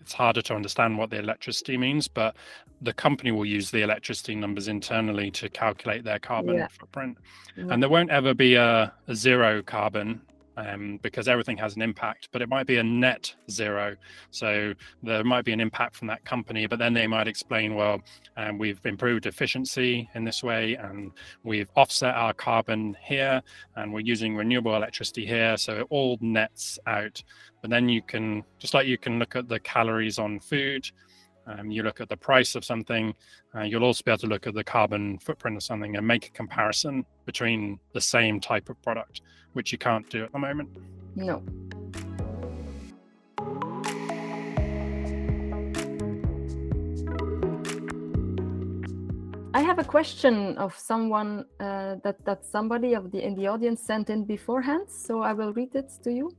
it's 0.00 0.12
harder 0.12 0.42
to 0.42 0.54
understand 0.54 0.96
what 0.96 1.10
the 1.10 1.18
electricity 1.18 1.76
means, 1.76 2.06
but 2.06 2.36
the 2.80 2.92
company 2.92 3.32
will 3.32 3.44
use 3.58 3.72
the 3.72 3.82
electricity 3.82 4.36
numbers 4.36 4.68
internally 4.68 5.32
to 5.32 5.48
calculate 5.48 6.04
their 6.04 6.20
carbon 6.20 6.54
yeah. 6.54 6.68
footprint. 6.68 7.18
Yeah. 7.56 7.70
And 7.70 7.82
there 7.82 7.90
won't 7.90 8.10
ever 8.10 8.32
be 8.32 8.54
a, 8.54 8.92
a 9.08 9.14
zero 9.16 9.62
carbon 9.62 10.20
um, 10.56 10.98
because 11.02 11.28
everything 11.28 11.56
has 11.58 11.76
an 11.76 11.82
impact, 11.82 12.28
but 12.32 12.42
it 12.42 12.48
might 12.48 12.66
be 12.66 12.78
a 12.78 12.82
net 12.82 13.34
zero. 13.50 13.96
So 14.30 14.74
there 15.02 15.24
might 15.24 15.44
be 15.44 15.52
an 15.52 15.60
impact 15.60 15.96
from 15.96 16.08
that 16.08 16.24
company, 16.24 16.66
but 16.66 16.78
then 16.78 16.94
they 16.94 17.06
might 17.06 17.28
explain, 17.28 17.74
well, 17.74 18.00
um, 18.36 18.58
we've 18.58 18.80
improved 18.84 19.26
efficiency 19.26 20.08
in 20.14 20.24
this 20.24 20.42
way, 20.42 20.74
and 20.74 21.12
we've 21.42 21.68
offset 21.76 22.14
our 22.14 22.32
carbon 22.32 22.96
here, 23.02 23.42
and 23.76 23.92
we're 23.92 24.00
using 24.00 24.36
renewable 24.36 24.74
electricity 24.74 25.26
here. 25.26 25.56
So 25.56 25.80
it 25.80 25.86
all 25.90 26.18
nets 26.20 26.78
out. 26.86 27.22
But 27.60 27.70
then 27.70 27.88
you 27.88 28.02
can, 28.02 28.44
just 28.58 28.74
like 28.74 28.86
you 28.86 28.98
can 28.98 29.18
look 29.18 29.36
at 29.36 29.48
the 29.48 29.58
calories 29.60 30.18
on 30.18 30.40
food, 30.40 30.88
um, 31.46 31.70
you 31.70 31.82
look 31.82 32.00
at 32.00 32.08
the 32.08 32.16
price 32.16 32.54
of 32.54 32.64
something, 32.64 33.14
uh, 33.54 33.62
you'll 33.62 33.84
also 33.84 34.02
be 34.04 34.10
able 34.10 34.18
to 34.18 34.26
look 34.26 34.46
at 34.46 34.54
the 34.54 34.64
carbon 34.64 35.18
footprint 35.18 35.56
of 35.56 35.62
something 35.62 35.96
and 35.96 36.06
make 36.06 36.26
a 36.28 36.30
comparison 36.30 37.04
between 37.24 37.78
the 37.92 38.00
same 38.00 38.40
type 38.40 38.68
of 38.68 38.80
product, 38.82 39.22
which 39.52 39.72
you 39.72 39.78
can't 39.78 40.08
do 40.10 40.24
at 40.24 40.32
the 40.32 40.38
moment. 40.38 40.68
No. 41.14 41.42
I 49.54 49.62
have 49.62 49.78
a 49.78 49.84
question 49.84 50.58
of 50.58 50.76
someone 50.78 51.46
uh, 51.60 51.96
that 52.04 52.22
that 52.26 52.44
somebody 52.44 52.92
of 52.92 53.10
the 53.10 53.24
in 53.24 53.34
the 53.34 53.46
audience 53.46 53.80
sent 53.80 54.10
in 54.10 54.26
beforehand, 54.26 54.90
so 54.90 55.22
I 55.22 55.32
will 55.32 55.54
read 55.54 55.74
it 55.74 55.90
to 56.04 56.12
you. 56.12 56.30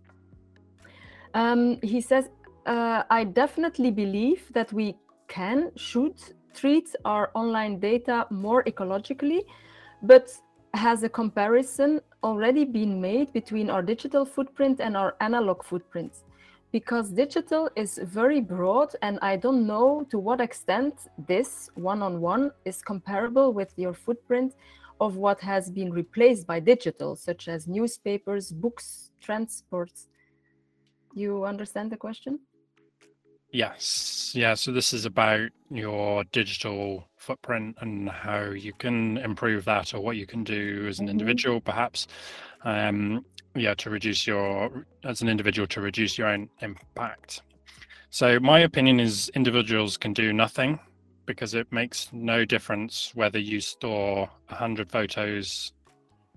Um, 1.34 1.80
he 1.82 2.00
says, 2.00 2.30
uh, 2.68 3.04
I 3.10 3.24
definitely 3.24 3.92
believe 3.92 4.52
that 4.54 4.72
we 4.74 4.96
can, 5.28 5.72
should 5.78 6.16
treat 6.54 6.94
our 7.06 7.32
online 7.34 7.80
data 7.80 8.28
more 8.30 8.64
ecologically, 8.66 9.42
but 10.04 10.30
has 10.74 11.04
a 11.04 11.10
comparison 11.10 12.02
already 12.24 12.66
been 12.66 13.00
made 13.00 13.32
between 13.32 13.70
our 13.70 13.82
digital 13.82 14.26
footprint 14.26 14.82
and 14.82 14.98
our 14.98 15.16
analog 15.22 15.64
footprint? 15.64 16.24
Because 16.72 17.10
digital 17.10 17.70
is 17.78 18.00
very 18.04 18.42
broad, 18.42 18.94
and 19.02 19.18
I 19.22 19.38
don't 19.38 19.66
know 19.66 20.06
to 20.12 20.20
what 20.20 20.42
extent 20.42 20.94
this 21.28 21.70
one 21.76 22.02
on 22.02 22.20
one 22.20 22.52
is 22.66 22.82
comparable 22.82 23.54
with 23.54 23.72
your 23.78 23.94
footprint 23.94 24.54
of 25.00 25.16
what 25.16 25.40
has 25.40 25.70
been 25.70 25.94
replaced 25.94 26.46
by 26.46 26.60
digital, 26.60 27.16
such 27.16 27.48
as 27.48 27.68
newspapers, 27.68 28.52
books, 28.52 29.12
transports. 29.22 30.10
You 31.14 31.46
understand 31.46 31.92
the 31.92 31.98
question? 31.98 32.40
Yes. 33.52 34.32
Yeah. 34.36 34.54
So 34.56 34.72
this 34.72 34.94
is 34.94 35.06
about 35.06 35.50
your 35.70 36.24
digital 36.26 37.08
footprint 37.18 37.78
and 37.82 38.10
how 38.10 38.50
you 38.52 38.74
can 38.74 39.18
improve 39.18 39.66
that 39.66 39.94
or 39.94 40.02
what 40.02 40.18
you 40.18 40.26
can 40.28 40.44
do 40.44 40.86
as 40.88 41.00
an 41.00 41.08
Mhm. 41.08 41.12
individual, 41.12 41.62
perhaps. 41.62 42.08
Um, 42.64 43.26
yeah, 43.56 43.74
to 43.76 43.90
reduce 43.90 44.28
your, 44.28 44.86
as 45.04 45.22
an 45.22 45.30
individual, 45.30 45.68
to 45.70 45.82
reduce 45.82 46.18
your 46.18 46.28
own 46.28 46.50
impact. 46.62 47.42
So 48.10 48.40
my 48.40 48.60
opinion 48.60 49.00
is 49.00 49.30
individuals 49.30 49.98
can 49.98 50.14
do 50.14 50.34
nothing 50.34 50.80
because 51.26 51.54
it 51.54 51.72
makes 51.72 52.12
no 52.14 52.46
difference 52.46 53.12
whether 53.16 53.40
you 53.40 53.60
store 53.62 54.30
a 54.50 54.56
hundred 54.56 54.92
photos, 54.92 55.74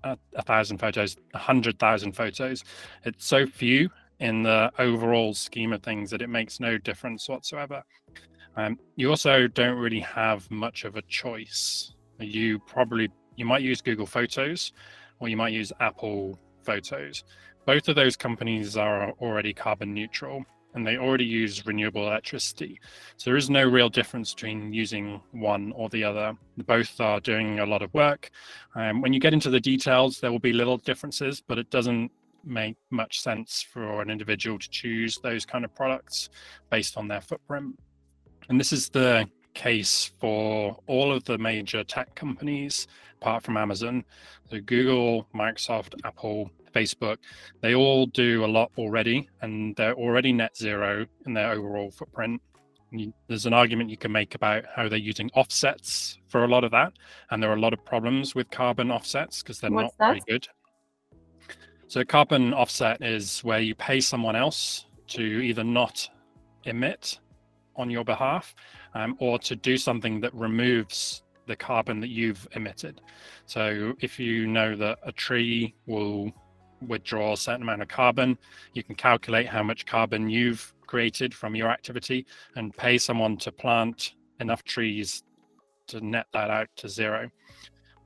a, 0.03 0.17
a 0.35 0.41
thousand 0.43 0.79
photos, 0.79 1.17
a 1.33 1.37
hundred 1.39 1.79
thousand 1.79 2.13
photos. 2.13 2.63
It's 3.05 3.25
so 3.25 3.45
few 3.47 3.89
in 4.21 4.43
the 4.43 4.71
overall 4.77 5.33
scheme 5.33 5.73
of 5.73 5.81
things 5.81 6.09
that 6.11 6.21
it 6.21 6.29
makes 6.29 6.59
no 6.59 6.77
difference 6.77 7.27
whatsoever. 7.27 7.83
Um, 8.55 8.79
you 8.95 9.09
also 9.09 9.47
don't 9.47 9.77
really 9.77 9.99
have 9.99 10.49
much 10.51 10.85
of 10.85 10.95
a 10.95 11.01
choice. 11.03 11.93
You 12.19 12.59
probably 12.59 13.09
you 13.35 13.45
might 13.45 13.63
use 13.63 13.81
Google 13.81 14.05
Photos 14.05 14.73
or 15.19 15.27
you 15.27 15.37
might 15.37 15.53
use 15.53 15.73
Apple 15.79 16.39
Photos. 16.63 17.23
Both 17.65 17.87
of 17.87 17.95
those 17.95 18.15
companies 18.15 18.77
are 18.77 19.11
already 19.21 19.53
carbon 19.53 19.93
neutral 19.93 20.45
and 20.75 20.85
they 20.85 20.97
already 20.97 21.25
use 21.25 21.65
renewable 21.65 22.07
electricity. 22.07 22.79
So 23.17 23.31
there 23.31 23.37
is 23.37 23.49
no 23.49 23.63
real 23.63 23.89
difference 23.89 24.33
between 24.33 24.71
using 24.71 25.21
one 25.31 25.73
or 25.75 25.89
the 25.89 26.03
other. 26.03 26.33
Both 26.65 26.99
are 27.01 27.19
doing 27.19 27.59
a 27.59 27.65
lot 27.65 27.81
of 27.81 27.93
work. 27.93 28.29
Um, 28.75 29.01
when 29.01 29.13
you 29.13 29.19
get 29.19 29.33
into 29.33 29.49
the 29.49 29.59
details, 29.59 30.19
there 30.19 30.31
will 30.31 30.39
be 30.39 30.53
little 30.53 30.77
differences, 30.77 31.41
but 31.45 31.57
it 31.57 31.69
doesn't 31.71 32.11
make 32.43 32.75
much 32.89 33.21
sense 33.21 33.61
for 33.61 34.01
an 34.01 34.09
individual 34.09 34.59
to 34.59 34.69
choose 34.69 35.17
those 35.21 35.45
kind 35.45 35.65
of 35.65 35.73
products 35.75 36.29
based 36.69 36.97
on 36.97 37.07
their 37.07 37.21
footprint. 37.21 37.77
And 38.49 38.59
this 38.59 38.73
is 38.73 38.89
the 38.89 39.27
case 39.53 40.11
for 40.19 40.77
all 40.87 41.11
of 41.11 41.23
the 41.25 41.37
major 41.37 41.83
tech 41.83 42.15
companies, 42.15 42.87
apart 43.21 43.43
from 43.43 43.57
Amazon. 43.57 44.03
So 44.49 44.59
Google, 44.61 45.27
Microsoft, 45.35 45.93
Apple, 46.03 46.51
Facebook, 46.73 47.17
they 47.61 47.75
all 47.75 48.05
do 48.05 48.45
a 48.45 48.47
lot 48.47 48.71
already, 48.77 49.29
and 49.41 49.75
they're 49.75 49.95
already 49.95 50.31
net 50.31 50.55
zero 50.55 51.05
in 51.25 51.33
their 51.33 51.51
overall 51.51 51.91
footprint. 51.91 52.41
You, 52.91 53.13
there's 53.27 53.45
an 53.45 53.53
argument 53.53 53.89
you 53.89 53.97
can 53.97 54.11
make 54.11 54.35
about 54.35 54.65
how 54.75 54.89
they're 54.89 54.99
using 54.99 55.29
offsets 55.33 56.19
for 56.27 56.43
a 56.43 56.47
lot 56.47 56.63
of 56.63 56.71
that, 56.71 56.93
and 57.29 57.41
there 57.41 57.49
are 57.49 57.55
a 57.55 57.59
lot 57.59 57.73
of 57.73 57.83
problems 57.85 58.35
with 58.35 58.49
carbon 58.49 58.91
offsets 58.91 59.41
because 59.41 59.59
they're 59.59 59.71
What's 59.71 59.97
not 59.99 60.07
very 60.07 60.21
good. 60.27 60.47
So 61.91 62.05
carbon 62.05 62.53
offset 62.53 63.01
is 63.01 63.43
where 63.43 63.59
you 63.59 63.75
pay 63.75 63.99
someone 63.99 64.33
else 64.33 64.85
to 65.07 65.21
either 65.21 65.61
not 65.61 66.07
emit 66.63 67.19
on 67.75 67.89
your 67.89 68.05
behalf 68.05 68.55
um, 68.93 69.17
or 69.19 69.37
to 69.39 69.57
do 69.57 69.75
something 69.75 70.21
that 70.21 70.33
removes 70.33 71.21
the 71.47 71.55
carbon 71.57 71.99
that 71.99 72.07
you've 72.07 72.47
emitted. 72.53 73.01
So 73.45 73.93
if 73.99 74.21
you 74.21 74.47
know 74.47 74.73
that 74.77 74.99
a 75.03 75.11
tree 75.11 75.75
will 75.85 76.31
withdraw 76.87 77.33
a 77.33 77.37
certain 77.37 77.63
amount 77.63 77.81
of 77.81 77.89
carbon, 77.89 78.37
you 78.71 78.83
can 78.83 78.95
calculate 78.95 79.47
how 79.47 79.61
much 79.61 79.85
carbon 79.85 80.29
you've 80.29 80.73
created 80.87 81.33
from 81.33 81.55
your 81.55 81.69
activity 81.69 82.25
and 82.55 82.73
pay 82.73 82.97
someone 82.97 83.35
to 83.39 83.51
plant 83.51 84.13
enough 84.39 84.63
trees 84.63 85.23
to 85.87 85.99
net 85.99 86.27
that 86.31 86.49
out 86.49 86.69
to 86.77 86.87
zero. 86.87 87.29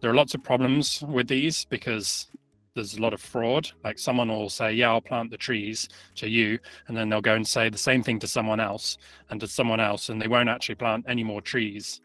There 0.02 0.10
are 0.10 0.16
lots 0.16 0.34
of 0.34 0.42
problems 0.42 1.04
with 1.08 1.28
these 1.28 1.66
because 1.66 2.32
there's 2.76 2.98
a 2.98 3.02
lot 3.02 3.14
of 3.14 3.22
fraud. 3.22 3.70
Like 3.84 3.98
someone 3.98 4.30
will 4.30 4.50
say, 4.50 4.74
"Yeah, 4.74 4.90
I'll 4.90 5.02
plant 5.02 5.32
the 5.32 5.38
trees 5.38 5.90
to 6.16 6.30
you," 6.30 6.60
and 6.88 6.96
then 6.96 7.10
they'll 7.10 7.22
go 7.22 7.36
and 7.36 7.48
say 7.48 7.70
the 7.70 7.78
same 7.78 8.04
thing 8.04 8.20
to 8.20 8.28
someone 8.28 8.60
else 8.60 8.98
and 9.30 9.40
to 9.40 9.48
someone 9.48 9.80
else, 9.80 10.10
and 10.10 10.22
they 10.22 10.28
won't 10.28 10.50
actually 10.50 10.76
plant 10.76 11.06
any 11.08 11.24
more 11.24 11.42
trees. 11.42 12.02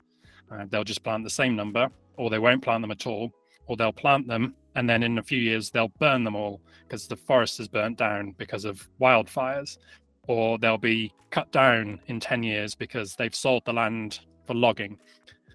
Uh, 0.51 0.65
they'll 0.71 0.85
just 0.85 1.03
plant 1.03 1.25
the 1.25 1.31
same 1.31 1.55
number, 1.55 1.89
or 2.17 2.31
they 2.31 2.39
won't 2.39 2.63
plant 2.63 2.83
them 2.83 2.91
at 2.91 3.07
all, 3.07 3.33
or 3.67 3.77
they'll 3.77 3.93
plant 3.93 4.27
them 4.27 4.55
and 4.75 4.89
then 4.89 5.03
in 5.03 5.19
a 5.19 5.23
few 5.23 5.39
years 5.39 5.71
they'll 5.71 5.93
burn 5.99 6.25
them 6.25 6.37
all 6.37 6.61
because 6.87 7.07
the 7.07 7.17
forest 7.17 7.61
is 7.61 7.69
burnt 7.69 7.99
down 7.99 8.35
because 8.39 8.65
of 8.65 8.89
wildfires, 9.01 9.79
or 10.27 10.59
they'll 10.59 10.79
be 10.79 11.13
cut 11.31 11.51
down 11.53 12.01
in 12.07 12.21
ten 12.21 12.43
years 12.43 12.75
because 12.75 13.15
they've 13.15 13.35
sold 13.35 13.65
the 13.65 13.73
land 13.73 14.21
for 14.47 14.55
logging. 14.55 14.99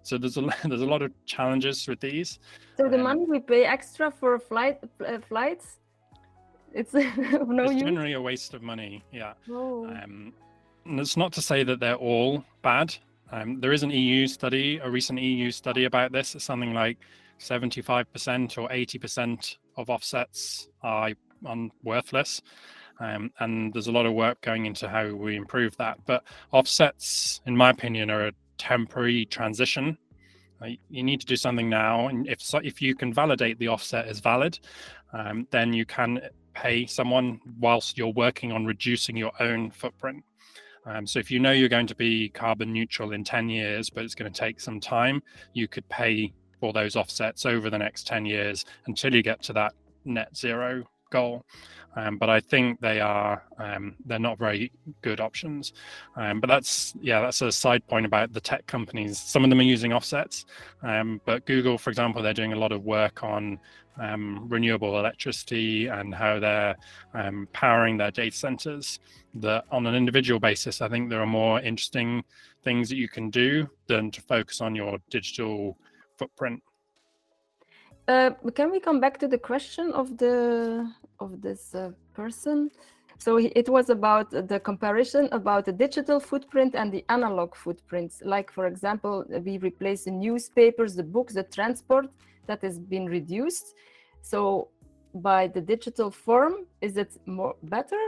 So 0.05 0.17
there's 0.17 0.37
a 0.37 0.41
there's 0.65 0.81
a 0.81 0.85
lot 0.85 1.01
of 1.01 1.11
challenges 1.25 1.87
with 1.87 1.99
these. 1.99 2.39
So 2.77 2.87
the 2.87 2.97
Um, 2.97 3.03
money 3.03 3.25
we 3.27 3.39
pay 3.39 3.65
extra 3.65 4.11
for 4.11 4.37
flight 4.39 4.77
uh, 5.05 5.19
flights, 5.19 5.79
it's 6.73 6.93
no 7.59 7.63
it's 7.63 7.73
use. 7.73 7.81
generally 7.81 8.13
a 8.13 8.21
waste 8.21 8.53
of 8.53 8.61
money. 8.61 9.03
Yeah. 9.11 9.33
Oh. 9.49 9.85
Um, 9.87 10.33
and 10.85 10.99
it's 10.99 11.17
not 11.17 11.33
to 11.33 11.41
say 11.41 11.63
that 11.63 11.79
they're 11.79 11.95
all 11.95 12.43
bad. 12.61 12.95
Um, 13.31 13.59
there 13.59 13.73
is 13.73 13.81
an 13.81 13.89
EU 13.89 14.27
study, 14.27 14.77
a 14.83 14.89
recent 14.89 15.19
EU 15.19 15.49
study 15.49 15.85
about 15.85 16.11
this. 16.11 16.35
It's 16.35 16.45
something 16.45 16.73
like 16.75 16.99
75% 17.39 18.05
or 18.59 18.69
80% 18.69 19.57
of 19.77 19.89
offsets 19.89 20.69
are 20.83 21.09
un- 21.45 21.71
worthless. 21.83 22.41
Um, 22.99 23.31
and 23.39 23.73
there's 23.73 23.87
a 23.87 23.91
lot 23.91 24.05
of 24.05 24.13
work 24.13 24.39
going 24.41 24.67
into 24.67 24.87
how 24.87 25.11
we 25.11 25.35
improve 25.35 25.75
that. 25.77 25.97
But 26.05 26.23
offsets, 26.51 27.41
in 27.47 27.57
my 27.57 27.71
opinion, 27.71 28.11
are 28.11 28.27
a 28.27 28.31
temporary 28.57 29.25
transition. 29.25 29.97
Uh, 30.61 30.69
you 30.89 31.03
need 31.03 31.19
to 31.19 31.25
do 31.25 31.35
something 31.35 31.69
now, 31.69 32.07
and 32.07 32.27
if 32.27 32.41
so, 32.41 32.59
if 32.63 32.81
you 32.81 32.95
can 32.95 33.13
validate 33.13 33.59
the 33.59 33.67
offset 33.67 34.07
is 34.07 34.19
valid, 34.19 34.57
um, 35.13 35.47
then 35.51 35.73
you 35.73 35.85
can 35.85 36.21
pay 36.53 36.85
someone 36.85 37.39
whilst 37.59 37.97
you're 37.97 38.13
working 38.13 38.51
on 38.51 38.65
reducing 38.65 39.17
your 39.17 39.31
own 39.41 39.69
footprint. 39.69 40.23
Um, 40.85 41.05
so 41.05 41.19
if 41.19 41.31
you 41.31 41.39
know 41.39 41.51
you're 41.51 41.67
going 41.67 41.87
to 41.87 41.95
be 41.95 42.29
carbon 42.29 42.71
neutral 42.71 43.11
in 43.11 43.23
10 43.23 43.49
years, 43.49 43.89
but 43.89 44.03
it's 44.03 44.15
going 44.15 44.31
to 44.31 44.39
take 44.39 44.59
some 44.59 44.79
time, 44.79 45.21
you 45.53 45.67
could 45.67 45.87
pay 45.89 46.31
for 46.59 46.73
those 46.73 46.95
offsets 46.95 47.45
over 47.45 47.69
the 47.69 47.77
next 47.77 48.07
10 48.07 48.25
years 48.25 48.65
until 48.87 49.13
you 49.13 49.21
get 49.21 49.41
to 49.43 49.53
that 49.53 49.73
net 50.05 50.35
zero 50.37 50.85
goal. 51.09 51.45
Um, 51.95 52.17
but 52.17 52.29
I 52.29 52.39
think 52.41 52.81
they 52.81 52.99
are 52.99 53.41
um, 53.57 53.95
they're 54.05 54.19
not 54.19 54.37
very 54.37 54.71
good 55.01 55.21
options. 55.21 55.73
Um, 56.15 56.41
but 56.41 56.47
that's 56.47 56.93
yeah, 57.01 57.21
that's 57.21 57.41
a 57.41 57.51
side 57.51 57.87
point 57.87 58.05
about 58.05 58.33
the 58.33 58.41
tech 58.41 58.65
companies. 58.67 59.17
Some 59.17 59.43
of 59.43 59.49
them 59.49 59.59
are 59.59 59.63
using 59.63 59.93
offsets, 59.93 60.45
um, 60.83 61.21
but 61.25 61.45
Google, 61.45 61.77
for 61.77 61.89
example, 61.89 62.21
they're 62.21 62.33
doing 62.33 62.53
a 62.53 62.59
lot 62.59 62.71
of 62.71 62.83
work 62.83 63.23
on 63.23 63.59
um, 63.97 64.45
renewable 64.49 64.99
electricity 64.99 65.87
and 65.87 66.13
how 66.13 66.39
they're 66.39 66.75
um, 67.13 67.47
powering 67.53 67.97
their 67.97 68.11
data 68.11 68.35
centers. 68.35 68.99
That 69.35 69.65
on 69.71 69.85
an 69.85 69.95
individual 69.95 70.39
basis, 70.39 70.81
I 70.81 70.89
think 70.89 71.09
there 71.09 71.21
are 71.21 71.25
more 71.25 71.59
interesting 71.61 72.23
things 72.63 72.89
that 72.89 72.95
you 72.95 73.07
can 73.07 73.29
do 73.29 73.69
than 73.87 74.11
to 74.11 74.21
focus 74.21 74.61
on 74.61 74.75
your 74.75 74.97
digital 75.09 75.77
footprint. 76.17 76.61
Uh, 78.07 78.31
can 78.53 78.71
we 78.71 78.79
come 78.79 78.99
back 78.99 79.17
to 79.17 79.27
the 79.27 79.37
question 79.37 79.91
of 79.93 80.17
the 80.17 80.91
of 81.19 81.41
this 81.41 81.73
uh, 81.73 81.91
person? 82.13 82.69
So 83.17 83.37
it 83.37 83.69
was 83.69 83.89
about 83.89 84.29
the 84.29 84.59
comparison 84.59 85.29
about 85.31 85.65
the 85.65 85.71
digital 85.71 86.19
footprint 86.19 86.75
and 86.75 86.91
the 86.91 87.03
analog 87.09 87.55
footprints. 87.55 88.21
Like 88.23 88.51
for 88.51 88.67
example, 88.67 89.25
we 89.43 89.57
replace 89.57 90.03
the 90.03 90.11
newspapers, 90.11 90.95
the 90.95 91.03
books, 91.03 91.33
the 91.33 91.43
transport 91.43 92.07
that 92.47 92.61
has 92.61 92.77
been 92.77 93.05
reduced. 93.05 93.73
So 94.21 94.69
by 95.13 95.47
the 95.47 95.61
digital 95.61 96.11
form, 96.11 96.67
is 96.81 96.97
it 96.97 97.17
more 97.25 97.55
better 97.63 98.01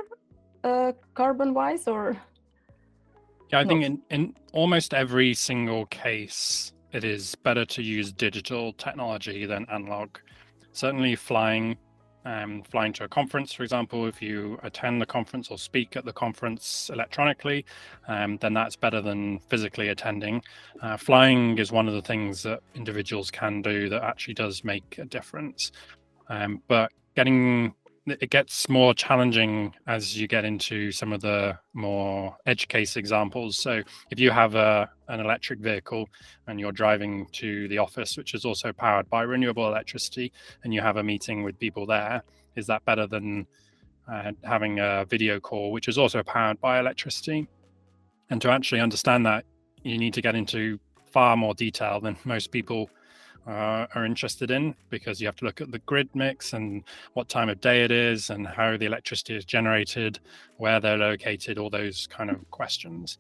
uh, 0.64 0.92
carbon 1.14 1.54
wise 1.54 1.88
or? 1.88 2.18
Yeah, 3.50 3.60
I 3.60 3.64
No. 3.64 3.70
think 3.70 3.84
in, 3.86 4.02
in 4.10 4.34
almost 4.52 4.94
every 4.94 5.34
single 5.34 5.86
case, 5.86 6.74
it 6.94 7.04
is 7.04 7.36
better 7.36 7.66
to 7.66 7.82
use 7.82 8.12
digital 8.12 8.74
technology 8.74 9.46
than 9.46 9.66
analog. 9.72 10.18
Certainly, 10.72 11.16
flying, 11.16 11.78
um, 12.26 12.64
flying 12.64 12.94
to 12.94 13.04
a 13.04 13.08
conference, 13.08 13.52
for 13.54 13.64
example, 13.64 14.06
if 14.06 14.22
you 14.22 14.60
attend 14.64 15.02
the 15.02 15.06
conference 15.06 15.50
or 15.50 15.58
speak 15.58 15.96
at 15.96 16.06
the 16.06 16.14
conference 16.14 16.90
electronically, 16.94 17.66
um, 18.08 18.38
then 18.38 18.54
that's 18.54 18.76
better 18.76 19.02
than 19.02 19.40
physically 19.50 19.90
attending. 19.90 20.42
Uh, 20.82 20.98
flying 20.98 21.58
is 21.58 21.72
one 21.72 21.88
of 21.88 21.94
the 21.94 22.02
things 22.02 22.44
that 22.44 22.62
individuals 22.76 23.32
can 23.32 23.62
do 23.62 23.90
that 23.90 24.04
actually 24.04 24.34
does 24.34 24.64
make 24.64 24.98
a 24.98 25.06
difference. 25.06 25.72
Um, 26.30 26.62
but 26.68 26.92
getting 27.16 27.74
it 28.08 28.30
gets 28.30 28.70
more 28.70 28.94
challenging 28.94 29.74
as 29.86 30.18
you 30.18 30.28
get 30.28 30.46
into 30.46 30.92
some 30.92 31.12
of 31.12 31.22
the 31.22 31.58
more 31.74 32.38
edge 32.46 32.68
case 32.68 32.96
examples. 32.96 33.58
So 33.58 33.82
if 34.10 34.20
you 34.20 34.32
have 34.32 34.56
a 34.56 34.90
an 35.10 35.20
electric 35.20 35.60
vehicle 35.60 36.10
and 36.48 36.60
you're 36.60 36.72
driving 36.72 37.28
to 37.34 37.68
the 37.68 37.78
office, 37.78 38.18
which 38.18 38.34
is 38.34 38.46
also 38.46 38.74
powered 38.74 39.10
by 39.10 39.22
renewable 39.22 39.68
electricity, 39.68 40.32
and 40.64 40.74
you 40.74 40.82
have 40.82 40.98
a 40.98 41.04
meeting 41.04 41.44
with 41.44 41.60
people 41.60 41.86
there, 41.86 42.24
is 42.56 42.68
that 42.68 42.84
better 42.86 43.08
than 43.08 43.46
uh, 44.12 44.32
having 44.44 44.80
a 44.80 45.06
video 45.06 45.40
call, 45.40 45.72
which 45.72 45.88
is 45.88 45.98
also 45.98 46.24
powered 46.24 46.60
by 46.60 46.80
electricity? 46.80 47.48
And 48.30 48.42
to 48.42 48.50
actually 48.50 48.82
understand 48.82 49.26
that, 49.26 49.46
you 49.84 49.98
need 49.98 50.14
to 50.16 50.22
get 50.22 50.36
into 50.36 50.80
far 51.12 51.38
more 51.38 51.54
detail 51.54 52.02
than 52.02 52.18
most 52.26 52.52
people 52.52 52.90
uh, 53.48 53.88
are 53.96 54.06
interested 54.06 54.52
in 54.52 54.76
because 54.90 55.22
you 55.22 55.28
have 55.28 55.36
to 55.38 55.46
look 55.46 55.62
at 55.62 55.72
the 55.72 55.80
grid 55.80 56.10
mix 56.14 56.54
and 56.54 56.84
what 57.14 57.30
time 57.30 57.50
of 57.50 57.62
day 57.62 57.84
it 57.84 57.92
is 57.92 58.30
and 58.30 58.46
how 58.46 58.76
the 58.76 58.86
electricity 58.86 59.36
is 59.36 59.46
generated, 59.46 60.20
where 60.58 60.80
they're 60.80 60.98
located, 60.98 61.58
all 61.58 61.70
those 61.70 62.08
kind 62.08 62.30
of 62.30 62.50
questions. 62.52 63.18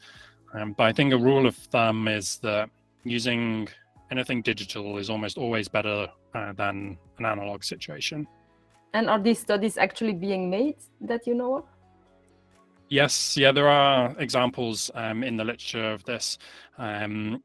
Um, 0.54 0.74
but 0.74 0.84
I 0.84 0.94
think 0.94 1.14
a 1.14 1.18
rule 1.18 1.46
of 1.46 1.56
thumb 1.56 2.08
is 2.08 2.40
that 2.40 2.70
using 3.04 3.70
anything 4.12 4.42
digital 4.42 4.98
is 4.98 5.10
almost 5.10 5.38
always 5.38 5.68
better 5.68 6.08
uh, 6.34 6.54
than 6.54 6.98
an 7.20 7.26
analog 7.26 7.64
situation. 7.64 8.28
And 8.94 9.10
are 9.10 9.20
these 9.20 9.40
studies 9.40 9.78
actually 9.78 10.14
being 10.14 10.50
made 10.50 10.78
that 11.02 11.28
you 11.28 11.36
know 11.36 11.58
of? 11.58 11.66
Yes, 12.90 13.36
yeah, 13.38 13.52
there 13.52 13.68
are 13.68 14.16
examples 14.18 14.90
um, 14.96 15.24
in 15.24 15.36
the 15.36 15.44
literature 15.44 15.92
of 15.92 16.06
this. 16.06 16.38
Um, 16.78 17.44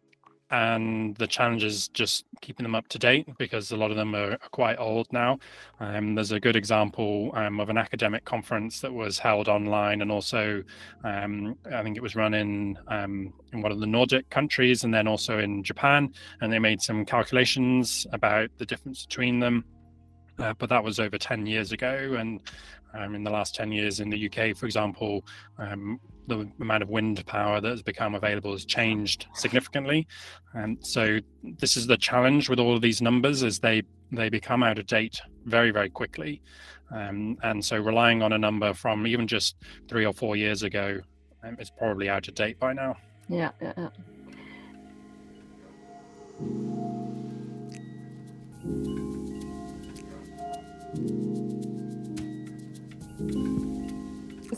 and 0.53 1.17
the 1.17 1.27
challenge 1.27 1.65
is 1.65 1.89
just 1.89 2.27
keeping 2.43 2.63
them 2.63 2.75
up 2.75 2.87
to 2.89 2.99
date 2.99 3.27
because 3.39 3.73
a 3.73 3.77
lot 3.77 3.91
of 3.91 3.97
them 3.97 4.15
are, 4.15 4.37
quite 4.51 4.79
old 4.79 5.11
now. 5.13 5.39
Um, 5.81 6.15
there's 6.15 6.33
a 6.33 6.39
good 6.39 6.57
example 6.57 7.31
um, 7.35 7.59
of 7.59 7.71
an 7.71 7.79
academic 7.79 8.25
conference 8.25 8.81
that 8.81 8.93
was 8.93 9.19
held 9.19 9.49
online, 9.49 10.03
and 10.03 10.13
also 10.13 10.63
um, 11.05 11.57
I 11.73 11.83
think 11.83 11.97
it 11.97 12.03
was 12.03 12.15
run 12.15 12.35
in 12.35 12.79
um, 12.89 13.33
in 13.53 13.63
one 13.63 13.73
of 13.73 13.81
the 13.81 13.87
Nordic 13.87 14.29
countries, 14.29 14.85
and 14.85 14.93
then 14.93 15.09
also 15.09 15.39
in 15.39 15.65
Japan. 15.65 16.13
And 16.43 16.53
they 16.53 16.59
made 16.59 16.83
some 16.83 17.07
calculations 17.07 18.07
about 18.13 18.51
the 18.59 18.67
difference 18.67 19.07
between 19.07 19.41
them. 19.41 19.65
Uh, 20.39 20.55
but 20.59 20.69
that 20.69 20.83
was 20.83 20.99
over 20.99 21.19
10 21.19 21.47
years 21.47 21.73
ago, 21.73 22.17
and 22.19 22.41
um, 22.95 23.15
in 23.15 23.25
the 23.25 23.31
last 23.31 23.55
10 23.55 23.73
years 23.73 24.01
in 24.01 24.11
the 24.11 24.27
UK, 24.27 24.57
for 24.57 24.67
example, 24.67 25.25
um, 25.59 25.99
the 26.27 26.49
amount 26.61 26.83
of 26.83 26.89
wind 26.89 27.25
power 27.27 27.61
that 27.61 27.69
has 27.69 27.83
become 27.83 28.15
available 28.15 28.53
has 28.53 28.65
changed 28.65 29.27
significantly. 29.35 30.07
And 30.55 30.79
so 30.85 31.19
this 31.43 31.77
is 31.77 31.87
the 31.87 31.97
challenge 31.97 32.49
with 32.49 32.59
all 32.59 32.75
of 32.75 32.83
these 32.83 33.03
numbers 33.03 33.43
is 33.43 33.59
they 33.59 33.83
they 34.11 34.29
become 34.29 34.63
out 34.63 34.79
of 34.79 34.87
date 34.87 35.21
very 35.47 35.71
very 35.71 35.89
quickly. 35.89 36.43
Um, 36.91 37.39
and 37.43 37.65
so 37.65 37.79
relying 37.79 38.23
on 38.23 38.35
a 38.35 38.39
number 38.39 38.75
from 38.75 39.07
even 39.07 39.27
just 39.27 39.57
three 39.89 40.05
or 40.05 40.13
four 40.13 40.37
years 40.37 40.63
ago 40.63 41.01
um, 41.43 41.57
is 41.59 41.71
probably 41.71 42.11
out 42.11 42.29
of 42.29 42.35
date 42.35 42.59
by 42.59 42.75
now. 42.75 42.97
Yeah, 43.29 43.51
yeah, 43.61 43.73
yeah. 43.77 43.89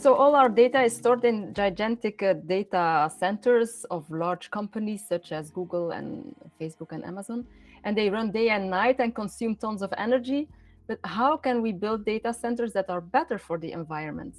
So 0.05 0.13
all 0.13 0.35
our 0.35 0.49
data 0.49 0.83
is 0.83 0.95
stored 0.95 1.25
in 1.25 1.51
gigantic 1.53 2.21
uh, 2.21 2.33
data 2.33 3.11
centers 3.17 3.85
of 3.89 4.07
large 4.11 4.51
companies 4.51 5.03
such 5.07 5.31
as 5.31 5.49
Google 5.49 5.91
and 5.91 6.35
Facebook 6.61 6.91
and 6.91 7.03
Amazon, 7.03 7.47
and 7.83 7.97
they 7.97 8.11
run 8.11 8.31
day 8.31 8.49
and 8.49 8.69
night 8.69 8.97
and 8.99 9.15
consume 9.15 9.55
tons 9.55 9.81
of 9.81 9.91
energy. 9.97 10.47
But 10.85 10.99
how 11.03 11.37
can 11.37 11.61
we 11.63 11.71
build 11.71 12.05
data 12.05 12.33
centers 12.33 12.71
that 12.73 12.87
are 12.89 13.01
better 13.01 13.39
for 13.39 13.57
the 13.57 13.71
environment? 13.71 14.35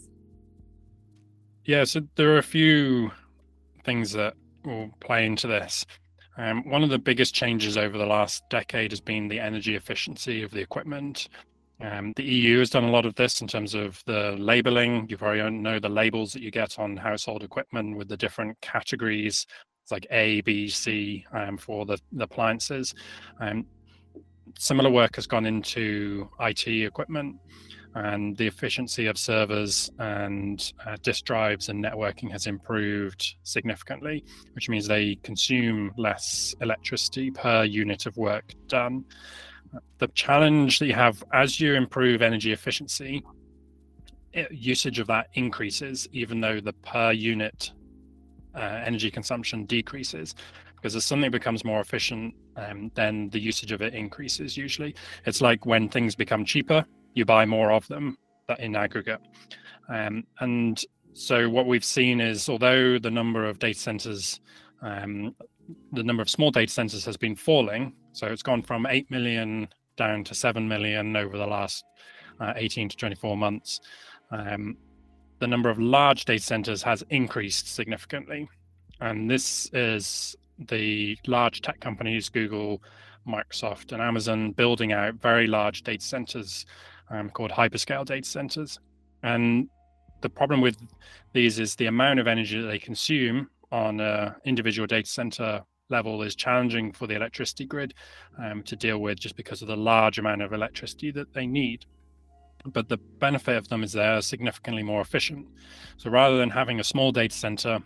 Yeah, 1.64 1.82
so 1.82 2.02
there 2.14 2.32
are 2.32 2.38
a 2.38 2.44
few 2.44 3.10
things 3.82 4.12
that 4.12 4.34
will 4.64 4.90
play 5.00 5.26
into 5.26 5.48
this. 5.48 5.84
Um, 6.38 6.68
one 6.70 6.84
of 6.84 6.90
the 6.90 6.98
biggest 6.98 7.34
changes 7.34 7.76
over 7.76 7.98
the 7.98 8.06
last 8.06 8.44
decade 8.50 8.92
has 8.92 9.00
been 9.00 9.26
the 9.26 9.40
energy 9.40 9.74
efficiency 9.74 10.42
of 10.42 10.52
the 10.52 10.60
equipment. 10.60 11.28
Um, 11.80 12.12
the 12.16 12.24
EU 12.24 12.58
has 12.60 12.70
done 12.70 12.84
a 12.84 12.90
lot 12.90 13.04
of 13.04 13.14
this 13.14 13.40
in 13.42 13.48
terms 13.48 13.74
of 13.74 14.02
the 14.06 14.34
labeling. 14.38 15.06
You 15.08 15.18
probably 15.18 15.50
know 15.50 15.78
the 15.78 15.88
labels 15.88 16.32
that 16.32 16.42
you 16.42 16.50
get 16.50 16.78
on 16.78 16.96
household 16.96 17.42
equipment 17.42 17.96
with 17.96 18.08
the 18.08 18.16
different 18.16 18.58
categories. 18.60 19.46
It's 19.82 19.92
like 19.92 20.06
A, 20.10 20.40
B, 20.40 20.68
C 20.68 21.24
um, 21.32 21.58
for 21.58 21.84
the, 21.84 21.98
the 22.12 22.24
appliances. 22.24 22.94
Um, 23.40 23.66
similar 24.58 24.90
work 24.90 25.16
has 25.16 25.26
gone 25.26 25.44
into 25.44 26.28
IT 26.40 26.66
equipment 26.66 27.36
and 27.94 28.36
the 28.36 28.46
efficiency 28.46 29.06
of 29.06 29.16
servers 29.16 29.90
and 29.98 30.72
uh, 30.86 30.96
disk 31.02 31.24
drives 31.24 31.70
and 31.70 31.82
networking 31.82 32.30
has 32.30 32.46
improved 32.46 33.36
significantly, 33.42 34.22
which 34.52 34.68
means 34.68 34.86
they 34.86 35.14
consume 35.22 35.92
less 35.96 36.54
electricity 36.60 37.30
per 37.30 37.64
unit 37.64 38.04
of 38.06 38.16
work 38.16 38.52
done 38.66 39.04
the 39.98 40.08
challenge 40.08 40.78
that 40.78 40.86
you 40.86 40.94
have 40.94 41.22
as 41.32 41.60
you 41.60 41.74
improve 41.74 42.22
energy 42.22 42.52
efficiency, 42.52 43.22
it, 44.32 44.50
usage 44.52 44.98
of 44.98 45.06
that 45.06 45.28
increases, 45.34 46.08
even 46.12 46.40
though 46.40 46.60
the 46.60 46.72
per 46.72 47.12
unit 47.12 47.72
uh, 48.54 48.82
energy 48.84 49.10
consumption 49.10 49.64
decreases. 49.64 50.34
Because 50.74 50.94
as 50.94 51.04
something 51.04 51.30
becomes 51.30 51.64
more 51.64 51.80
efficient, 51.80 52.34
um, 52.56 52.90
then 52.94 53.28
the 53.30 53.40
usage 53.40 53.72
of 53.72 53.80
it 53.82 53.94
increases 53.94 54.56
usually. 54.56 54.94
It's 55.24 55.40
like 55.40 55.64
when 55.66 55.88
things 55.88 56.14
become 56.14 56.44
cheaper, 56.44 56.84
you 57.14 57.24
buy 57.24 57.46
more 57.46 57.72
of 57.72 57.86
them 57.88 58.18
in 58.58 58.76
aggregate. 58.76 59.20
Um, 59.88 60.24
and 60.40 60.82
so 61.14 61.48
what 61.48 61.66
we've 61.66 61.84
seen 61.84 62.20
is 62.20 62.48
although 62.48 62.98
the 62.98 63.10
number 63.10 63.46
of 63.46 63.58
data 63.58 63.78
centers 63.78 64.40
um, 64.82 65.34
the 65.92 66.02
number 66.02 66.22
of 66.22 66.30
small 66.30 66.50
data 66.50 66.70
centers 66.72 67.04
has 67.04 67.16
been 67.16 67.36
falling. 67.36 67.92
So 68.16 68.28
it's 68.28 68.42
gone 68.42 68.62
from 68.62 68.86
8 68.86 69.10
million 69.10 69.68
down 69.98 70.24
to 70.24 70.34
7 70.34 70.66
million 70.66 71.14
over 71.16 71.36
the 71.36 71.46
last 71.46 71.84
uh, 72.40 72.54
18 72.56 72.88
to 72.88 72.96
24 72.96 73.36
months. 73.36 73.80
Um, 74.30 74.78
the 75.38 75.46
number 75.46 75.68
of 75.68 75.78
large 75.78 76.24
data 76.24 76.42
centers 76.42 76.82
has 76.82 77.04
increased 77.10 77.74
significantly. 77.74 78.48
And 79.02 79.30
this 79.30 79.68
is 79.74 80.34
the 80.58 81.18
large 81.26 81.60
tech 81.60 81.78
companies, 81.80 82.30
Google, 82.30 82.82
Microsoft, 83.28 83.92
and 83.92 84.00
Amazon, 84.00 84.52
building 84.52 84.92
out 84.92 85.16
very 85.16 85.46
large 85.46 85.82
data 85.82 86.02
centers 86.02 86.64
um, 87.10 87.28
called 87.28 87.50
hyperscale 87.50 88.06
data 88.06 88.26
centers. 88.26 88.80
And 89.24 89.68
the 90.22 90.30
problem 90.30 90.62
with 90.62 90.78
these 91.34 91.58
is 91.58 91.76
the 91.76 91.84
amount 91.84 92.20
of 92.20 92.28
energy 92.28 92.62
that 92.62 92.68
they 92.68 92.78
consume 92.78 93.50
on 93.70 94.00
an 94.00 94.36
individual 94.46 94.86
data 94.86 95.10
center 95.10 95.62
level 95.88 96.22
is 96.22 96.34
challenging 96.34 96.92
for 96.92 97.06
the 97.06 97.14
electricity 97.14 97.64
grid 97.64 97.94
um, 98.42 98.62
to 98.64 98.76
deal 98.76 98.98
with 98.98 99.18
just 99.18 99.36
because 99.36 99.62
of 99.62 99.68
the 99.68 99.76
large 99.76 100.18
amount 100.18 100.42
of 100.42 100.52
electricity 100.52 101.10
that 101.12 101.32
they 101.32 101.46
need. 101.46 101.86
But 102.64 102.88
the 102.88 102.96
benefit 102.96 103.56
of 103.56 103.68
them 103.68 103.84
is 103.84 103.92
they're 103.92 104.20
significantly 104.20 104.82
more 104.82 105.00
efficient. 105.00 105.46
So 105.96 106.10
rather 106.10 106.36
than 106.36 106.50
having 106.50 106.80
a 106.80 106.84
small 106.84 107.12
data 107.12 107.34
center 107.34 107.78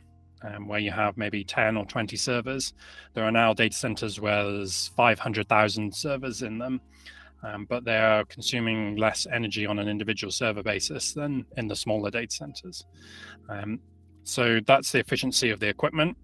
um, 0.42 0.68
where 0.68 0.78
you 0.78 0.90
have 0.90 1.18
maybe 1.18 1.44
10 1.44 1.76
or 1.76 1.84
20 1.84 2.16
servers, 2.16 2.72
there 3.12 3.24
are 3.24 3.32
now 3.32 3.52
data 3.52 3.76
centers 3.76 4.20
where 4.20 4.44
there's 4.44 4.88
500,000 4.96 5.94
servers 5.94 6.42
in 6.42 6.58
them. 6.58 6.80
Um, 7.42 7.66
but 7.68 7.84
they 7.84 7.96
are 7.96 8.24
consuming 8.26 8.96
less 8.96 9.26
energy 9.32 9.64
on 9.64 9.78
an 9.78 9.88
individual 9.88 10.30
server 10.30 10.62
basis 10.62 11.14
than 11.14 11.46
in 11.56 11.68
the 11.68 11.76
smaller 11.76 12.10
data 12.10 12.34
centers. 12.34 12.84
Um, 13.48 13.80
so 14.24 14.60
that's 14.66 14.92
the 14.92 14.98
efficiency 14.98 15.48
of 15.48 15.58
the 15.58 15.68
equipment. 15.68 16.18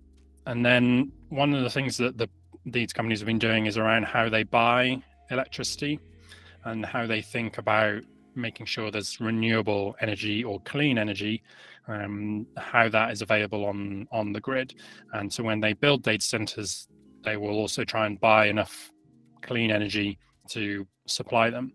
And 0.47 0.65
then 0.65 1.13
one 1.29 1.53
of 1.55 1.63
the 1.63 1.71
things 1.71 1.97
that 1.99 2.17
the, 2.17 2.29
these 2.65 2.93
companies 2.93 3.21
have 3.21 3.27
been 3.27 3.39
doing 3.39 3.67
is 3.67 3.77
around 3.77 4.05
how 4.05 4.29
they 4.29 4.45
buy 4.45 5.03
electricity 5.31 6.01
and 6.65 6.85
how 6.85 7.07
they 7.07 7.21
think 7.21 7.59
about 7.59 8.03
making 8.35 8.67
sure 8.67 8.91
there's 8.91 9.21
renewable 9.21 9.97
energy 10.01 10.45
or 10.45 10.61
clean 10.61 10.99
energy, 10.99 11.43
um, 11.89 12.47
how 12.57 12.89
that 12.89 13.11
is 13.11 13.23
available 13.23 13.65
on 13.65 14.07
on 14.13 14.33
the 14.33 14.41
grid. 14.41 14.75
And 15.13 15.33
so 15.33 15.43
when 15.43 15.61
they 15.61 15.73
build 15.73 16.03
data 16.03 16.25
centers, 16.25 16.89
they 17.25 17.37
will 17.37 17.57
also 17.57 17.85
try 17.85 18.07
and 18.07 18.21
buy 18.21 18.47
enough 18.47 18.91
clean 19.43 19.71
energy 19.71 20.19
to 20.51 20.87
supply 21.07 21.51
them. 21.51 21.73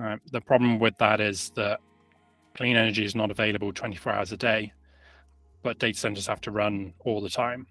Uh, 0.00 0.16
the 0.32 0.40
problem 0.40 0.78
with 0.78 0.96
that 0.98 1.20
is 1.20 1.50
that 1.56 1.80
clean 2.54 2.76
energy 2.76 3.04
is 3.04 3.14
not 3.14 3.30
available 3.30 3.72
24 3.72 4.12
hours 4.12 4.32
a 4.32 4.36
day 4.36 4.72
but 5.66 5.80
data 5.80 5.98
centers 5.98 6.28
have 6.28 6.40
to 6.40 6.52
run 6.52 6.94
all 7.00 7.20
the 7.20 7.28
time. 7.28 7.66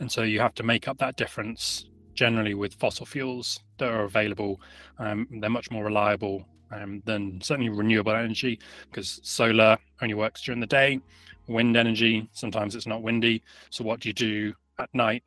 And 0.00 0.10
so 0.10 0.22
you 0.22 0.40
have 0.40 0.54
to 0.54 0.62
make 0.62 0.88
up 0.88 0.98
that 0.98 1.16
difference 1.16 1.86
generally 2.14 2.54
with 2.54 2.74
fossil 2.74 3.06
fuels 3.06 3.60
that 3.78 3.90
are 3.90 4.04
available. 4.04 4.60
Um, 4.98 5.26
they're 5.30 5.50
much 5.50 5.70
more 5.70 5.84
reliable 5.84 6.44
um, 6.70 7.02
than 7.04 7.40
certainly 7.40 7.70
renewable 7.70 8.12
energy 8.12 8.58
because 8.90 9.20
solar 9.22 9.78
only 10.02 10.14
works 10.14 10.42
during 10.42 10.60
the 10.60 10.66
day. 10.66 11.00
Wind 11.46 11.76
energy, 11.76 12.28
sometimes 12.32 12.74
it's 12.74 12.86
not 12.86 13.02
windy. 13.02 13.42
So, 13.70 13.84
what 13.84 14.00
do 14.00 14.08
you 14.08 14.12
do 14.12 14.54
at 14.80 14.92
night 14.92 15.22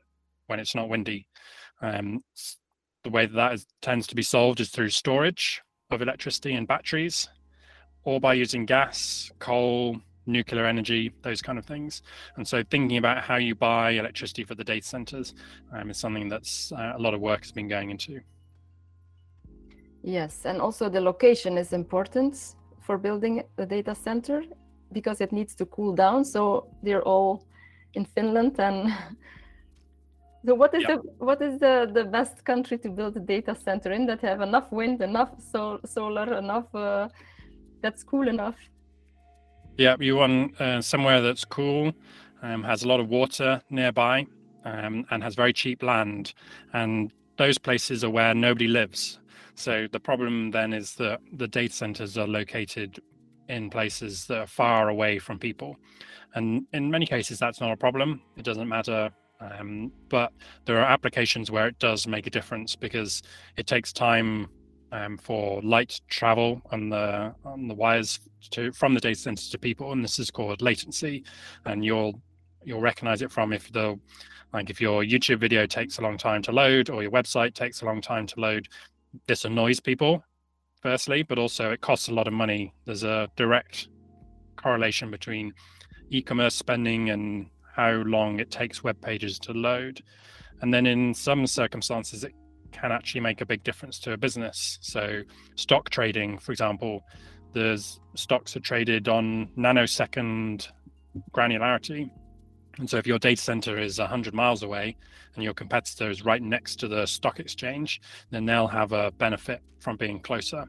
when 0.48 0.60
it's 0.60 0.76
not 0.76 0.90
windy? 0.90 1.26
Um, 1.82 2.24
the 3.04 3.10
way 3.10 3.26
that 3.26 3.36
that 3.36 3.54
is, 3.54 3.66
tends 3.82 4.06
to 4.08 4.16
be 4.16 4.22
solved 4.22 4.60
is 4.60 4.70
through 4.70 4.90
storage 4.90 5.62
of 5.92 6.02
electricity 6.02 6.54
and 6.54 6.68
batteries 6.68 7.30
or 8.04 8.20
by 8.20 8.34
using 8.34 8.66
gas, 8.66 9.32
coal, 9.40 10.02
nuclear 10.30 10.66
energy, 10.66 11.12
those 11.22 11.42
kind 11.42 11.58
of 11.58 11.66
things. 11.66 12.02
And 12.38 12.48
so 12.48 12.64
thinking 12.70 12.98
about 12.98 13.24
how 13.24 13.38
you 13.38 13.56
buy 13.56 13.92
electricity 13.92 14.44
for 14.44 14.56
the 14.56 14.64
data 14.64 14.88
centers 14.88 15.34
um, 15.74 15.90
is 15.90 15.98
something 15.98 16.30
that's 16.30 16.72
uh, 16.72 16.94
a 16.96 17.00
lot 17.00 17.14
of 17.14 17.22
work 17.22 17.42
has 17.42 17.52
been 17.52 17.68
going 17.68 17.90
into. 17.90 18.22
Yes, 20.02 20.46
and 20.46 20.62
also 20.62 20.90
the 20.90 21.02
location 21.02 21.58
is 21.58 21.74
important 21.74 22.56
for 22.82 22.98
building 22.98 23.44
a 23.58 23.66
data 23.66 23.94
center 23.94 24.44
because 24.94 25.22
it 25.22 25.32
needs 25.32 25.54
to 25.56 25.66
cool 25.66 25.94
down. 25.94 26.24
So 26.24 26.68
they're 26.84 27.04
all 27.04 27.46
in 27.94 28.06
Finland 28.06 28.60
and 28.60 28.94
so 30.46 30.56
what 30.56 30.74
is 30.74 30.84
the 30.86 30.98
what 31.18 31.42
is 31.42 31.60
the 31.60 31.90
the 31.94 32.06
best 32.06 32.46
country 32.46 32.78
to 32.78 32.90
build 32.90 33.18
a 33.18 33.20
data 33.20 33.56
center 33.56 33.92
in 33.92 34.06
that 34.06 34.22
have 34.22 34.42
enough 34.42 34.72
wind, 34.72 35.02
enough 35.02 35.32
sol- 35.52 35.82
solar, 35.86 36.38
enough 36.38 36.74
uh, 36.74 37.10
that's 37.82 38.04
cool 38.04 38.28
enough? 38.28 38.58
Yeah, 39.80 39.96
you 39.98 40.18
want 40.18 40.60
uh, 40.60 40.82
somewhere 40.82 41.22
that's 41.22 41.46
cool, 41.46 41.94
um, 42.42 42.64
has 42.64 42.84
a 42.84 42.88
lot 42.90 43.00
of 43.00 43.08
water 43.08 43.62
nearby, 43.70 44.28
um, 44.66 45.06
and 45.10 45.24
has 45.24 45.36
very 45.36 45.54
cheap 45.54 45.84
land. 45.84 46.34
And 46.74 47.14
those 47.38 47.58
places 47.58 48.04
are 48.04 48.10
where 48.10 48.34
nobody 48.34 48.68
lives. 48.68 49.22
So 49.56 49.88
the 49.90 50.00
problem 50.02 50.52
then 50.52 50.74
is 50.74 50.96
that 50.96 51.22
the 51.32 51.48
data 51.48 51.74
centers 51.74 52.18
are 52.18 52.28
located 52.28 53.00
in 53.48 53.70
places 53.70 54.26
that 54.26 54.40
are 54.40 54.48
far 54.48 54.90
away 54.90 55.18
from 55.18 55.40
people. 55.40 55.78
And 56.36 56.68
in 56.74 56.92
many 56.92 57.06
cases, 57.06 57.40
that's 57.40 57.62
not 57.62 57.72
a 57.72 57.78
problem. 57.78 58.22
It 58.36 58.44
doesn't 58.44 58.68
matter. 58.68 59.12
Um, 59.40 59.94
but 60.10 60.34
there 60.66 60.78
are 60.80 60.92
applications 60.92 61.52
where 61.52 61.68
it 61.68 61.80
does 61.80 62.06
make 62.06 62.28
a 62.28 62.30
difference 62.30 62.76
because 62.76 63.24
it 63.56 63.66
takes 63.66 63.94
time 63.94 64.50
um, 64.92 65.18
for 65.18 65.62
light 65.62 66.00
travel 66.10 66.62
on 66.72 66.90
the 66.90 67.34
on 67.46 67.68
the 67.68 67.74
wires 67.74 68.20
to 68.52 68.72
from 68.72 68.94
the 68.94 69.00
data 69.00 69.20
center 69.20 69.44
to 69.52 69.58
people, 69.58 69.92
and 69.92 70.04
this 70.04 70.20
is 70.20 70.32
called 70.32 70.62
latency. 70.62 71.24
And 71.66 71.84
you'll 71.84 72.22
you'll 72.64 72.82
recognize 72.82 73.22
it 73.22 73.32
from 73.32 73.54
if 73.54 73.72
the 73.72 74.00
like 74.54 74.70
if 74.70 74.82
your 74.82 75.04
YouTube 75.04 75.40
video 75.40 75.66
takes 75.66 75.98
a 75.98 76.02
long 76.02 76.18
time 76.18 76.42
to 76.44 76.52
load 76.52 76.90
or 76.90 77.04
your 77.04 77.12
website 77.12 77.54
takes 77.54 77.82
a 77.82 77.86
long 77.86 78.02
time 78.02 78.26
to 78.28 78.40
load, 78.40 78.68
this 79.28 79.46
annoys 79.46 79.80
people, 79.80 80.24
firstly, 80.82 81.24
but 81.24 81.38
also 81.38 81.72
it 81.72 81.82
costs 81.82 82.08
a 82.08 82.14
lot 82.14 82.28
of 82.28 82.34
money. 82.34 82.74
There's 82.86 83.04
a 83.04 83.30
direct 83.36 83.90
correlation 84.56 85.12
between 85.12 85.54
e-commerce 86.10 86.56
spending 86.56 87.12
and 87.12 87.48
how 87.76 87.92
long 87.92 88.40
it 88.40 88.52
takes 88.52 88.84
web 88.84 89.00
pages 89.02 89.40
to 89.40 89.54
load. 89.54 90.02
And 90.62 90.74
then 90.74 90.86
in 90.86 91.14
some 91.14 91.48
circumstances, 91.48 92.24
it 92.24 92.34
can 92.72 92.92
actually 92.92 93.22
make 93.22 93.42
a 93.42 93.46
big 93.46 93.64
difference 93.64 94.00
to 94.00 94.14
a 94.14 94.18
business. 94.18 94.80
So, 94.82 95.22
stock 95.56 95.90
trading, 95.90 96.38
for 96.38 96.52
example, 96.52 97.04
there's 97.54 98.00
stocks 98.16 98.56
are 98.56 98.60
traded 98.60 99.08
on 99.08 99.50
nanosecond 99.58 100.68
granularity. 101.32 102.10
And 102.78 102.90
so, 102.90 102.98
if 102.98 103.08
your 103.08 103.20
data 103.20 103.42
center 103.42 103.78
is 103.78 104.00
100 104.00 104.34
miles 104.34 104.64
away 104.64 104.96
and 105.36 105.44
your 105.44 105.54
competitor 105.54 106.10
is 106.10 106.24
right 106.24 106.42
next 106.42 106.78
to 106.78 106.88
the 106.88 107.06
stock 107.06 107.40
exchange, 107.40 108.02
then 108.32 108.46
they'll 108.46 108.68
have 108.68 108.92
a 108.92 109.12
benefit 109.12 109.62
from 109.80 109.98
being 109.98 110.20
closer. 110.20 110.66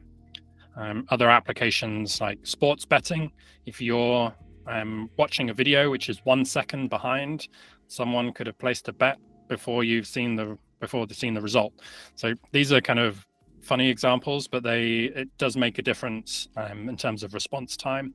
Um, 0.75 1.05
other 1.09 1.29
applications 1.29 2.21
like 2.21 2.39
sports 2.43 2.85
betting, 2.85 3.31
if 3.65 3.81
you're 3.81 4.33
um, 4.67 5.09
watching 5.17 5.49
a 5.49 5.53
video 5.53 5.89
which 5.89 6.09
is 6.09 6.19
one 6.23 6.45
second 6.45 6.89
behind, 6.89 7.47
someone 7.87 8.31
could 8.31 8.47
have 8.47 8.57
placed 8.57 8.87
a 8.87 8.93
bet 8.93 9.17
before 9.47 9.83
you've 9.83 10.07
seen 10.07 10.35
the 10.35 10.57
before 10.81 11.07
they've 11.07 11.17
seen 11.17 11.33
the 11.33 11.41
result. 11.41 11.73
So 12.15 12.33
these 12.51 12.73
are 12.73 12.81
kind 12.81 12.99
of 12.99 13.25
funny 13.61 13.89
examples, 13.89 14.47
but 14.47 14.63
they 14.63 15.11
it 15.15 15.29
does 15.37 15.55
make 15.55 15.79
a 15.79 15.81
difference 15.81 16.49
um, 16.57 16.89
in 16.89 16.97
terms 16.97 17.23
of 17.23 17.33
response 17.33 17.77
time. 17.77 18.13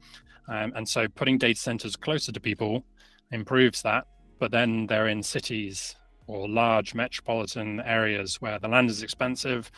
Um, 0.48 0.72
and 0.76 0.86
so 0.86 1.08
putting 1.08 1.38
data 1.38 1.58
centers 1.58 1.96
closer 1.96 2.32
to 2.32 2.40
people 2.40 2.84
improves 3.32 3.82
that. 3.82 4.04
But 4.38 4.50
then 4.50 4.86
they're 4.86 5.08
in 5.08 5.22
cities 5.22 5.96
or 6.26 6.48
large 6.48 6.94
metropolitan 6.94 7.80
areas 7.80 8.40
where 8.40 8.58
the 8.58 8.68
land 8.68 8.90
is 8.90 9.02
expensive. 9.02 9.70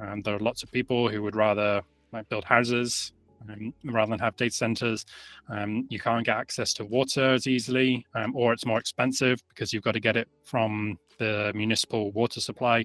Um, 0.00 0.20
there 0.22 0.34
are 0.34 0.40
lots 0.40 0.62
of 0.62 0.70
people 0.70 1.08
who 1.08 1.22
would 1.22 1.36
rather 1.36 1.82
like 2.12 2.28
build 2.28 2.44
houses 2.44 3.12
um, 3.48 3.72
rather 3.84 4.10
than 4.10 4.18
have 4.18 4.36
data 4.36 4.54
centers. 4.54 5.04
Um, 5.48 5.86
you 5.88 5.98
can't 5.98 6.24
get 6.24 6.36
access 6.36 6.72
to 6.74 6.84
water 6.84 7.34
as 7.34 7.46
easily, 7.46 8.04
um, 8.14 8.34
or 8.36 8.52
it's 8.52 8.66
more 8.66 8.78
expensive 8.78 9.40
because 9.48 9.72
you've 9.72 9.82
got 9.82 9.92
to 9.92 10.00
get 10.00 10.16
it 10.16 10.28
from 10.44 10.98
the 11.18 11.52
municipal 11.54 12.12
water 12.12 12.40
supply. 12.40 12.84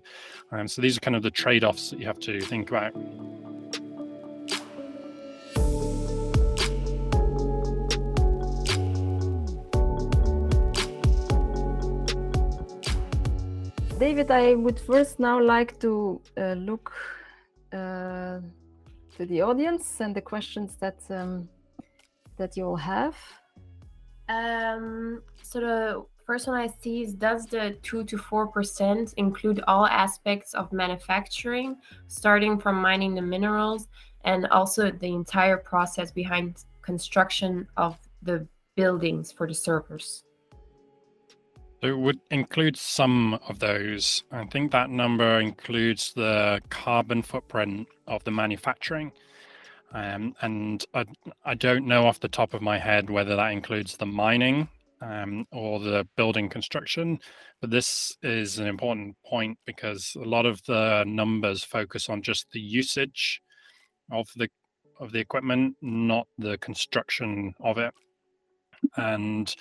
Um, 0.51 0.68
so 0.68 0.82
these 0.82 0.97
are 0.97 1.01
kind 1.01 1.16
of 1.16 1.24
the 1.24 1.32
trade 1.32 1.64
offs 1.64 1.89
that 1.89 1.99
you 1.99 2.05
have 2.05 2.20
to 2.20 2.39
think 2.41 2.70
about. 2.70 2.93
David, 13.99 14.30
I 14.30 14.53
would 14.53 14.80
first 14.80 15.20
now 15.20 15.41
like 15.41 15.80
to 15.80 16.22
uh, 16.38 16.53
look 16.53 16.93
uh, 17.74 18.39
to 19.18 19.26
the 19.26 19.41
audience 19.41 19.99
and 19.99 20.15
the 20.15 20.22
questions 20.22 20.76
that 20.80 20.99
um, 21.09 21.49
that 22.38 22.55
you 22.55 22.65
all 22.65 22.76
have. 22.76 23.15
Um, 24.30 25.24
so 25.41 25.59
the 25.59 26.05
first 26.26 26.47
one 26.47 26.57
I 26.57 26.68
see 26.68 27.03
is 27.03 27.13
Does 27.13 27.45
the 27.47 27.78
2 27.82 28.03
to 28.03 28.18
4% 28.18 29.13
include 29.15 29.63
all 29.68 29.88
aspects 29.88 30.53
of 30.53 30.72
manufacturing, 30.72 31.78
starting 32.07 32.59
from 32.59 32.82
mining 32.82 33.15
the 33.15 33.22
minerals 33.22 33.88
and 34.24 34.45
also 34.47 34.91
the 34.91 35.07
entire 35.07 35.57
process 35.57 36.11
behind 36.11 36.65
construction 36.82 37.68
of 37.78 37.97
the 38.22 38.47
buildings 38.76 39.32
for 39.32 39.47
the 39.47 39.53
servers? 39.53 40.26
So 41.82 41.88
it 41.88 41.97
would 41.97 42.19
include 42.32 42.75
some 42.75 43.36
of 43.47 43.59
those. 43.59 44.23
I 44.32 44.45
think 44.45 44.71
that 44.71 44.89
number 44.89 45.39
includes 45.39 46.11
the 46.13 46.59
carbon 46.69 47.21
footprint 47.21 47.88
of 48.07 48.23
the 48.23 48.32
manufacturing. 48.32 49.11
Um, 49.93 50.36
and 50.41 50.84
I, 50.93 51.05
I 51.45 51.53
don't 51.53 51.86
know 51.86 52.07
off 52.07 52.19
the 52.19 52.28
top 52.28 52.53
of 52.53 52.61
my 52.61 52.80
head 52.80 53.09
whether 53.09 53.36
that 53.36 53.51
includes 53.51 53.95
the 53.95 54.05
mining 54.07 54.69
um, 55.01 55.45
or 55.51 55.80
the 55.80 56.07
building 56.15 56.49
construction, 56.49 57.19
but 57.61 57.69
this 57.69 58.17
is 58.23 58.57
an 58.57 58.67
important 58.67 59.15
point 59.25 59.59
because 59.65 60.17
a 60.19 60.28
lot 60.28 60.45
of 60.45 60.63
the 60.65 61.03
numbers 61.05 61.63
focus 61.63 62.09
on 62.09 62.21
just 62.23 62.47
the 62.51 62.59
usage 62.59 63.41
of 64.11 64.28
the 64.36 64.49
of 64.99 65.11
the 65.11 65.19
equipment, 65.19 65.75
not 65.82 66.28
the 66.39 66.57
construction 66.57 67.53
of 67.59 67.78
it. 67.78 67.93
And 68.95 69.53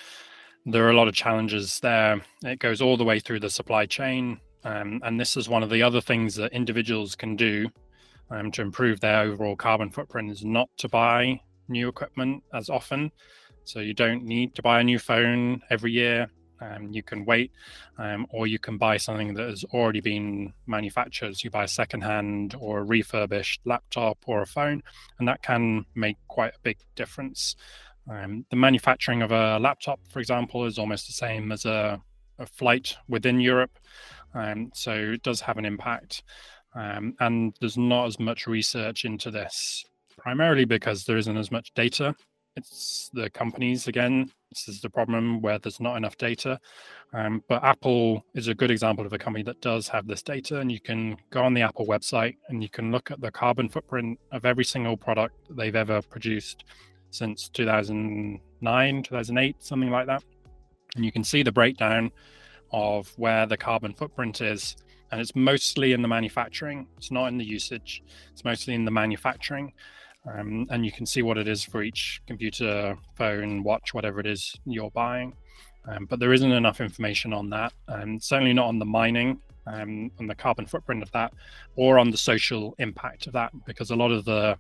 there 0.67 0.85
are 0.85 0.91
a 0.91 0.97
lot 0.97 1.07
of 1.07 1.15
challenges 1.15 1.79
there. 1.81 2.21
It 2.45 2.59
goes 2.59 2.83
all 2.83 2.97
the 2.97 3.05
way 3.05 3.21
through 3.21 3.41
the 3.41 3.49
supply 3.49 3.87
chain. 3.87 4.41
Um, 4.65 5.01
and 5.05 5.19
this 5.19 5.37
is 5.37 5.49
one 5.49 5.63
of 5.63 5.71
the 5.71 5.83
other 5.83 6.01
things 6.01 6.35
that 6.35 6.53
individuals 6.53 7.15
can 7.15 7.37
do 7.37 7.69
um, 8.31 8.51
to 8.51 8.63
improve 8.63 8.99
their 8.99 9.21
overall 9.21 9.55
carbon 9.55 9.91
footprint 9.91 10.29
is 10.29 10.45
not 10.45 10.69
to 10.79 10.89
buy 10.89 11.41
new 11.69 11.89
equipment 11.89 12.43
as 12.53 12.69
often. 12.69 13.13
So 13.63 13.79
you 13.79 13.95
don't 13.95 14.25
need 14.25 14.57
to 14.57 14.63
buy 14.63 14.81
a 14.81 14.85
new 14.85 14.99
phone 14.99 15.63
every 15.71 15.93
year. 15.93 16.29
Um, 16.61 16.89
you 16.91 17.03
can 17.03 17.25
wait, 17.27 17.53
um, 17.99 18.27
or 18.31 18.47
you 18.47 18.59
can 18.59 18.79
buy 18.79 18.97
something 18.97 19.35
that 19.35 19.49
has 19.49 19.63
already 19.65 20.01
been 20.01 20.53
manufactured. 20.67 21.37
So 21.37 21.45
you 21.45 21.51
buy 21.51 21.65
a 21.65 21.69
secondhand 21.69 22.57
or 22.59 22.79
a 22.79 22.83
refurbished 22.83 23.61
laptop 23.67 24.19
or 24.27 24.43
a 24.43 24.47
phone, 24.47 24.83
and 25.19 25.29
that 25.29 25.43
can 25.43 25.85
make 25.95 26.17
quite 26.29 26.55
a 26.55 26.61
big 26.63 26.79
difference. 26.95 27.57
Um, 28.09 28.45
the 28.51 28.57
manufacturing 28.57 29.23
of 29.23 29.33
a 29.33 29.59
laptop, 29.59 30.01
for 30.09 30.21
example, 30.21 30.65
is 30.65 30.79
almost 30.79 31.07
the 31.07 31.13
same 31.13 31.51
as 31.53 31.65
a, 31.65 32.01
a 32.39 32.47
flight 32.47 32.97
within 33.09 33.41
Europe. 33.41 33.79
Um, 34.35 34.71
so 34.75 34.93
it 34.93 35.23
does 35.23 35.41
have 35.41 35.59
an 35.59 35.65
impact. 35.65 36.23
Um, 36.75 37.15
and 37.21 37.57
there's 37.61 37.79
not 37.79 38.07
as 38.07 38.21
much 38.21 38.47
research 38.47 39.05
into 39.05 39.31
this, 39.31 39.85
primarily 40.19 40.65
because 40.65 41.05
there 41.05 41.17
isn't 41.17 41.37
as 41.37 41.51
much 41.51 41.73
data. 41.75 42.15
It's 42.55 43.11
the 43.13 43.29
companies, 43.31 43.87
again, 43.87 44.31
this 44.51 44.69
is 44.69 44.81
the 44.81 44.89
problem 44.89 45.43
where 45.43 45.59
there's 45.59 45.81
not 45.81 45.97
enough 45.97 46.17
data. 46.17 46.59
Um, 47.13 47.43
but 47.49 47.63
Apple 47.63 48.25
is 48.35 48.49
a 48.49 48.55
good 48.55 48.71
example 48.71 49.05
of 49.05 49.13
a 49.13 49.19
company 49.19 49.43
that 49.45 49.61
does 49.61 49.89
have 49.89 50.07
this 50.07 50.23
data. 50.23 50.61
And 50.61 50.71
you 50.71 50.81
can 50.81 51.17
go 51.31 51.43
on 51.43 51.55
the 51.55 51.63
Apple 51.63 51.87
website 51.87 52.37
and 52.49 52.63
you 52.63 52.69
can 52.69 52.91
look 52.93 53.11
at 53.11 53.21
the 53.21 53.31
carbon 53.31 53.69
footprint 53.69 54.19
of 54.33 54.47
every 54.47 54.65
single 54.65 54.97
product 54.97 55.35
they've 55.51 55.77
ever 55.77 56.01
produced 56.03 56.65
since 57.17 57.49
2009, 57.49 59.03
2008, 59.03 59.57
something 59.63 59.91
like 59.91 60.07
that. 60.07 60.23
And 60.95 61.05
you 61.05 61.13
can 61.13 61.25
see 61.25 61.43
the 61.43 61.53
breakdown 61.53 62.11
of 62.73 63.13
where 63.17 63.47
the 63.47 63.57
carbon 63.57 63.95
footprint 63.95 64.41
is. 64.41 64.77
And 65.11 65.21
it's 65.21 65.37
mostly 65.37 65.93
in 65.93 66.03
the 66.03 66.09
manufacturing, 66.09 66.89
it's 66.97 67.13
not 67.13 67.27
in 67.29 67.39
the 67.39 67.45
usage, 67.45 68.03
it's 68.33 68.45
mostly 68.45 68.75
in 68.75 68.85
the 68.85 68.91
manufacturing. 68.91 69.73
Um, 70.27 70.67
and 70.71 70.85
you 70.85 70.91
can 70.91 71.07
see 71.07 71.23
what 71.23 71.39
it 71.39 71.47
is 71.47 71.63
for 71.63 71.83
each 71.83 72.21
computer, 72.27 72.99
phone, 73.15 73.63
watch, 73.63 73.95
whatever 73.95 74.19
it 74.19 74.27
is 74.27 74.59
you're 74.65 74.91
buying. 74.91 75.35
Um, 75.89 76.07
but 76.07 76.19
there 76.19 76.33
isn't 76.33 76.51
enough 76.51 76.81
information 76.81 77.33
on 77.33 77.49
that, 77.51 77.73
and 77.87 78.21
certainly 78.21 78.53
not 78.53 78.67
on 78.67 78.81
the 78.81 78.85
mining 78.85 79.39
um, 79.69 80.11
and 80.19 80.29
the 80.29 80.35
carbon 80.35 80.67
footprint 80.67 81.03
of 81.03 81.13
that, 81.13 81.33
or 81.77 81.99
on 82.01 82.11
the 82.11 82.17
social 82.17 82.75
impact 82.79 83.29
of 83.29 83.33
that, 83.35 83.53
because 83.65 83.91
a 83.91 83.97
lot 83.97 84.11
of 84.11 84.25
the 84.25 84.59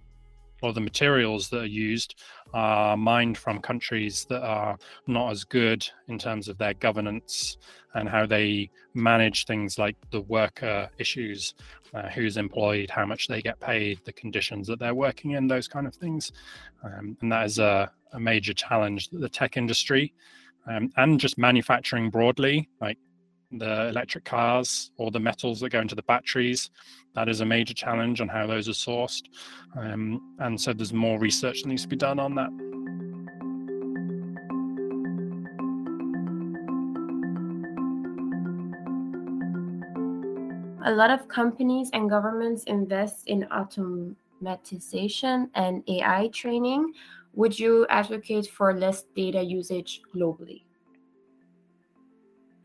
or 0.63 0.73
the 0.73 0.81
materials 0.81 1.49
that 1.51 1.63
are 1.63 1.67
used 1.67 2.15
are 2.55 2.97
mined 2.97 3.37
from 3.37 3.61
countries 3.61 4.27
that 4.29 4.43
are 4.43 4.79
not 5.07 5.31
as 5.31 5.45
good 5.45 5.87
in 6.09 6.19
terms 6.19 6.49
of 6.49 6.59
their 6.59 6.75
governance 6.75 7.59
and 7.95 8.09
how 8.09 8.27
they 8.27 8.71
manage 8.95 9.47
things 9.47 9.79
like 9.79 9.97
the 10.11 10.21
worker 10.23 10.89
issues, 10.99 11.55
uh, 11.95 12.09
who's 12.09 12.37
employed, 12.37 12.91
how 12.91 13.07
much 13.07 13.27
they 13.27 13.41
get 13.41 13.59
paid, 13.61 13.99
the 14.05 14.13
conditions 14.13 14.67
that 14.67 14.79
they're 14.79 14.95
working 14.95 15.33
in, 15.33 15.47
those 15.47 15.69
kind 15.69 15.87
of 15.87 15.95
things. 15.95 16.33
Um, 16.85 17.17
and 17.21 17.33
that 17.33 17.47
is 17.47 17.59
a, 17.59 17.91
a, 18.13 18.21
major 18.21 18.53
challenge 18.53 19.09
that 19.11 19.21
the 19.21 19.29
tech 19.29 19.57
industry 19.57 20.13
um, 20.67 20.91
and 20.97 21.19
just 21.19 21.39
manufacturing 21.39 22.11
broadly, 22.11 22.69
like 22.81 22.99
the 23.59 23.89
electric 23.89 24.25
cars 24.25 24.91
or 24.97 25.11
the 25.11 25.21
metals 25.21 25.61
that 25.61 25.71
go 25.71 25.81
into 25.81 25.95
the 25.95 26.03
batteries. 26.03 26.71
That 27.15 27.29
is 27.29 27.41
a 27.41 27.47
major 27.47 27.75
challenge 27.75 28.21
on 28.21 28.29
how 28.29 28.47
those 28.47 28.69
are 28.69 28.73
sourced. 28.73 29.23
Um, 29.77 30.35
and 30.39 30.61
so 30.61 30.73
there's 30.73 30.93
more 30.93 31.19
research 31.19 31.63
that 31.63 31.69
needs 31.69 31.83
to 31.83 31.89
be 31.89 31.97
done 31.97 32.19
on 32.19 32.35
that. 32.35 32.51
A 40.87 40.93
lot 40.93 41.11
of 41.11 41.27
companies 41.27 41.91
and 41.95 42.09
governments 42.09 42.63
invest 42.65 43.27
in 43.27 43.49
automatization 43.51 45.49
and 45.55 45.83
AI 45.89 46.29
training. 46.29 46.93
Would 47.35 47.59
you 47.59 47.89
advocate 47.91 48.47
for 48.47 48.73
less 48.73 49.03
data 49.17 49.43
usage 49.43 50.01
globally? 50.15 50.66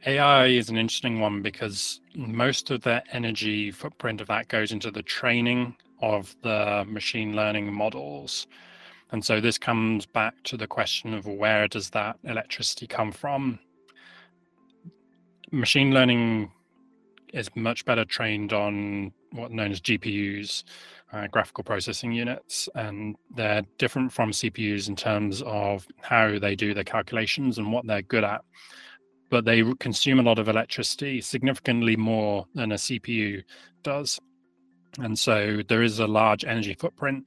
AI 0.05 0.47
is 0.47 0.69
an 0.69 0.77
interesting 0.77 1.19
one 1.19 1.43
because 1.43 2.01
most 2.15 2.71
of 2.71 2.81
the 2.81 3.03
energy 3.13 3.69
footprint 3.69 4.19
of 4.19 4.27
that 4.27 4.47
goes 4.47 4.71
into 4.71 4.89
the 4.89 5.03
training 5.03 5.75
of 6.01 6.35
the 6.41 6.83
machine 6.87 7.35
learning 7.35 7.71
models. 7.71 8.47
And 9.11 9.23
so 9.23 9.39
this 9.39 9.59
comes 9.59 10.07
back 10.07 10.33
to 10.45 10.57
the 10.57 10.65
question 10.65 11.13
of 11.13 11.27
where 11.27 11.67
does 11.67 11.91
that 11.91 12.17
electricity 12.23 12.87
come 12.87 13.11
from? 13.11 13.59
Machine 15.51 15.93
learning 15.93 16.51
is 17.33 17.49
much 17.55 17.85
better 17.85 18.05
trained 18.05 18.53
on 18.53 19.11
what 19.33 19.51
known 19.51 19.71
as 19.71 19.81
GPUs, 19.81 20.63
uh, 21.13 21.27
graphical 21.27 21.63
processing 21.63 22.11
units, 22.11 22.67
and 22.73 23.15
they're 23.35 23.63
different 23.77 24.11
from 24.11 24.31
CPUs 24.31 24.89
in 24.89 24.95
terms 24.95 25.43
of 25.45 25.87
how 26.01 26.39
they 26.39 26.55
do 26.55 26.73
their 26.73 26.83
calculations 26.83 27.59
and 27.59 27.71
what 27.71 27.85
they're 27.85 28.01
good 28.01 28.23
at 28.23 28.41
but 29.31 29.45
they 29.45 29.63
consume 29.79 30.19
a 30.19 30.23
lot 30.23 30.37
of 30.37 30.49
electricity, 30.49 31.21
significantly 31.21 31.95
more 31.95 32.45
than 32.53 32.73
a 32.73 32.75
CPU 32.75 33.41
does. 33.81 34.19
And 34.99 35.17
so 35.17 35.61
there 35.69 35.81
is 35.81 35.99
a 35.99 36.05
large 36.05 36.43
energy 36.43 36.75
footprint 36.75 37.25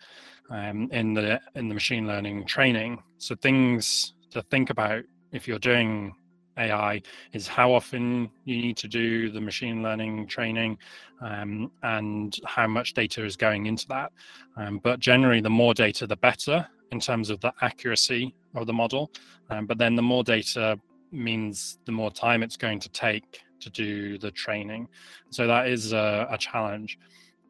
um, 0.50 0.88
in 0.92 1.14
the 1.14 1.40
in 1.54 1.68
the 1.68 1.74
machine 1.74 2.06
learning 2.06 2.46
training. 2.46 3.02
So 3.18 3.34
things 3.34 4.14
to 4.30 4.42
think 4.42 4.68
about 4.68 5.02
if 5.32 5.48
you're 5.48 5.58
doing 5.58 6.14
AI 6.58 7.02
is 7.32 7.48
how 7.48 7.72
often 7.72 8.30
you 8.44 8.58
need 8.58 8.76
to 8.76 8.86
do 8.86 9.30
the 9.30 9.40
machine 9.40 9.82
learning 9.82 10.28
training 10.28 10.78
um, 11.22 11.72
and 11.82 12.36
how 12.44 12.66
much 12.66 12.92
data 12.92 13.24
is 13.24 13.36
going 13.36 13.66
into 13.66 13.88
that. 13.88 14.12
Um, 14.56 14.78
but 14.78 15.00
generally, 15.00 15.40
the 15.40 15.50
more 15.50 15.72
data, 15.72 16.06
the 16.06 16.16
better 16.16 16.66
in 16.92 17.00
terms 17.00 17.30
of 17.30 17.40
the 17.40 17.52
accuracy 17.62 18.34
of 18.54 18.66
the 18.66 18.72
model. 18.72 19.10
Um, 19.50 19.66
but 19.66 19.78
then 19.78 19.96
the 19.96 20.02
more 20.02 20.22
data 20.22 20.78
means 21.14 21.78
the 21.84 21.92
more 21.92 22.10
time 22.10 22.42
it's 22.42 22.56
going 22.56 22.80
to 22.80 22.88
take 22.90 23.40
to 23.60 23.70
do 23.70 24.18
the 24.18 24.30
training. 24.30 24.88
So 25.30 25.46
that 25.46 25.68
is 25.68 25.92
a, 25.92 26.26
a 26.30 26.38
challenge. 26.38 26.98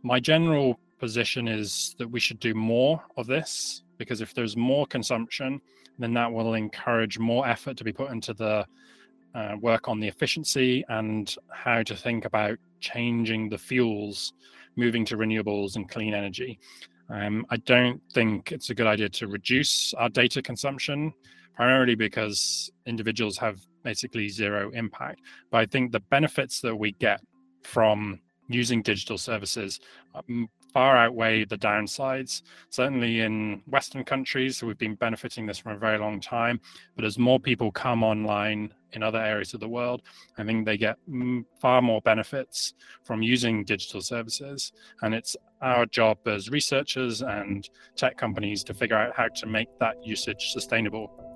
My 0.02 0.20
general 0.20 0.78
position 0.98 1.48
is 1.48 1.94
that 1.98 2.08
we 2.08 2.20
should 2.20 2.40
do 2.40 2.54
more 2.54 3.02
of 3.16 3.26
this 3.26 3.82
because 3.98 4.20
if 4.20 4.34
there's 4.34 4.56
more 4.56 4.86
consumption, 4.86 5.60
then 5.98 6.14
that 6.14 6.32
will 6.32 6.54
encourage 6.54 7.18
more 7.18 7.46
effort 7.46 7.76
to 7.76 7.84
be 7.84 7.92
put 7.92 8.10
into 8.10 8.34
the 8.34 8.66
uh, 9.34 9.56
work 9.60 9.88
on 9.88 10.00
the 10.00 10.08
efficiency 10.08 10.84
and 10.88 11.36
how 11.52 11.82
to 11.82 11.96
think 11.96 12.24
about 12.24 12.56
changing 12.80 13.48
the 13.48 13.58
fuels, 13.58 14.32
moving 14.76 15.04
to 15.04 15.16
renewables 15.16 15.76
and 15.76 15.88
clean 15.88 16.14
energy. 16.14 16.58
Um, 17.10 17.44
I 17.50 17.56
don't 17.58 18.00
think 18.12 18.52
it's 18.52 18.70
a 18.70 18.74
good 18.74 18.86
idea 18.86 19.08
to 19.10 19.26
reduce 19.26 19.92
our 19.94 20.08
data 20.08 20.40
consumption 20.40 21.12
primarily 21.56 21.94
because 21.94 22.70
individuals 22.86 23.38
have 23.38 23.60
basically 23.82 24.28
zero 24.28 24.70
impact. 24.70 25.20
But 25.50 25.58
I 25.58 25.66
think 25.66 25.92
the 25.92 26.00
benefits 26.00 26.60
that 26.60 26.74
we 26.76 26.92
get 26.92 27.20
from 27.62 28.20
using 28.48 28.82
digital 28.82 29.18
services 29.18 29.80
um, 30.14 30.48
far 30.74 30.96
outweigh 30.96 31.44
the 31.44 31.56
downsides. 31.56 32.42
Certainly 32.70 33.20
in 33.20 33.62
Western 33.68 34.04
countries, 34.04 34.62
we've 34.62 34.76
been 34.76 34.96
benefiting 34.96 35.46
this 35.46 35.58
for 35.58 35.70
a 35.70 35.78
very 35.78 35.98
long 35.98 36.20
time. 36.20 36.60
But 36.96 37.04
as 37.04 37.16
more 37.16 37.38
people 37.38 37.70
come 37.70 38.02
online 38.02 38.74
in 38.92 39.02
other 39.02 39.20
areas 39.20 39.54
of 39.54 39.60
the 39.60 39.68
world, 39.68 40.02
I 40.36 40.42
think 40.42 40.66
they 40.66 40.76
get 40.76 40.96
far 41.60 41.80
more 41.80 42.00
benefits 42.02 42.74
from 43.04 43.22
using 43.22 43.64
digital 43.64 44.00
services. 44.00 44.72
And 45.02 45.14
it's 45.14 45.36
our 45.62 45.86
job 45.86 46.18
as 46.26 46.50
researchers 46.50 47.22
and 47.22 47.68
tech 47.96 48.18
companies 48.18 48.64
to 48.64 48.74
figure 48.74 48.96
out 48.96 49.14
how 49.16 49.28
to 49.28 49.46
make 49.46 49.68
that 49.78 50.04
usage 50.04 50.50
sustainable. 50.50 51.33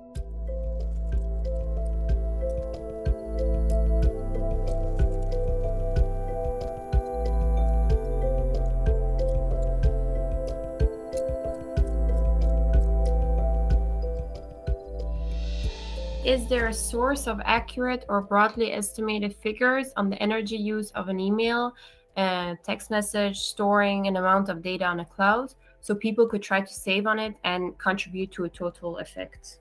Is 16.29 16.45
there 16.45 16.67
a 16.67 16.73
source 16.73 17.25
of 17.25 17.41
accurate 17.43 18.05
or 18.07 18.21
broadly 18.21 18.71
estimated 18.71 19.35
figures 19.35 19.91
on 19.97 20.11
the 20.11 20.21
energy 20.21 20.57
use 20.57 20.91
of 20.91 21.07
an 21.09 21.19
email, 21.19 21.73
a 22.17 22.55
text 22.63 22.91
message, 22.91 23.39
storing 23.39 24.05
an 24.05 24.15
amount 24.15 24.47
of 24.47 24.61
data 24.61 24.85
on 24.85 24.99
a 24.99 25.05
cloud, 25.05 25.55
so 25.81 25.95
people 25.95 26.27
could 26.27 26.43
try 26.43 26.61
to 26.61 26.71
save 26.71 27.07
on 27.07 27.17
it 27.17 27.33
and 27.45 27.75
contribute 27.79 28.31
to 28.33 28.45
a 28.45 28.49
total 28.49 28.99
effect? 28.99 29.57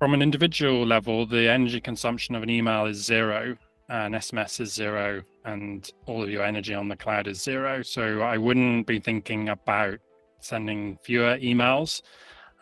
From 0.00 0.12
an 0.12 0.22
individual 0.22 0.84
level, 0.84 1.24
the 1.24 1.48
energy 1.48 1.80
consumption 1.80 2.34
of 2.34 2.42
an 2.42 2.50
email 2.50 2.86
is 2.86 2.96
zero, 2.96 3.56
and 3.88 4.16
SMS 4.16 4.58
is 4.58 4.74
zero, 4.74 5.22
and 5.44 5.88
all 6.06 6.20
of 6.20 6.30
your 6.30 6.42
energy 6.42 6.74
on 6.74 6.88
the 6.88 6.96
cloud 6.96 7.28
is 7.28 7.40
zero. 7.40 7.82
So 7.82 8.22
I 8.22 8.38
wouldn't 8.38 8.88
be 8.88 8.98
thinking 8.98 9.50
about 9.50 10.00
sending 10.40 10.98
fewer 11.04 11.38
emails. 11.38 12.02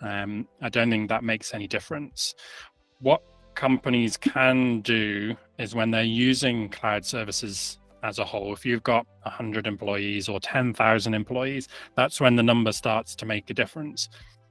Um, 0.00 0.46
I 0.60 0.68
don't 0.68 0.90
think 0.90 1.08
that 1.08 1.24
makes 1.24 1.54
any 1.54 1.66
difference. 1.66 2.34
What 3.00 3.22
companies 3.54 4.16
can 4.16 4.80
do 4.82 5.36
is 5.58 5.74
when 5.74 5.90
they're 5.90 6.02
using 6.02 6.68
cloud 6.68 7.04
services 7.04 7.78
as 8.02 8.18
a 8.18 8.24
whole, 8.24 8.52
if 8.52 8.64
you've 8.64 8.82
got 8.82 9.06
100 9.22 9.66
employees 9.66 10.28
or 10.28 10.38
10,000 10.38 11.14
employees, 11.14 11.68
that's 11.96 12.20
when 12.20 12.36
the 12.36 12.42
number 12.42 12.72
starts 12.72 13.16
to 13.16 13.26
make 13.26 13.50
a 13.50 13.54
difference. 13.54 14.08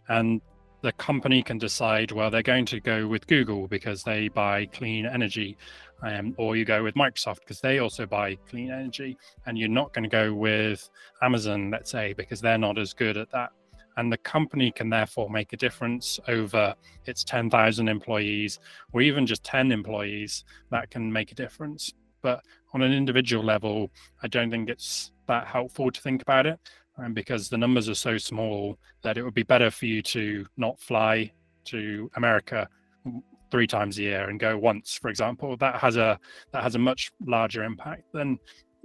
And 0.09 0.41
the 0.81 0.91
company 0.93 1.41
can 1.41 1.57
decide, 1.57 2.11
well, 2.11 2.29
they're 2.29 2.43
going 2.43 2.65
to 2.65 2.79
go 2.79 3.07
with 3.07 3.25
Google 3.27 3.67
because 3.67 4.03
they 4.03 4.27
buy 4.27 4.65
clean 4.67 5.05
energy, 5.05 5.57
um, 6.03 6.35
or 6.37 6.55
you 6.55 6.65
go 6.65 6.83
with 6.83 6.95
Microsoft 6.95 7.39
because 7.39 7.61
they 7.61 7.79
also 7.79 8.05
buy 8.05 8.35
clean 8.47 8.69
energy, 8.69 9.17
and 9.45 9.57
you're 9.57 9.69
not 9.69 9.93
going 9.93 10.03
to 10.03 10.09
go 10.09 10.33
with 10.33 10.87
Amazon, 11.21 11.71
let's 11.71 11.89
say, 11.89 12.13
because 12.13 12.41
they're 12.41 12.57
not 12.57 12.77
as 12.77 12.93
good 12.93 13.17
at 13.17 13.31
that 13.31 13.51
and 13.97 14.11
the 14.11 14.17
company 14.17 14.71
can 14.71 14.89
therefore 14.89 15.29
make 15.29 15.53
a 15.53 15.57
difference 15.57 16.19
over 16.27 16.75
its 17.05 17.23
10,000 17.23 17.87
employees 17.87 18.59
or 18.91 19.01
even 19.01 19.25
just 19.25 19.43
10 19.43 19.71
employees 19.71 20.43
that 20.71 20.89
can 20.89 21.11
make 21.11 21.31
a 21.31 21.35
difference. 21.35 21.93
But 22.21 22.43
on 22.73 22.81
an 22.81 22.91
individual 22.91 23.43
level, 23.43 23.91
I 24.23 24.27
don't 24.27 24.49
think 24.49 24.69
it's 24.69 25.11
that 25.27 25.47
helpful 25.47 25.91
to 25.91 26.01
think 26.01 26.21
about 26.21 26.45
it 26.45 26.59
um, 26.97 27.13
because 27.13 27.49
the 27.49 27.57
numbers 27.57 27.87
are 27.89 27.95
so 27.95 28.17
small 28.17 28.77
that 29.03 29.17
it 29.17 29.23
would 29.23 29.33
be 29.33 29.43
better 29.43 29.71
for 29.71 29.85
you 29.85 30.01
to 30.01 30.45
not 30.57 30.79
fly 30.79 31.31
to 31.65 32.09
America 32.15 32.67
three 33.51 33.67
times 33.67 33.97
a 33.97 34.01
year 34.01 34.29
and 34.29 34.39
go 34.39 34.57
once, 34.57 34.95
for 34.95 35.09
example. 35.09 35.55
That 35.57 35.75
has 35.75 35.97
a 35.97 36.19
that 36.51 36.63
has 36.63 36.75
a 36.75 36.79
much 36.79 37.11
larger 37.25 37.63
impact 37.63 38.11
than 38.13 38.39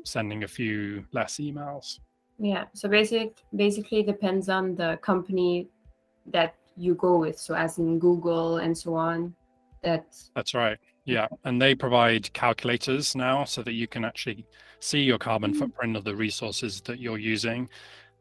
sending 0.05 0.45
a 0.45 0.49
few 0.49 1.05
less 1.13 1.37
emails. 1.37 1.99
Yeah. 2.41 2.64
So 2.72 2.88
basic 2.88 3.36
basically 3.55 4.03
depends 4.03 4.49
on 4.49 4.74
the 4.74 4.99
company 5.03 5.68
that 6.26 6.55
you 6.74 6.95
go 6.95 7.18
with. 7.18 7.38
So 7.38 7.55
as 7.55 7.78
in 7.78 7.99
Google 7.99 8.57
and 8.57 8.76
so 8.76 8.95
on. 8.95 9.34
That's 9.82 10.30
that's 10.34 10.55
right. 10.55 10.78
Yeah. 11.05 11.28
And 11.45 11.61
they 11.61 11.74
provide 11.74 12.32
calculators 12.32 13.14
now 13.14 13.45
so 13.45 13.62
that 13.62 13.72
you 13.72 13.86
can 13.86 14.05
actually 14.05 14.47
see 14.80 15.01
your 15.01 15.18
carbon 15.18 15.51
mm-hmm. 15.51 15.61
footprint 15.61 15.97
of 15.97 16.05
the 16.05 16.16
resources 16.16 16.80
that 16.82 16.99
you're 16.99 17.18
using. 17.18 17.68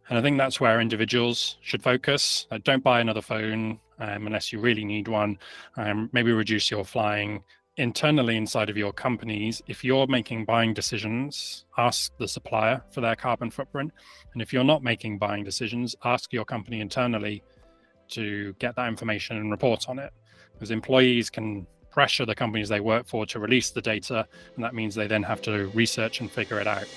And 0.09 0.17
I 0.17 0.21
think 0.21 0.37
that's 0.37 0.59
where 0.59 0.81
individuals 0.81 1.57
should 1.61 1.81
focus. 1.81 2.47
Uh, 2.51 2.59
don't 2.63 2.83
buy 2.83 2.99
another 2.99 3.21
phone 3.21 3.79
um, 3.99 4.27
unless 4.27 4.51
you 4.51 4.59
really 4.59 4.83
need 4.83 5.07
one. 5.07 5.37
Um, 5.77 6.09
maybe 6.11 6.31
reduce 6.33 6.69
your 6.71 6.83
flying 6.83 7.43
internally 7.79 8.35
inside 8.35 8.69
of 8.69 8.75
your 8.75 8.91
companies, 8.91 9.63
if 9.67 9.83
you're 9.83 10.05
making 10.07 10.43
buying 10.43 10.73
decisions, 10.73 11.65
ask 11.77 12.15
the 12.17 12.27
supplier 12.27 12.83
for 12.91 12.99
their 12.99 13.15
carbon 13.15 13.49
footprint. 13.49 13.91
And 14.33 14.41
if 14.41 14.51
you're 14.51 14.65
not 14.65 14.83
making 14.83 15.17
buying 15.17 15.45
decisions, 15.45 15.95
ask 16.03 16.33
your 16.33 16.43
company 16.43 16.81
internally 16.81 17.41
to 18.09 18.53
get 18.59 18.75
that 18.75 18.89
information 18.89 19.37
and 19.37 19.49
report 19.49 19.87
on 19.87 19.97
it. 19.97 20.11
Because 20.53 20.71
employees 20.71 21.29
can 21.29 21.65
pressure 21.89 22.25
the 22.25 22.35
companies 22.35 22.67
they 22.67 22.81
work 22.81 23.07
for 23.07 23.25
to 23.27 23.39
release 23.39 23.71
the 23.71 23.81
data, 23.81 24.27
and 24.55 24.63
that 24.63 24.75
means 24.75 24.93
they 24.93 25.07
then 25.07 25.23
have 25.23 25.41
to 25.43 25.67
research 25.69 26.19
and 26.19 26.29
figure 26.29 26.59
it 26.59 26.67
out. 26.67 26.87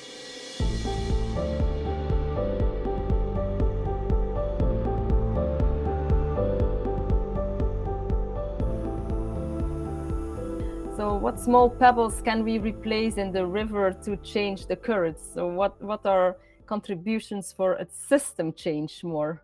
What 11.22 11.38
small 11.38 11.70
pebbles 11.70 12.20
can 12.20 12.42
we 12.42 12.58
replace 12.58 13.16
in 13.16 13.30
the 13.30 13.46
river 13.46 13.92
to 13.92 14.16
change 14.16 14.66
the 14.66 14.74
currents? 14.74 15.22
So 15.32 15.46
what, 15.46 15.80
what 15.80 16.04
are 16.04 16.36
contributions 16.66 17.54
for 17.56 17.74
a 17.74 17.86
system 17.88 18.52
change 18.52 19.04
more? 19.04 19.40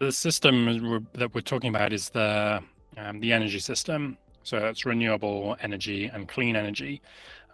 The 0.00 0.10
system 0.10 1.06
that 1.12 1.32
we're 1.32 1.42
talking 1.42 1.70
about 1.70 1.92
is 1.92 2.10
the 2.10 2.60
um, 2.96 3.20
the 3.20 3.32
energy 3.32 3.60
system. 3.60 4.18
So 4.42 4.56
it's 4.56 4.84
renewable 4.84 5.56
energy 5.60 6.06
and 6.06 6.26
clean 6.26 6.56
energy, 6.56 7.02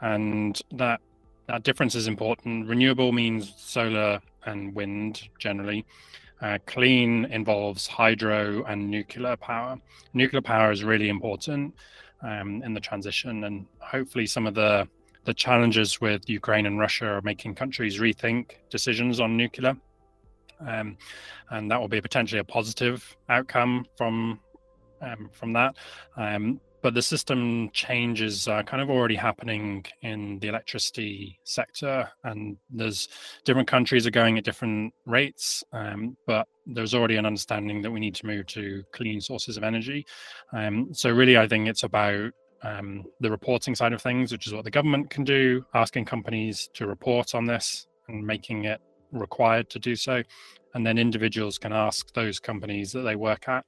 and 0.00 0.58
that 0.72 1.00
that 1.46 1.62
difference 1.62 1.94
is 1.94 2.06
important. 2.06 2.68
Renewable 2.68 3.12
means 3.12 3.52
solar 3.58 4.20
and 4.46 4.74
wind 4.74 5.28
generally. 5.38 5.84
Uh, 6.40 6.58
clean 6.66 7.24
involves 7.26 7.86
hydro 7.86 8.62
and 8.64 8.90
nuclear 8.90 9.36
power. 9.36 9.78
Nuclear 10.14 10.42
power 10.42 10.70
is 10.70 10.84
really 10.84 11.08
important 11.08 11.74
um, 12.22 12.62
in 12.62 12.74
the 12.74 12.80
transition, 12.80 13.44
and 13.44 13.66
hopefully 13.78 14.26
some 14.26 14.46
of 14.46 14.54
the 14.54 14.88
the 15.24 15.34
challenges 15.34 16.00
with 16.00 16.28
Ukraine 16.30 16.66
and 16.66 16.78
Russia 16.78 17.06
are 17.06 17.22
making 17.22 17.56
countries 17.56 17.98
rethink 17.98 18.52
decisions 18.70 19.18
on 19.18 19.36
nuclear, 19.36 19.76
um, 20.60 20.96
and 21.50 21.70
that 21.70 21.80
will 21.80 21.88
be 21.88 22.00
potentially 22.00 22.38
a 22.38 22.44
positive 22.44 23.16
outcome 23.28 23.86
from 23.96 24.40
um, 25.02 25.28
from 25.32 25.52
that. 25.54 25.76
Um, 26.16 26.60
but 26.82 26.94
the 26.94 27.02
system 27.02 27.70
changes 27.72 28.46
are 28.46 28.62
kind 28.62 28.80
of 28.80 28.90
already 28.90 29.16
happening 29.16 29.84
in 30.02 30.38
the 30.38 30.48
electricity 30.48 31.38
sector, 31.42 32.08
and 32.22 32.56
there's 32.70 33.08
different 33.44 33.66
countries 33.66 34.06
are 34.06 34.12
going 34.12 34.38
at 34.38 34.44
different 34.44 34.94
rates. 35.04 35.64
Um, 35.72 36.16
but 36.26 36.46
there's 36.66 36.94
already 36.94 37.16
an 37.16 37.26
understanding 37.26 37.80
that 37.82 37.90
we 37.90 38.00
need 38.00 38.14
to 38.16 38.26
move 38.26 38.46
to 38.46 38.82
clean 38.92 39.20
sources 39.20 39.56
of 39.56 39.62
energy. 39.62 40.04
Um, 40.52 40.92
so 40.92 41.10
really, 41.10 41.38
I 41.38 41.46
think 41.46 41.68
it's 41.68 41.84
about 41.84 42.32
um, 42.62 43.04
the 43.20 43.30
reporting 43.30 43.74
side 43.74 43.92
of 43.92 44.02
things, 44.02 44.32
which 44.32 44.46
is 44.46 44.52
what 44.52 44.64
the 44.64 44.70
government 44.70 45.10
can 45.10 45.24
do, 45.24 45.64
asking 45.74 46.06
companies 46.06 46.68
to 46.74 46.86
report 46.86 47.34
on 47.34 47.44
this 47.44 47.86
and 48.08 48.26
making 48.26 48.64
it 48.64 48.80
required 49.12 49.70
to 49.70 49.78
do 49.78 49.94
so. 49.94 50.22
And 50.74 50.86
then 50.86 50.98
individuals 50.98 51.58
can 51.58 51.72
ask 51.72 52.12
those 52.12 52.38
companies 52.38 52.92
that 52.92 53.02
they 53.02 53.16
work 53.16 53.48
at 53.48 53.64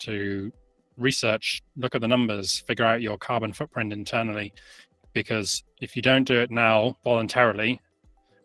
to 0.00 0.52
research, 0.96 1.62
look 1.76 1.94
at 1.94 2.00
the 2.00 2.08
numbers, 2.08 2.60
figure 2.60 2.84
out 2.84 3.02
your 3.02 3.18
carbon 3.18 3.52
footprint 3.52 3.92
internally. 3.92 4.52
Because 5.12 5.64
if 5.80 5.96
you 5.96 6.02
don't 6.02 6.24
do 6.24 6.40
it 6.40 6.50
now 6.50 6.96
voluntarily, 7.02 7.80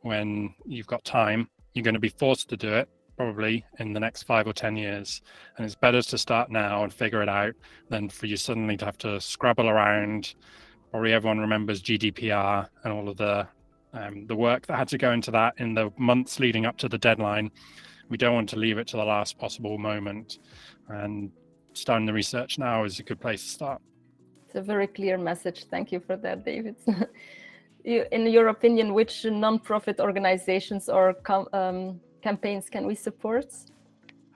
when 0.01 0.53
you've 0.65 0.87
got 0.87 1.03
time, 1.03 1.49
you're 1.73 1.83
going 1.83 1.93
to 1.93 1.99
be 1.99 2.09
forced 2.09 2.49
to 2.49 2.57
do 2.57 2.73
it 2.73 2.89
probably 3.21 3.63
in 3.77 3.93
the 3.93 3.99
next 3.99 4.23
five 4.23 4.47
or 4.47 4.53
10 4.53 4.75
years. 4.75 5.21
And 5.55 5.65
it's 5.65 5.75
better 5.75 6.01
to 6.01 6.17
start 6.17 6.49
now 6.49 6.83
and 6.83 6.91
figure 6.91 7.21
it 7.21 7.29
out 7.29 7.53
than 7.89 8.09
for 8.09 8.25
you 8.25 8.35
suddenly 8.35 8.75
to 8.77 8.85
have 8.85 8.97
to 8.99 9.21
scrabble 9.21 9.69
around. 9.69 10.33
Probably 10.89 11.13
everyone 11.13 11.37
remembers 11.37 11.83
GDPR 11.83 12.67
and 12.83 12.91
all 12.93 13.07
of 13.07 13.17
the 13.17 13.47
um, 13.93 14.25
the 14.25 14.35
work 14.35 14.65
that 14.67 14.77
had 14.77 14.87
to 14.87 14.97
go 14.97 15.11
into 15.11 15.31
that 15.31 15.53
in 15.57 15.73
the 15.73 15.91
months 15.97 16.39
leading 16.39 16.65
up 16.65 16.77
to 16.77 16.87
the 16.89 16.97
deadline. 16.97 17.51
We 18.09 18.17
don't 18.17 18.33
want 18.33 18.49
to 18.49 18.55
leave 18.55 18.77
it 18.77 18.87
to 18.87 18.97
the 18.97 19.03
last 19.03 19.37
possible 19.37 19.77
moment. 19.77 20.39
And 20.87 21.29
starting 21.73 22.07
the 22.07 22.13
research 22.13 22.57
now 22.57 22.85
is 22.85 22.99
a 22.99 23.03
good 23.03 23.19
place 23.19 23.43
to 23.43 23.49
start. 23.49 23.81
It's 24.45 24.55
a 24.55 24.61
very 24.61 24.87
clear 24.87 25.17
message. 25.17 25.65
Thank 25.65 25.91
you 25.91 25.99
for 25.99 26.15
that, 26.17 26.43
David. 26.45 26.77
in 27.83 28.27
your 28.27 28.47
opinion, 28.47 28.93
which 28.93 29.25
non-profit 29.25 29.99
organizations 29.99 30.89
or 30.89 31.15
um, 31.53 31.99
campaigns 32.21 32.69
can 32.69 32.85
we 32.85 32.95
support? 32.95 33.47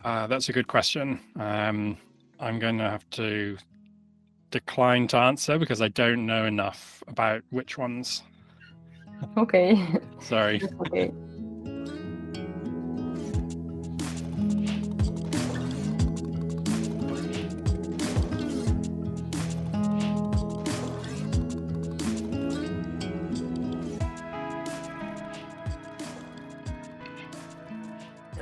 Uh, 0.04 0.28
that's 0.28 0.50
a 0.50 0.54
good 0.54 0.68
question. 0.68 1.20
Um, 1.38 1.98
I'm 2.40 2.60
going 2.60 2.78
to 2.78 2.90
have 2.90 3.10
to 3.12 3.58
decline 4.52 5.08
to 5.08 5.18
answer 5.18 5.58
because 5.58 5.82
I 5.82 5.88
don't 5.90 6.26
know 6.26 6.46
enough 6.46 7.04
about 7.08 7.42
which 7.50 7.78
ones. 7.78 8.24
Okay. 9.38 9.88
Sorry. 10.20 10.62
okay. 10.82 11.12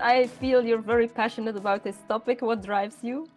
I 0.03 0.27
feel 0.27 0.65
you're 0.65 0.81
very 0.81 1.07
passionate 1.07 1.55
about 1.55 1.85
this 1.85 1.95
topic. 2.09 2.41
What 2.41 2.61
drives 2.61 2.97
you? 3.01 3.29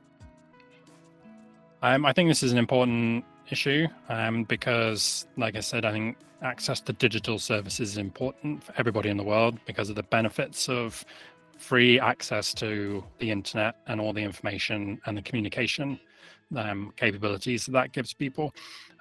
Um, 1.80 2.04
I 2.04 2.12
think 2.12 2.28
this 2.28 2.42
is 2.42 2.50
an 2.50 2.58
important 2.58 3.24
issue 3.48 3.86
um, 4.08 4.42
because, 4.42 5.28
like 5.36 5.54
I 5.54 5.60
said, 5.60 5.84
I 5.84 5.92
think 5.92 6.16
access 6.42 6.80
to 6.80 6.92
digital 6.92 7.38
services 7.38 7.92
is 7.92 7.98
important 7.98 8.64
for 8.64 8.74
everybody 8.78 9.10
in 9.10 9.16
the 9.16 9.22
world 9.22 9.60
because 9.64 9.90
of 9.90 9.94
the 9.94 10.02
benefits 10.02 10.68
of 10.68 11.04
free 11.56 12.00
access 12.00 12.52
to 12.54 13.04
the 13.20 13.30
internet 13.30 13.76
and 13.86 14.00
all 14.00 14.12
the 14.12 14.22
information 14.22 15.00
and 15.06 15.16
the 15.16 15.22
communication 15.22 16.00
um, 16.56 16.92
capabilities 16.96 17.66
that 17.66 17.72
that 17.72 17.92
gives 17.92 18.12
people. 18.12 18.52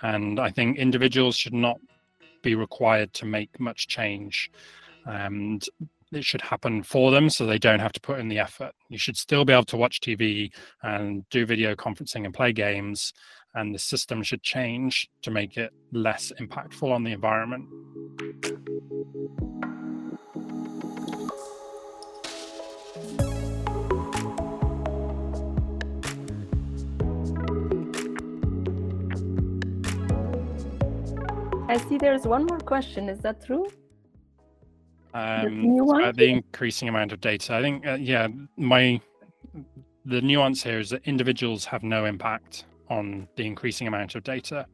And 0.03 0.39
I 0.39 0.51
think 0.51 0.77
individuals 0.77 1.35
should 1.35 1.55
not 1.55 1.79
be 2.43 2.53
required 2.53 3.11
to 3.13 3.25
make 3.25 3.59
much 3.59 3.87
change. 3.87 4.51
And 5.05 5.67
it 6.11 6.23
should 6.23 6.41
happen 6.41 6.83
for 6.83 7.11
them 7.11 7.29
so 7.29 7.45
they 7.45 7.57
don't 7.57 7.79
have 7.79 7.91
to 7.93 7.99
put 7.99 8.19
in 8.19 8.27
the 8.27 8.39
effort. 8.39 8.71
You 8.89 8.97
should 8.97 9.17
still 9.17 9.45
be 9.45 9.53
able 9.53 9.65
to 9.65 9.77
watch 9.77 9.99
TV 10.01 10.51
and 10.83 11.27
do 11.29 11.45
video 11.45 11.75
conferencing 11.75 12.25
and 12.25 12.33
play 12.33 12.53
games, 12.53 13.13
and 13.53 13.73
the 13.73 13.79
system 13.79 14.21
should 14.23 14.43
change 14.43 15.09
to 15.23 15.31
make 15.31 15.57
it 15.57 15.71
less 15.91 16.31
impactful 16.39 16.91
on 16.91 17.03
the 17.03 17.11
environment. 17.11 17.65
I 31.67 31.77
see 31.89 31.97
there's 31.97 32.25
one 32.25 32.45
more 32.45 32.59
question. 32.59 33.09
Is 33.09 33.19
that 33.19 33.45
true? 33.45 33.67
Um, 35.15 35.77
the, 35.77 36.13
the 36.15 36.25
increasing 36.25 36.89
amount 36.89 37.13
of 37.13 37.21
data. 37.21 37.55
I 37.55 37.61
think, 37.61 37.87
uh, 37.87 37.93
yeah, 37.93 38.27
my 38.57 38.99
the 40.05 40.21
nuance 40.21 40.61
here 40.61 40.79
is 40.79 40.89
that 40.89 41.01
individuals 41.05 41.65
have 41.65 41.81
no 41.81 42.05
impact 42.05 42.65
on 42.89 43.27
the 43.37 43.45
increasing 43.45 43.87
amount 43.87 44.13
of 44.15 44.23
data. 44.23 44.65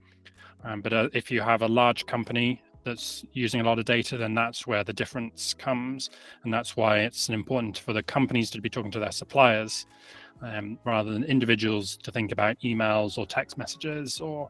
Um, 0.64 0.82
but 0.82 0.94
uh, 0.94 1.10
if 1.14 1.32
you 1.32 1.42
have 1.42 1.62
a 1.62 1.68
large 1.68 2.06
company 2.06 2.62
that's 2.84 3.24
using 3.34 3.62
a 3.62 3.64
lot 3.64 3.80
of 3.80 3.86
data, 3.86 4.18
then 4.18 4.34
that's 4.34 4.66
where 4.66 4.84
the 4.84 4.92
difference 4.92 5.54
comes. 5.54 6.10
And 6.44 6.54
that's 6.54 6.76
why 6.76 7.00
it's 7.00 7.30
important 7.30 7.78
for 7.78 7.94
the 7.94 8.04
companies 8.04 8.50
to 8.52 8.62
be 8.62 8.70
talking 8.70 8.92
to 8.92 9.00
their 9.00 9.12
suppliers 9.12 9.86
um, 10.42 10.80
rather 10.84 11.14
than 11.14 11.24
individuals 11.24 11.98
to 11.98 12.12
think 12.12 12.32
about 12.32 12.60
emails 12.64 13.18
or 13.18 13.26
text 13.26 13.58
messages 13.58 14.20
or 14.20 14.50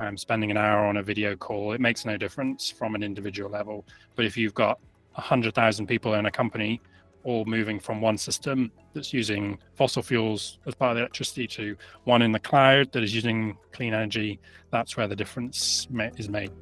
um, 0.00 0.16
spending 0.16 0.50
an 0.50 0.56
hour 0.56 0.86
on 0.86 0.96
a 0.96 1.02
video 1.02 1.36
call. 1.36 1.72
It 1.72 1.80
makes 1.80 2.04
no 2.06 2.16
difference 2.16 2.70
from 2.70 2.94
an 2.94 3.02
individual 3.02 3.50
level. 3.50 3.84
But 4.14 4.24
if 4.24 4.36
you've 4.36 4.54
got 4.54 4.80
100,000 5.16 5.86
people 5.86 6.14
in 6.14 6.26
a 6.26 6.30
company 6.30 6.80
all 7.24 7.44
moving 7.44 7.80
from 7.80 8.00
one 8.00 8.16
system 8.16 8.70
that's 8.94 9.12
using 9.12 9.58
fossil 9.74 10.02
fuels 10.02 10.58
as 10.66 10.74
part 10.74 10.92
of 10.92 10.96
the 10.96 11.00
electricity 11.00 11.46
to 11.46 11.76
one 12.04 12.22
in 12.22 12.30
the 12.30 12.38
cloud 12.38 12.92
that 12.92 13.02
is 13.02 13.12
using 13.12 13.56
clean 13.72 13.92
energy, 13.92 14.38
that's 14.70 14.96
where 14.96 15.08
the 15.08 15.16
difference 15.16 15.88
is 16.16 16.28
made. 16.28 16.52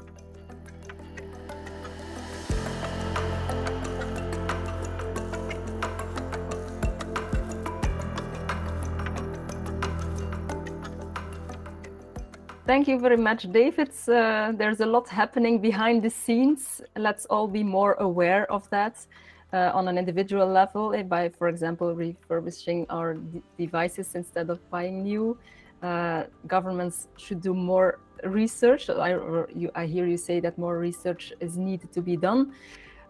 Thank 12.67 12.89
you 12.89 12.99
very 12.99 13.19
much, 13.19 13.43
David. 13.53 13.91
Uh, 14.09 14.53
there's 14.53 14.81
a 14.81 14.87
lot 14.87 15.07
happening 15.09 15.59
behind 15.61 16.03
the 16.03 16.09
scenes. 16.09 16.81
Let's 16.97 17.27
all 17.27 17.47
be 17.47 17.63
more 17.63 17.93
aware 17.95 18.51
of 18.51 18.69
that 18.71 19.07
uh, 19.53 19.71
on 19.75 19.87
an 19.87 19.99
individual 19.99 20.47
level 20.47 20.95
eh, 20.95 21.03
by, 21.03 21.29
for 21.29 21.49
example, 21.49 21.95
refurbishing 21.95 22.87
our 22.89 23.19
devices 23.59 24.15
instead 24.15 24.49
of 24.49 24.59
buying 24.71 25.03
new. 25.03 25.37
uh, 25.85 26.25
governments 26.47 27.09
should 27.17 27.41
do 27.41 27.55
more 27.55 27.99
research. 28.25 28.89
I, 28.89 29.11
you, 29.55 29.71
I 29.75 29.87
hear 29.87 30.07
you 30.07 30.17
say 30.17 30.41
that 30.41 30.57
more 30.57 30.79
research 30.79 31.33
is 31.41 31.57
needed 31.59 31.93
to 31.93 32.01
be 32.01 32.17
done. 32.17 32.53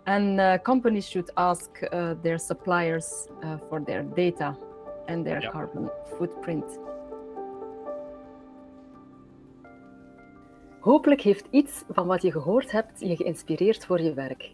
And 0.06 0.40
uh, 0.40 0.58
companies 0.58 1.08
should 1.08 1.30
ask 1.36 1.70
uh, 1.92 2.14
their 2.22 2.38
suppliers 2.38 3.28
uh, 3.42 3.58
for 3.68 3.80
their 3.80 4.02
data 4.02 4.56
and 5.08 5.24
their 5.24 5.40
carbon 5.52 5.88
footprint. 6.18 6.64
Hopelijk 10.84 11.20
heeft 11.20 11.46
iets 11.50 11.82
van 11.88 12.06
wat 12.06 12.22
je 12.22 12.32
gehoord 12.32 12.70
hebt 12.70 13.00
je 13.00 13.16
geïnspireerd 13.16 13.86
voor 13.86 14.00
je 14.00 14.14
werk. 14.14 14.52